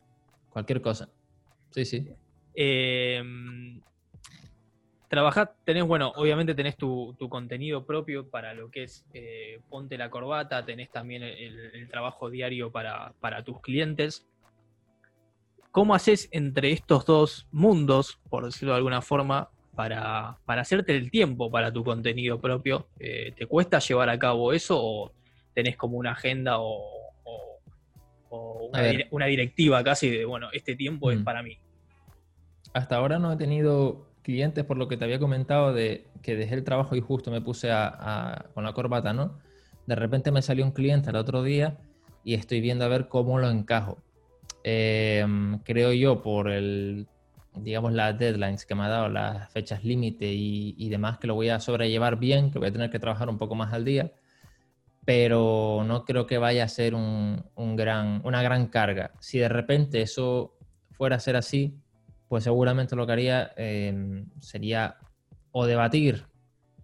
cualquier 0.49 0.81
cosa. 0.81 1.07
Sí, 1.69 1.85
sí. 1.85 2.09
Eh, 2.55 3.21
trabajás, 5.07 5.49
tenés, 5.63 5.83
bueno, 5.83 6.11
obviamente 6.15 6.55
tenés 6.55 6.77
tu, 6.77 7.15
contenido 7.29 7.85
propio 7.85 8.29
para 8.29 8.53
lo 8.53 8.69
que 8.69 8.83
es 8.83 9.05
eh, 9.13 9.59
Ponte 9.69 9.97
la 9.97 10.09
Corbata, 10.09 10.65
tenés 10.65 10.91
también 10.91 11.23
el, 11.23 11.87
trabajo 11.89 12.29
diario 12.29 12.71
para, 12.71 13.13
tus 13.43 13.61
clientes. 13.61 14.27
¿Cómo 15.71 15.93
haces 15.93 16.29
entre 16.31 16.71
estos 16.71 17.05
dos 17.05 17.47
mundos, 17.51 18.19
por 18.29 18.45
decirlo 18.45 18.73
de 18.73 18.77
alguna 18.77 19.01
forma, 19.01 19.49
para, 19.75 20.37
hacerte 20.47 20.95
el 20.95 21.11
tiempo 21.11 21.51
para 21.51 21.71
tu 21.71 21.83
contenido 21.83 22.39
propio? 22.39 22.87
Eh, 22.99 23.33
¿Te 23.35 23.45
cuesta 23.45 23.79
llevar 23.79 24.09
a 24.09 24.17
cabo 24.17 24.53
eso 24.53 24.77
o 24.79 25.11
tenés 25.53 25.75
como 25.77 25.97
una 25.97 26.11
agenda 26.11 26.59
o, 26.59 26.91
una, 29.11 29.25
directiva 29.27 29.83
casi 29.83 30.09
de, 30.09 30.25
bueno, 30.25 30.49
este 30.51 30.75
tiempo 30.75 31.11
es 31.11 31.19
mm. 31.19 31.23
para 31.23 31.43
mí? 31.43 31.57
Hasta 32.73 32.97
ahora 32.97 33.19
no 33.19 33.31
he 33.31 33.37
tenido 33.37 34.14
clientes, 34.25 34.65
por 34.65 34.77
lo 34.77 34.87
que 34.87 34.97
te 34.97 35.05
había 35.05 35.19
comentado, 35.19 35.71
de 35.71 36.07
que 36.23 36.35
dejé 36.35 36.55
el 36.55 36.63
trabajo 36.63 36.95
y 36.95 36.99
justo 36.99 37.29
me 37.29 37.41
puse 37.41 37.71
a, 37.71 38.47
con 38.55 38.63
la 38.63 38.73
corbata, 38.73 39.13
¿no? 39.13 39.37
De 39.85 39.93
repente 39.93 40.31
me 40.31 40.41
salió 40.41 40.65
un 40.65 40.71
cliente 40.71 41.11
el 41.11 41.15
otro 41.15 41.43
día 41.43 41.77
y 42.23 42.33
estoy 42.33 42.59
viendo 42.59 42.85
a 42.85 42.87
ver 42.87 43.07
cómo 43.07 43.37
lo 43.37 43.51
encajo. 43.51 43.99
Em, 44.63 45.59
creo 45.59 45.93
yo 45.93 46.23
por 46.23 46.49
el, 46.49 47.07
digamos, 47.53 47.93
las 47.93 48.17
deadlines 48.17 48.65
que 48.65 48.73
me 48.73 48.85
ha 48.85 48.87
dado, 48.89 49.09
las 49.09 49.51
fechas 49.51 49.83
límite 49.83 50.25
y, 50.33 50.89
demás, 50.89 51.19
que 51.19 51.27
lo 51.27 51.35
voy 51.35 51.49
a 51.49 51.59
sobrellevar 51.59 52.17
bien, 52.17 52.49
que 52.49 52.57
voy 52.57 52.69
a 52.69 52.73
tener 52.73 52.89
que 52.89 52.99
trabajar 52.99 53.29
un 53.29 53.37
poco 53.37 53.53
más 53.53 53.73
al 53.73 53.85
día, 53.85 54.11
pero 55.05 55.83
no 55.85 56.03
creo 56.03 56.25
que 56.25 56.39
vaya 56.39 56.63
a 56.63 56.67
ser 56.67 56.95
un, 56.95 57.43
un 57.53 57.75
gran, 57.75 58.21
una 58.23 58.41
gran 58.41 58.65
carga. 58.65 59.11
Si 59.19 59.37
de 59.37 59.49
repente 59.49 60.01
eso 60.01 60.57
fuera 60.89 61.17
a 61.17 61.19
ser 61.19 61.35
así, 61.35 61.77
pues 62.27 62.43
seguramente 62.43 62.95
lo 62.95 63.05
que 63.05 63.13
haría 63.13 63.51
em, 63.57 64.27
sería 64.39 64.97
o 65.51 65.65
debatir 65.65 66.25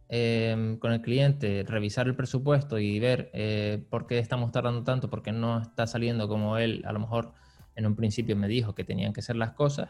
em, 0.09 0.77
con 0.77 0.91
el 0.93 1.01
cliente, 1.01 1.63
revisar 1.67 2.07
el 2.07 2.15
presupuesto 2.15 2.79
y 2.79 2.99
ver 2.99 3.29
eh, 3.33 3.83
por 3.89 4.07
qué 4.07 4.19
estamos 4.19 4.51
tardando 4.51 4.83
tanto, 4.83 5.09
porque 5.09 5.31
no 5.31 5.61
está 5.61 5.87
saliendo 5.87 6.27
como 6.27 6.57
él 6.57 6.83
a 6.85 6.93
lo 6.93 6.99
mejor 6.99 7.33
en 7.75 7.85
un 7.85 7.95
principio 7.95 8.35
me 8.35 8.47
dijo 8.47 8.75
que 8.75 8.83
tenían 8.83 9.13
que 9.13 9.21
ser 9.21 9.35
las 9.35 9.51
cosas. 9.51 9.89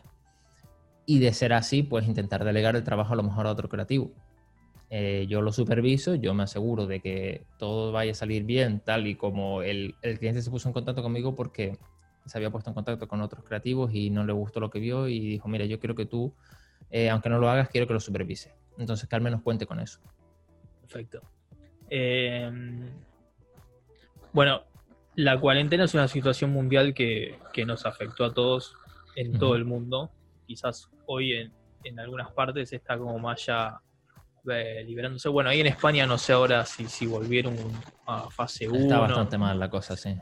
Y 1.05 1.19
de 1.19 1.33
ser 1.33 1.51
así, 1.53 1.83
pues 1.83 2.07
intentar 2.07 2.43
delegar 2.43 2.75
el 2.75 2.83
trabajo 2.83 3.13
a 3.13 3.15
lo 3.15 3.23
mejor 3.23 3.47
a 3.47 3.51
otro 3.51 3.67
creativo. 3.67 4.11
Eh, 4.89 5.25
yo 5.29 5.41
lo 5.41 5.51
superviso, 5.51 6.15
yo 6.15 6.33
me 6.33 6.43
aseguro 6.43 6.85
de 6.85 6.99
que 6.99 7.45
todo 7.57 7.91
vaya 7.91 8.11
a 8.11 8.15
salir 8.15 8.43
bien, 8.43 8.81
tal 8.81 9.07
y 9.07 9.15
como 9.15 9.61
el, 9.61 9.95
el 10.01 10.19
cliente 10.19 10.41
se 10.41 10.51
puso 10.51 10.69
en 10.69 10.73
contacto 10.73 11.01
conmigo 11.01 11.33
porque 11.33 11.77
se 12.25 12.37
había 12.37 12.49
puesto 12.49 12.69
en 12.69 12.73
contacto 12.73 13.07
con 13.07 13.21
otros 13.21 13.43
creativos 13.43 13.93
y 13.93 14.09
no 14.09 14.25
le 14.25 14.33
gustó 14.33 14.59
lo 14.59 14.69
que 14.69 14.79
vio 14.79 15.07
y 15.07 15.19
dijo, 15.19 15.47
mira, 15.47 15.65
yo 15.65 15.79
quiero 15.79 15.95
que 15.95 16.05
tú, 16.05 16.33
eh, 16.89 17.09
aunque 17.09 17.29
no 17.29 17.39
lo 17.39 17.49
hagas, 17.49 17.69
quiero 17.69 17.87
que 17.87 17.93
lo 17.93 17.99
supervise. 17.99 18.53
Entonces, 18.77 19.07
que 19.07 19.15
al 19.15 19.21
menos 19.21 19.41
cuente 19.41 19.65
con 19.65 19.79
eso. 19.79 19.99
Perfecto. 20.81 21.21
Em, 21.89 22.89
bueno, 24.33 24.63
la 25.15 25.39
cuarentena 25.39 25.85
es 25.85 25.93
una 25.93 26.07
situación 26.07 26.51
mundial 26.51 26.93
que, 26.93 27.37
nos 27.65 27.85
afectó 27.85 28.25
a 28.25 28.33
todos 28.33 28.75
en 29.15 29.37
todo 29.37 29.55
el 29.55 29.65
mundo. 29.65 30.11
Quizás 30.47 30.89
hoy 31.05 31.33
en, 31.33 31.53
en, 31.83 31.99
algunas 31.99 32.31
partes 32.31 32.71
está 32.71 32.97
como 32.97 33.19
más 33.19 33.45
ya 33.45 33.81
eh, 34.49 34.83
liberándose. 34.85 35.29
Bueno, 35.29 35.49
ahí 35.49 35.61
en 35.61 35.67
España 35.67 36.05
no 36.05 36.17
sé 36.17 36.33
ahora 36.33 36.65
si, 36.65 36.87
si 36.87 37.05
volvieron 37.05 37.55
a 38.07 38.29
fase 38.29 38.67
1. 38.67 38.79
Está 38.79 38.99
bastante 38.99 39.37
mal 39.37 39.59
la 39.59 39.69
cosa, 39.69 39.95
sí. 39.95 40.17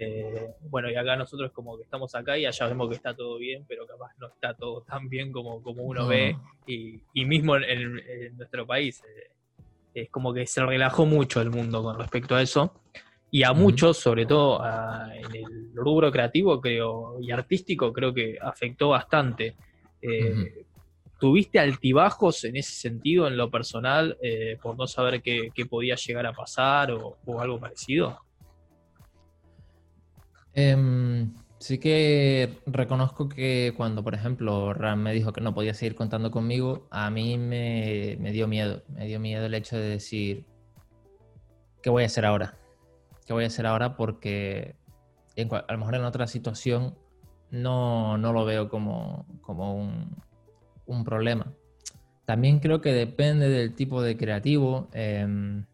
Eh, 0.00 0.54
bueno, 0.70 0.88
y 0.90 0.94
acá 0.94 1.16
nosotros 1.16 1.50
como 1.50 1.76
que 1.76 1.82
estamos 1.82 2.14
acá 2.14 2.38
y 2.38 2.46
allá 2.46 2.66
vemos 2.68 2.88
que 2.88 2.94
está 2.94 3.14
todo 3.16 3.36
bien, 3.36 3.64
pero 3.66 3.84
capaz 3.84 4.12
no 4.18 4.28
está 4.28 4.54
todo 4.54 4.82
tan 4.82 5.08
bien 5.08 5.32
como, 5.32 5.60
como 5.62 5.82
uno 5.82 6.06
ve. 6.06 6.36
Y, 6.66 7.00
mismo 7.24 7.56
en, 7.56 8.36
nuestro 8.36 8.66
país 8.66 9.02
eh, 9.02 9.30
es 9.94 10.10
como 10.10 10.32
que 10.32 10.46
se 10.46 10.64
relajó 10.64 11.04
mucho 11.04 11.40
el 11.40 11.50
mundo 11.50 11.82
con 11.82 11.98
respecto 11.98 12.36
a 12.36 12.42
eso. 12.42 12.72
Y 13.30 13.42
a 13.42 13.52
muchos, 13.52 13.98
sobre 13.98 14.24
todo 14.24 14.64
en 15.12 15.34
el 15.34 15.74
rubro 15.74 16.10
creativo 16.10 16.60
creo 16.62 17.20
y 17.20 17.30
artístico, 17.30 17.92
creo 17.92 18.14
que 18.14 18.38
afectó 18.40 18.90
bastante. 18.90 19.54
Eh, 20.00 20.64
¿Tuviste 21.20 21.58
altibajos 21.58 22.44
en 22.44 22.56
ese 22.56 22.72
sentido, 22.72 23.26
en 23.26 23.36
lo 23.36 23.50
personal, 23.50 24.16
por 24.62 24.78
no 24.78 24.86
saber 24.86 25.20
qué, 25.20 25.50
podía 25.68 25.96
llegar 25.96 26.24
a 26.26 26.32
pasar 26.32 26.92
o 26.92 27.40
algo 27.40 27.58
parecido? 27.58 28.18
Em, 30.60 31.34
sí 31.60 31.78
que 31.78 32.58
reconozco 32.66 33.28
que 33.28 33.72
cuando, 33.76 34.02
por 34.02 34.14
ejemplo, 34.16 34.74
Ram 34.74 34.96
me 34.96 35.12
dijo 35.12 35.32
que 35.32 35.40
no 35.40 35.54
podía 35.54 35.72
seguir 35.72 35.94
contando 35.94 36.32
conmigo, 36.32 36.88
a 36.90 37.10
mí 37.10 37.38
me, 37.38 38.16
dio 38.32 38.48
miedo. 38.48 38.82
Me 38.88 39.06
dio 39.06 39.20
miedo 39.20 39.46
el 39.46 39.54
hecho 39.54 39.76
de 39.76 39.88
decir, 39.88 40.46
¿qué 41.80 41.90
voy 41.90 42.02
a 42.02 42.06
hacer 42.06 42.26
ahora? 42.26 42.58
¿Qué 43.24 43.32
voy 43.32 43.44
a 43.44 43.46
hacer 43.46 43.66
ahora? 43.66 43.96
Porque 43.96 44.74
a 45.36 45.72
lo 45.72 45.78
mejor 45.78 45.94
en 45.94 46.02
otra 46.02 46.26
situación 46.26 46.96
no, 47.52 48.18
lo 48.18 48.44
veo 48.44 48.68
como, 48.68 49.26
un, 50.86 51.04
problema. 51.04 51.52
También 52.24 52.58
creo 52.58 52.80
que 52.80 52.92
depende 52.92 53.48
del 53.48 53.76
tipo 53.76 54.02
de 54.02 54.16
creativo. 54.16 54.88
Em, 54.92 55.66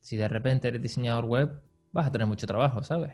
si 0.00 0.16
de 0.16 0.26
repente 0.26 0.66
eres 0.66 0.82
diseñador 0.82 1.26
web, 1.26 1.60
vas 1.92 2.08
a 2.08 2.10
tener 2.10 2.26
mucho 2.26 2.48
trabajo, 2.48 2.82
¿sabes? 2.82 3.12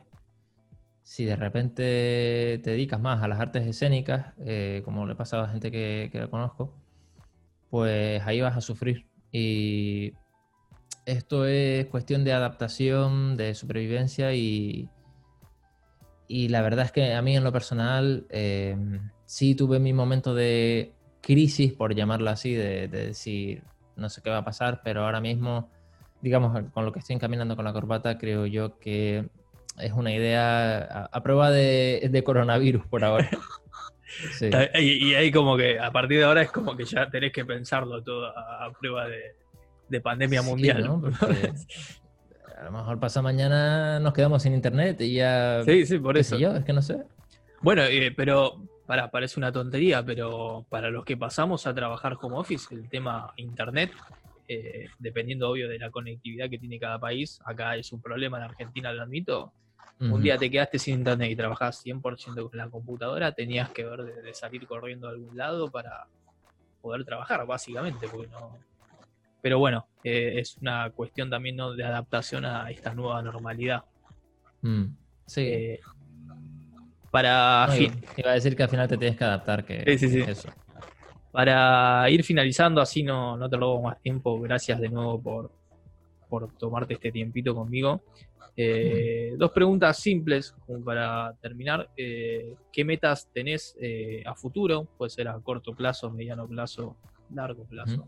Si 1.03 1.25
de 1.25 1.37
repente 1.37 2.61
te 2.63 2.71
dedicas 2.71 3.01
más 3.01 3.23
a 3.23 3.29
las 3.29 3.41
artes 3.41 3.67
escénicas, 3.67 4.35
eh, 4.45 4.83
como 4.85 5.07
le 5.07 5.15
pasa 5.15 5.39
a 5.39 5.43
la 5.43 5.49
gente 5.49 5.71
que, 5.71 6.09
que 6.13 6.21
la 6.21 6.29
conozco, 6.29 6.75
pues 7.71 8.23
ahí 8.27 8.41
vas 8.41 8.57
a 8.57 8.61
sufrir. 8.61 9.07
Y 9.33 10.13
esto 11.07 11.47
es 11.47 11.87
cuestión 11.87 12.25
de 12.25 12.33
adaptación, 12.33 13.37
de 13.37 13.55
supervivencia 13.55 14.35
y, 14.35 14.89
y 16.29 16.49
la 16.49 16.63
verdad 16.63 16.85
es 16.87 16.93
que 16.93 17.15
a 17.15 17.23
mí 17.23 17.37
en 17.37 17.45
lo 17.45 17.53
personal 17.53 18.27
eh, 18.31 18.77
sí 19.25 19.55
tuve 19.55 19.81
mi 19.81 19.93
momento 19.93 20.35
de 20.35 20.93
crisis, 21.21 21.73
por 21.73 21.95
llamarlo 21.95 22.31
así, 22.31 22.55
de, 22.55 22.89
de, 22.89 23.07
decir 23.07 23.63
no 23.97 24.09
sé 24.09 24.23
qué 24.23 24.31
va 24.31 24.39
a 24.39 24.45
pasar, 24.45 24.81
pero 24.83 25.05
ahora 25.05 25.21
mismo, 25.21 25.71
digamos, 26.21 26.59
con 26.73 26.85
lo 26.85 26.93
que 26.93 27.01
estoy 27.01 27.17
encaminando 27.17 27.57
con 27.57 27.65
la 27.65 27.73
corbata, 27.73 28.19
creo 28.19 28.47
yo 28.47 28.79
que 28.79 29.29
es 29.79 29.93
una 29.93 30.13
idea 30.13 31.09
a, 31.11 31.23
prueba 31.23 31.51
de, 31.51 32.23
coronavirus 32.25 32.87
por 32.87 33.05
ahora. 33.05 33.29
Y, 34.79 35.15
ahí 35.15 35.33
como 35.33 35.57
que 35.57 35.81
a 35.81 35.91
partir 35.91 36.19
de 36.19 36.25
ahora 36.25 36.43
es 36.43 36.51
como 36.51 36.77
que 36.77 36.85
ya 36.85 37.09
tenés 37.09 37.33
que 37.33 37.47
pensarlo 37.47 38.03
todo 38.03 38.27
a, 38.27 38.71
prueba 38.79 39.07
de, 39.09 40.01
pandemia 40.03 40.43
mundial. 40.43 40.85
¿no? 40.85 41.03
a 42.61 42.65
lo 42.65 42.73
mejor 42.73 43.01
pasa 43.01 43.23
mañana 43.23 43.99
nos 44.01 44.13
quedamos 44.13 44.43
sin 44.43 44.53
internet 44.53 45.01
y 45.01 45.15
ya... 45.15 45.63
Sí, 45.65 45.87
sí, 45.87 45.99
por 45.99 46.19
eso. 46.19 46.39
Yo, 46.39 46.55
es 46.55 46.65
que 46.65 46.75
no 46.75 46.83
sé. 46.83 46.99
Bueno, 47.63 47.85
eh, 47.85 48.13
pero 48.15 48.63
para, 48.87 49.11
parece 49.11 49.41
una 49.41 49.51
tontería, 49.51 50.05
pero 50.05 50.67
para 50.69 50.91
los 50.91 51.07
que 51.07 51.17
pasamos 51.17 51.67
a 51.67 51.75
trabajar 51.75 52.17
como 52.17 52.39
office, 52.39 52.73
el 52.75 52.91
tema 52.91 53.33
internet 53.37 53.93
eh, 54.49 54.89
dependiendo 54.99 55.49
obvio 55.49 55.69
de 55.69 55.79
la 55.79 55.91
conectividad 55.91 56.51
que 56.51 56.59
tiene 56.59 56.79
cada 56.79 56.99
país, 56.99 57.41
acá 57.45 57.77
es 57.77 57.91
un 57.93 58.03
problema, 58.03 58.37
en 58.39 58.45
Argentina 58.45 58.93
lo 58.93 59.03
admito, 59.03 59.53
un 60.11 60.23
día 60.23 60.37
te 60.37 60.51
quedaste 60.51 60.79
sin 60.79 60.95
internet 60.99 61.31
y 61.31 61.37
trabajabas 61.37 61.85
100% 61.85 62.49
con 62.49 62.59
la 62.59 62.69
computadora, 62.69 63.33
tenías 63.33 63.71
que 63.71 63.85
ver 63.85 64.03
de, 64.03 64.35
salir 64.35 64.67
corriendo 64.67 65.07
a 65.07 65.11
algún 65.11 65.37
lado 65.37 65.71
para 65.71 66.07
poder 66.81 67.05
trabajar, 67.05 67.47
básicamente, 67.47 68.09
Pero 69.41 69.59
bueno, 69.59 69.87
eh, 70.03 70.35
es 70.39 70.57
una 70.59 70.91
cuestión 70.91 71.31
también 71.31 71.57
de 71.77 71.85
adaptación 71.85 72.45
a 72.45 72.71
esta 72.71 72.95
nueva 72.95 73.23
normalidad. 73.23 73.85
Mm, 74.63 74.87
sí. 75.27 75.43
Eh, 75.43 75.81
para... 77.11 77.69
iba 78.17 78.31
a 78.31 78.35
decir 78.35 78.57
que 78.57 78.63
al 78.63 78.69
final 78.69 78.89
te 78.89 78.97
tienes 78.97 79.17
que 79.17 79.25
adaptar, 79.25 79.65
que 79.65 79.99
sí, 79.99 80.09
sí, 80.09 80.21
eso. 80.21 80.49
para 81.31 82.09
ir 82.11 82.25
finalizando, 82.25 82.81
así 82.81 83.03
no, 83.03 83.37
no 83.37 83.49
te 83.49 83.57
robo 83.57 83.83
más 83.83 84.01
tiempo, 84.01 84.41
gracias 84.41 84.81
de 84.81 84.89
nuevo 84.89 85.21
por, 85.21 85.62
por 86.33 86.51
tomarte 86.55 86.95
este 86.95 87.13
tiempito 87.13 87.55
conmigo. 87.55 88.01
Eh, 88.57 89.35
dos 89.37 89.51
preguntas 89.51 89.99
simples 89.99 90.55
como 90.65 90.83
para 90.83 91.35
terminar. 91.43 91.91
Eh, 91.95 92.55
¿Qué 92.73 92.87
metas 92.87 93.29
tenés 93.35 93.77
eh, 93.79 94.23
a 94.25 94.35
futuro? 94.35 94.89
Puede 94.97 95.11
ser 95.11 95.29
a 95.29 95.39
corto 95.41 95.75
plazo, 95.75 96.11
mediano 96.11 96.49
plazo, 96.49 96.97
largo 97.35 97.65
plazo. 97.65 98.07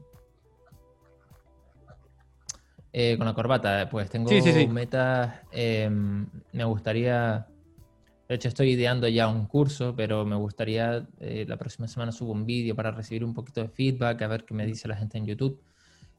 con 3.19 3.27
la 3.27 3.35
corbata, 3.35 3.91
pues 3.91 4.09
tengo 4.09 4.31
metas. 4.71 5.43
Em, 5.53 6.27
me 6.53 6.65
gustaría. 6.65 7.47
De 8.27 8.37
hecho, 8.37 8.49
estoy 8.49 8.71
ideando 8.71 9.07
ya 9.07 9.29
un 9.29 9.45
curso, 9.45 9.95
pero 9.95 10.25
me 10.25 10.37
gustaría. 10.37 11.07
la 11.21 11.57
próxima 11.59 11.89
semana 11.89 12.11
subo 12.11 12.33
un 12.33 12.47
vídeo 12.47 12.75
para 12.75 12.91
recibir 12.91 13.23
un 13.23 13.35
poquito 13.35 13.61
de 13.61 13.69
feedback, 13.69 14.23
a 14.23 14.29
ver 14.29 14.47
qué 14.47 14.55
me 14.55 14.65
dice 14.65 14.89
la 14.89 14.97
gente 14.97 15.19
en 15.19 15.27
YouTube. 15.27 15.61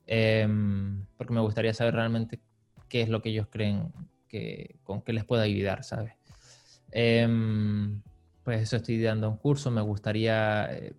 Em, 0.07 1.05
porque 1.17 1.33
me 1.33 1.41
gustaría 1.41 1.73
saber 1.73 1.95
realmente 1.95 2.39
qué 2.89 3.01
es 3.01 3.09
lo 3.09 3.21
que 3.21 3.29
ellos 3.29 3.47
creen 3.49 3.91
con 4.83 5.01
qué 5.01 5.13
les 5.13 5.23
pueda 5.23 5.43
ayudar, 5.43 5.83
¿sabes? 5.83 6.13
Em, 6.91 8.01
pues 8.43 8.61
eso 8.61 8.77
estoy 8.77 9.01
dando 9.01 9.29
un 9.29 9.37
curso, 9.37 9.71
me 9.71 9.81
gustaría, 9.81 10.65
eh, 10.71 10.93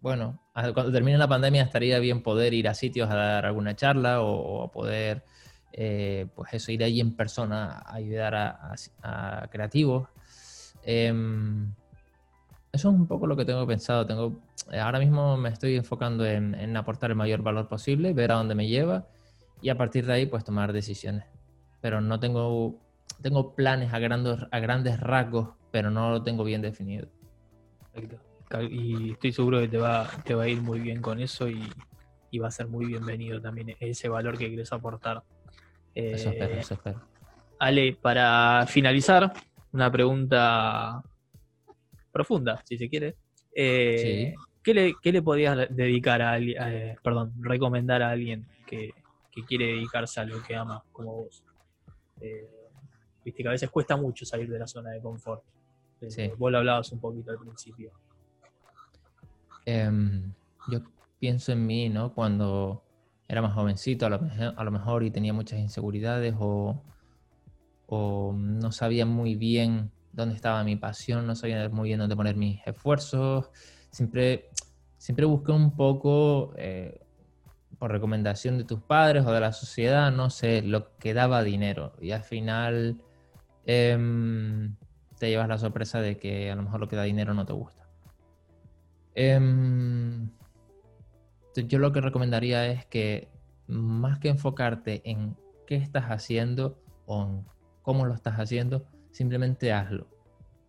bueno, 0.00 0.40
cuando 0.54 0.92
termine 0.92 1.18
la 1.18 1.28
pandemia 1.28 1.62
estaría 1.62 1.98
bien 1.98 2.22
poder 2.22 2.54
ir 2.54 2.68
a 2.68 2.74
sitios 2.74 3.10
a 3.10 3.14
dar 3.14 3.46
alguna 3.46 3.74
charla 3.74 4.20
o, 4.22 4.70
poder, 4.70 5.24
eh, 5.72 6.26
pues 6.34 6.54
eso, 6.54 6.70
ir 6.72 6.84
allí 6.84 7.00
en 7.00 7.16
persona 7.16 7.78
a 7.78 7.94
ayudar 7.94 8.34
a, 8.34 9.48
creativos. 9.50 10.08
Eso 12.72 12.88
es 12.88 12.94
un 12.94 13.06
poco 13.06 13.26
lo 13.26 13.36
que 13.36 13.44
tengo 13.44 13.66
pensado. 13.66 14.06
Tengo, 14.06 14.40
ahora 14.80 14.98
mismo 14.98 15.36
me 15.36 15.50
estoy 15.50 15.76
enfocando 15.76 16.24
en, 16.24 16.54
en 16.54 16.76
aportar 16.76 17.10
el 17.10 17.16
mayor 17.16 17.42
valor 17.42 17.68
posible, 17.68 18.14
ver 18.14 18.32
a 18.32 18.36
dónde 18.36 18.54
me 18.54 18.66
lleva 18.66 19.06
y 19.60 19.68
a 19.68 19.76
partir 19.76 20.06
de 20.06 20.14
ahí 20.14 20.26
pues 20.26 20.42
tomar 20.44 20.72
decisiones 20.72 21.24
pero 21.82 22.00
no 22.00 22.18
tengo, 22.20 22.80
tengo 23.20 23.54
planes 23.54 23.92
a 23.92 23.98
grandes, 23.98 24.38
a 24.50 24.58
grandes 24.60 24.98
rasgos, 25.00 25.50
pero 25.70 25.90
no 25.90 26.10
lo 26.10 26.22
tengo 26.22 26.44
bien 26.44 26.62
definido. 26.62 27.08
Y 28.70 29.10
estoy 29.12 29.32
seguro 29.32 29.60
que 29.60 29.68
te 29.68 29.78
va, 29.78 30.08
te 30.24 30.34
va 30.34 30.44
a 30.44 30.48
ir 30.48 30.62
muy 30.62 30.78
bien 30.78 31.02
con 31.02 31.20
eso 31.20 31.48
y, 31.48 31.68
va 32.40 32.48
a 32.48 32.50
ser 32.50 32.68
muy 32.68 32.86
bienvenido 32.86 33.42
también 33.42 33.76
ese 33.80 34.08
valor 34.08 34.38
que 34.38 34.48
quieres 34.48 34.72
aportar. 34.72 35.22
eso 35.94 36.30
espero, 36.30 36.54
eh, 36.54 36.60
eso 36.60 36.74
espero. 36.74 37.02
Ale, 37.58 37.98
para 38.00 38.64
finalizar, 38.66 39.32
una 39.72 39.90
pregunta 39.90 41.02
profunda, 42.12 42.62
si 42.64 42.78
se 42.78 42.88
quiere. 42.88 43.16
Eh, 43.54 44.34
¿qué, 44.62 44.74
le, 44.74 44.94
¿qué, 45.02 45.12
le, 45.12 45.22
podrías 45.22 45.68
dedicar 45.70 46.22
a, 46.22 46.32
alguien, 46.32 46.62
eh, 46.62 46.96
perdón, 47.02 47.32
recomendar 47.40 48.02
a 48.02 48.10
alguien 48.10 48.46
que, 48.66 48.92
que 49.30 49.44
quiere 49.44 49.66
dedicarse 49.66 50.20
a 50.20 50.24
lo 50.24 50.42
que 50.42 50.54
ama 50.54 50.82
como 50.92 51.24
vos? 51.24 51.42
Eh, 52.20 52.48
viste 53.24 53.42
que 53.42 53.48
a 53.48 53.52
veces 53.52 53.70
cuesta 53.70 53.96
mucho 53.96 54.24
salir 54.24 54.48
de 54.48 54.58
la 54.58 54.66
zona 54.66 54.90
de 54.90 55.00
confort. 55.00 55.42
Eh, 56.00 56.34
vos 56.36 56.50
lo 56.50 56.58
hablabas 56.58 56.90
un 56.92 57.00
poquito 57.00 57.30
al 57.30 57.38
principio. 57.38 57.92
Em, 59.64 60.32
yo 60.68 60.80
pienso 61.18 61.52
en 61.52 61.66
mí, 61.66 61.88
¿no? 61.88 62.12
Cuando 62.12 62.82
era 63.28 63.40
más 63.40 63.54
jovencito, 63.54 64.06
a 64.06 64.10
lo, 64.10 64.70
mejor, 64.70 65.04
y 65.04 65.10
tenía 65.10 65.32
muchas 65.32 65.58
inseguridades 65.58 66.34
o, 66.38 66.82
no 67.88 68.72
sabía 68.72 69.04
muy 69.04 69.34
bien 69.34 69.90
dónde 70.12 70.34
estaba 70.34 70.62
mi 70.64 70.76
pasión, 70.76 71.26
no 71.26 71.34
sabía 71.34 71.68
muy 71.68 71.88
bien 71.88 71.98
dónde 71.98 72.16
poner 72.16 72.36
mis 72.36 72.60
esfuerzos. 72.66 73.50
Siempre, 73.90 74.50
siempre 74.98 75.24
busqué 75.26 75.52
un 75.52 75.74
poco 75.74 76.52
eh, 76.56 77.00
por 77.78 77.90
recomendación 77.90 78.58
de 78.58 78.64
tus 78.64 78.80
padres 78.80 79.26
o 79.26 79.32
de 79.32 79.40
la 79.40 79.52
sociedad, 79.52 80.12
no 80.12 80.30
sé, 80.30 80.62
lo 80.62 80.96
que 80.98 81.14
daba 81.14 81.42
dinero. 81.42 81.94
Y 82.00 82.12
al 82.12 82.22
final 82.22 83.02
em, 83.66 84.76
te 85.18 85.30
llevas 85.30 85.48
la 85.48 85.58
sorpresa 85.58 86.00
de 86.00 86.18
que 86.18 86.50
a 86.50 86.56
lo 86.56 86.62
mejor 86.62 86.80
lo 86.80 86.88
que 86.88 86.96
da 86.96 87.02
dinero 87.02 87.34
no 87.34 87.46
te 87.46 87.52
gusta. 87.52 87.88
Em, 89.14 90.30
yo 91.54 91.78
lo 91.78 91.92
que 91.92 92.00
recomendaría 92.00 92.66
es 92.66 92.86
que 92.86 93.28
más 93.66 94.18
que 94.18 94.28
enfocarte 94.28 95.02
en 95.04 95.36
qué 95.66 95.76
estás 95.76 96.04
haciendo 96.04 96.78
o 97.06 97.24
en 97.24 97.44
cómo 97.82 98.06
lo 98.06 98.14
estás 98.14 98.34
haciendo, 98.34 98.86
simplemente 99.12 99.72
hazlo. 99.72 100.08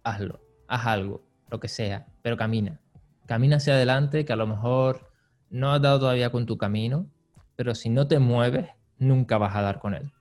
Hazlo. 0.03 0.41
Haz 0.67 0.85
algo, 0.85 1.23
lo 1.49 1.59
que 1.59 1.67
sea, 1.67 2.07
pero 2.21 2.37
camina. 2.37 2.79
Camina 3.25 3.57
hacia 3.57 3.73
adelante, 3.73 4.25
que 4.25 4.33
a 4.33 4.37
lo 4.37 4.47
mejor 4.47 5.11
no 5.49 5.71
has 5.71 5.81
dado 5.81 5.99
todavía 5.99 6.31
con 6.31 6.45
tu 6.45 6.57
camino, 6.57 7.07
pero 7.55 7.75
si 7.75 7.89
no 7.89 8.07
te 8.07 8.19
mueves, 8.19 8.69
nunca 8.97 9.37
vas 9.37 9.55
a 9.55 9.61
dar 9.61 9.79
con 9.79 9.93
él. 9.93 10.11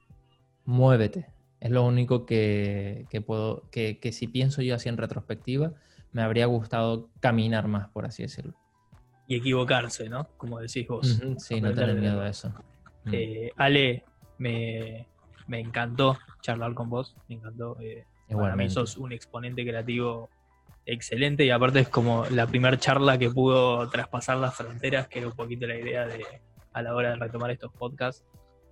Muévete. 0.65 1.27
Es 1.59 1.71
lo 1.71 1.85
único 1.85 2.25
que, 2.25 3.07
puedo, 3.25 3.69
que, 3.71 3.97
si 4.11 4.27
pienso 4.27 4.61
yo 4.61 4.75
así 4.75 4.89
en 4.89 4.97
retrospectiva, 4.97 5.73
me 6.11 6.21
habría 6.21 6.45
gustado 6.45 7.09
caminar 7.19 7.67
más, 7.67 7.89
por 7.89 8.05
así 8.05 8.23
decirlo. 8.23 8.53
Y 9.27 9.37
equivocarse, 9.37 10.09
¿no? 10.09 10.27
Como 10.37 10.59
decís 10.59 10.85
vos. 10.87 11.21
Sí, 11.37 11.61
no 11.61 11.73
tener 11.73 11.95
miedo 11.95 12.21
a 12.21 12.27
eso. 12.27 12.53
Mm. 13.05 13.09
Eh, 13.13 13.51
Ale, 13.55 14.03
me, 14.37 15.07
encantó 15.47 16.17
charlar 16.41 16.73
con 16.73 16.89
vos, 16.89 17.15
me 17.29 17.35
encantó. 17.35 17.77
Eh, 17.79 18.05
para 18.37 18.55
mí 18.55 18.69
sos 18.69 18.97
un 18.97 19.11
exponente 19.11 19.65
creativo 19.65 20.29
excelente 20.85 21.45
y 21.45 21.49
aparte 21.49 21.79
es 21.79 21.89
como 21.89 22.25
la 22.29 22.47
primera 22.47 22.77
charla 22.77 23.17
que 23.17 23.29
pudo 23.29 23.89
traspasar 23.89 24.37
las 24.37 24.55
fronteras, 24.55 25.07
que 25.07 25.19
era 25.19 25.27
un 25.27 25.35
poquito 25.35 25.65
la 25.65 25.77
idea 25.77 26.05
de, 26.05 26.25
a 26.73 26.81
la 26.81 26.95
hora 26.95 27.11
de 27.11 27.15
retomar 27.17 27.51
estos 27.51 27.71
podcasts. 27.73 28.25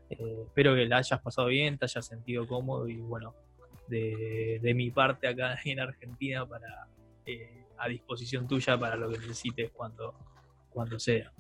Eh, 0.10 0.44
espero 0.46 0.76
que 0.76 0.86
la 0.86 0.98
hayas 0.98 1.22
pasado 1.22 1.48
bien, 1.48 1.78
te 1.78 1.86
hayas 1.86 2.06
sentido 2.06 2.48
cómodo 2.48 2.88
y 2.88 2.98
bueno, 2.98 3.34
de, 3.88 4.74
mi 4.76 4.92
parte 4.92 5.28
acá 5.28 5.58
en 5.66 5.80
Argentina 5.80 6.46
para 6.46 6.88
eh, 7.26 7.66
a 7.78 7.88
disposición 7.88 8.48
tuya 8.48 8.78
para 8.78 8.96
lo 8.96 9.10
que 9.10 9.18
necesites 9.18 9.72
cuando, 9.72 10.14
cuando 10.70 11.00
sea. 11.00 11.32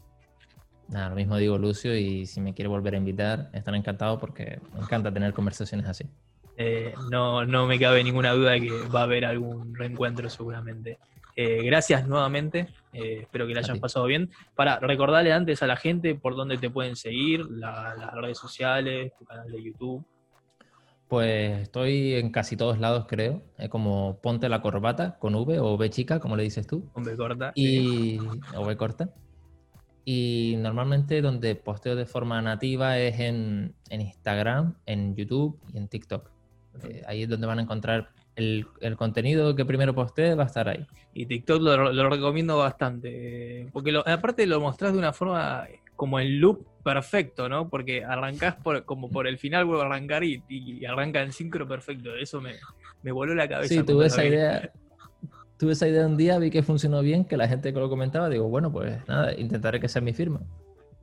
Nada, 0.87 1.09
lo 1.09 1.15
mismo 1.15 1.37
digo 1.37 1.57
Lucio 1.57 1.95
y 1.95 2.25
si 2.25 2.41
me 2.41 2.53
quiere 2.53 2.67
volver 2.67 2.95
a 2.95 2.97
invitar, 2.97 3.49
estaré 3.53 3.77
encantado 3.77 4.19
porque 4.19 4.59
me 4.73 4.81
encanta 4.81 5.13
tener 5.13 5.33
conversaciones 5.33 5.87
así. 5.87 6.05
Eh, 6.57 6.93
no, 7.09 7.45
no 7.45 7.65
me 7.65 7.79
cabe 7.79 8.03
ninguna 8.03 8.33
duda 8.33 8.51
de 8.51 8.61
que 8.61 8.71
va 8.93 9.01
a 9.01 9.03
haber 9.03 9.25
algún 9.25 9.73
reencuentro 9.75 10.29
seguramente. 10.29 10.99
Eh, 11.35 11.63
gracias 11.63 12.07
nuevamente, 12.07 12.67
eh, 12.93 13.19
espero 13.21 13.47
que 13.47 13.53
le 13.53 13.59
hayan 13.59 13.79
pasado 13.79 14.05
bien. 14.05 14.29
Para 14.55 14.79
recordarle 14.79 15.31
antes 15.31 15.63
a 15.63 15.67
la 15.67 15.77
gente 15.77 16.15
por 16.15 16.35
dónde 16.35 16.57
te 16.57 16.69
pueden 16.69 16.95
seguir, 16.95 17.45
las 17.49 18.13
redes 18.13 18.37
sociales, 18.37 19.13
tu 19.17 19.25
canal 19.25 19.49
de 19.49 19.63
YouTube. 19.63 20.05
Pues 21.07 21.63
estoy 21.63 22.13
en 22.13 22.31
casi 22.31 22.55
todos 22.55 22.79
lados, 22.79 23.05
creo. 23.07 23.43
Es 23.57 23.69
como 23.69 24.19
ponte 24.21 24.47
la 24.47 24.61
corbata 24.61 25.17
con 25.19 25.35
V 25.35 25.59
o 25.59 25.75
V 25.75 25.89
chica, 25.89 26.19
como 26.19 26.37
le 26.37 26.43
dices 26.43 26.65
tú. 26.67 26.89
Con 26.93 27.03
V 27.03 27.17
corta. 27.17 27.51
Y, 27.55 28.17
O 28.55 28.61
V 28.65 28.77
corta. 28.77 29.09
Y 30.05 30.55
normalmente 30.59 31.21
donde 31.21 31.55
posteo 31.55 31.95
de 31.95 32.05
forma 32.05 32.41
nativa 32.41 32.97
es 32.97 33.19
en, 33.19 33.75
Instagram, 33.89 34.75
en 34.85 35.15
YouTube 35.15 35.59
y 35.73 35.77
en 35.77 35.87
TikTok. 35.89 36.31
Eh, 36.83 37.03
ahí 37.07 37.23
es 37.23 37.29
donde 37.29 37.47
van 37.47 37.59
a 37.59 37.63
encontrar 37.63 38.09
el, 38.35 38.65
contenido 38.97 39.55
que 39.55 39.65
primero 39.65 39.93
postee 39.93 40.35
va 40.35 40.43
a 40.43 40.47
estar 40.47 40.69
ahí. 40.69 40.85
Y 41.13 41.25
TikTok 41.25 41.61
lo, 41.61 42.09
recomiendo 42.09 42.57
bastante, 42.57 43.67
porque 43.73 43.93
aparte 44.05 44.47
lo 44.47 44.59
mostrás 44.59 44.93
de 44.93 44.99
una 44.99 45.13
forma 45.13 45.67
como 45.95 46.19
el 46.19 46.39
loop 46.39 46.65
perfecto, 46.83 47.47
¿no? 47.47 47.69
Porque 47.69 48.03
arrancás 48.03 48.55
por, 48.55 48.85
como 48.85 49.09
por 49.09 49.27
el 49.27 49.37
final, 49.37 49.65
vuelvo 49.65 49.83
a 49.83 49.85
arrancar 49.85 50.23
y, 50.23 50.85
arranca 50.85 51.21
en 51.21 51.31
sincro 51.31 51.67
perfecto. 51.67 52.15
Eso 52.15 52.41
me, 52.41 52.55
me 53.03 53.11
voló 53.11 53.35
la 53.35 53.47
cabeza. 53.47 53.73
Sí, 53.73 53.83
tuve 53.83 54.07
esa 54.07 54.25
idea. 54.25 54.71
Tuve 55.57 55.73
esa 55.73 55.87
idea 55.87 56.07
un 56.07 56.17
día, 56.17 56.39
vi 56.39 56.49
que 56.49 56.63
funcionó 56.63 57.03
bien, 57.03 57.23
que 57.23 57.37
la 57.37 57.47
gente 57.47 57.71
que 57.71 57.79
lo 57.79 57.87
comentaba, 57.87 58.29
digo, 58.29 58.49
bueno, 58.49 58.71
pues 58.71 59.07
nada, 59.07 59.31
intentaré 59.37 59.79
que 59.79 59.87
sea 59.87 60.01
mi 60.01 60.11
firma. 60.11 60.41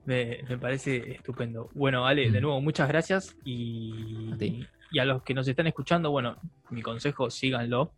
Me, 0.04 0.38
parece 0.60 1.12
estupendo. 1.12 1.68
Bueno, 1.74 2.06
Ale, 2.06 2.30
de 2.30 2.40
mm. 2.40 2.42
nuevo, 2.42 2.60
muchas 2.60 2.88
gracias 2.88 3.36
y 3.44 4.32
y 4.90 4.98
a 4.98 5.04
los 5.04 5.22
que 5.22 5.34
nos 5.34 5.46
están 5.46 5.66
escuchando, 5.66 6.10
bueno, 6.10 6.36
mi 6.70 6.82
consejo, 6.82 7.30
síganlo. 7.30 7.92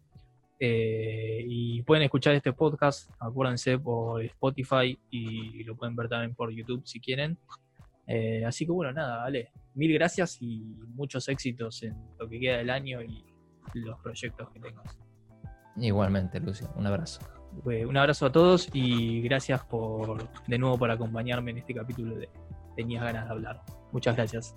Eh, 0.63 1.43
y 1.49 1.83
pueden 1.83 2.05
escuchar 2.05 2.35
este 2.35 2.53
podcast, 2.53 3.11
acuérdense, 3.19 3.79
por 3.79 4.23
Spotify 4.23 4.99
y 5.11 5.65
lo 5.65 5.75
pueden 5.75 5.97
ver 5.97 6.09
también 6.09 6.35
por 6.35 6.51
YouTube 6.51 6.83
si 6.85 7.01
quieren. 7.01 7.39
Eh, 8.07 8.45
así 8.45 8.67
que 8.67 8.73
bueno, 8.73 8.93
nada, 8.93 9.19
vale. 9.19 9.53
Mil 9.75 9.93
gracias 9.95 10.43
y 10.43 10.77
muchos 10.95 11.29
éxitos 11.29 11.83
en 11.85 11.95
lo 12.19 12.29
que 12.29 12.41
queda 12.41 12.59
del 12.59 12.71
año 12.71 13.01
y 13.03 13.25
los 13.75 13.99
proyectos 14.01 14.51
que 14.51 14.61
tengas. 14.61 14.99
Igualmente, 15.77 16.41
Lucio. 16.41 16.69
Un 16.75 16.87
abrazo. 16.87 17.21
un 17.65 17.97
abrazo 17.97 18.27
a 18.27 18.33
todos 18.33 18.69
y 18.73 19.23
gracias 19.23 19.65
por 19.65 20.29
de 20.47 20.59
nuevo 20.59 20.77
por 20.77 20.91
acompañarme 20.91 21.53
en 21.53 21.59
este 21.59 21.75
capítulo 21.75 22.17
de 22.17 22.29
Tenías 22.77 23.05
ganas 23.05 23.27
de 23.27 23.31
hablar. 23.31 23.63
Muchas 23.93 24.17
gracias. 24.17 24.57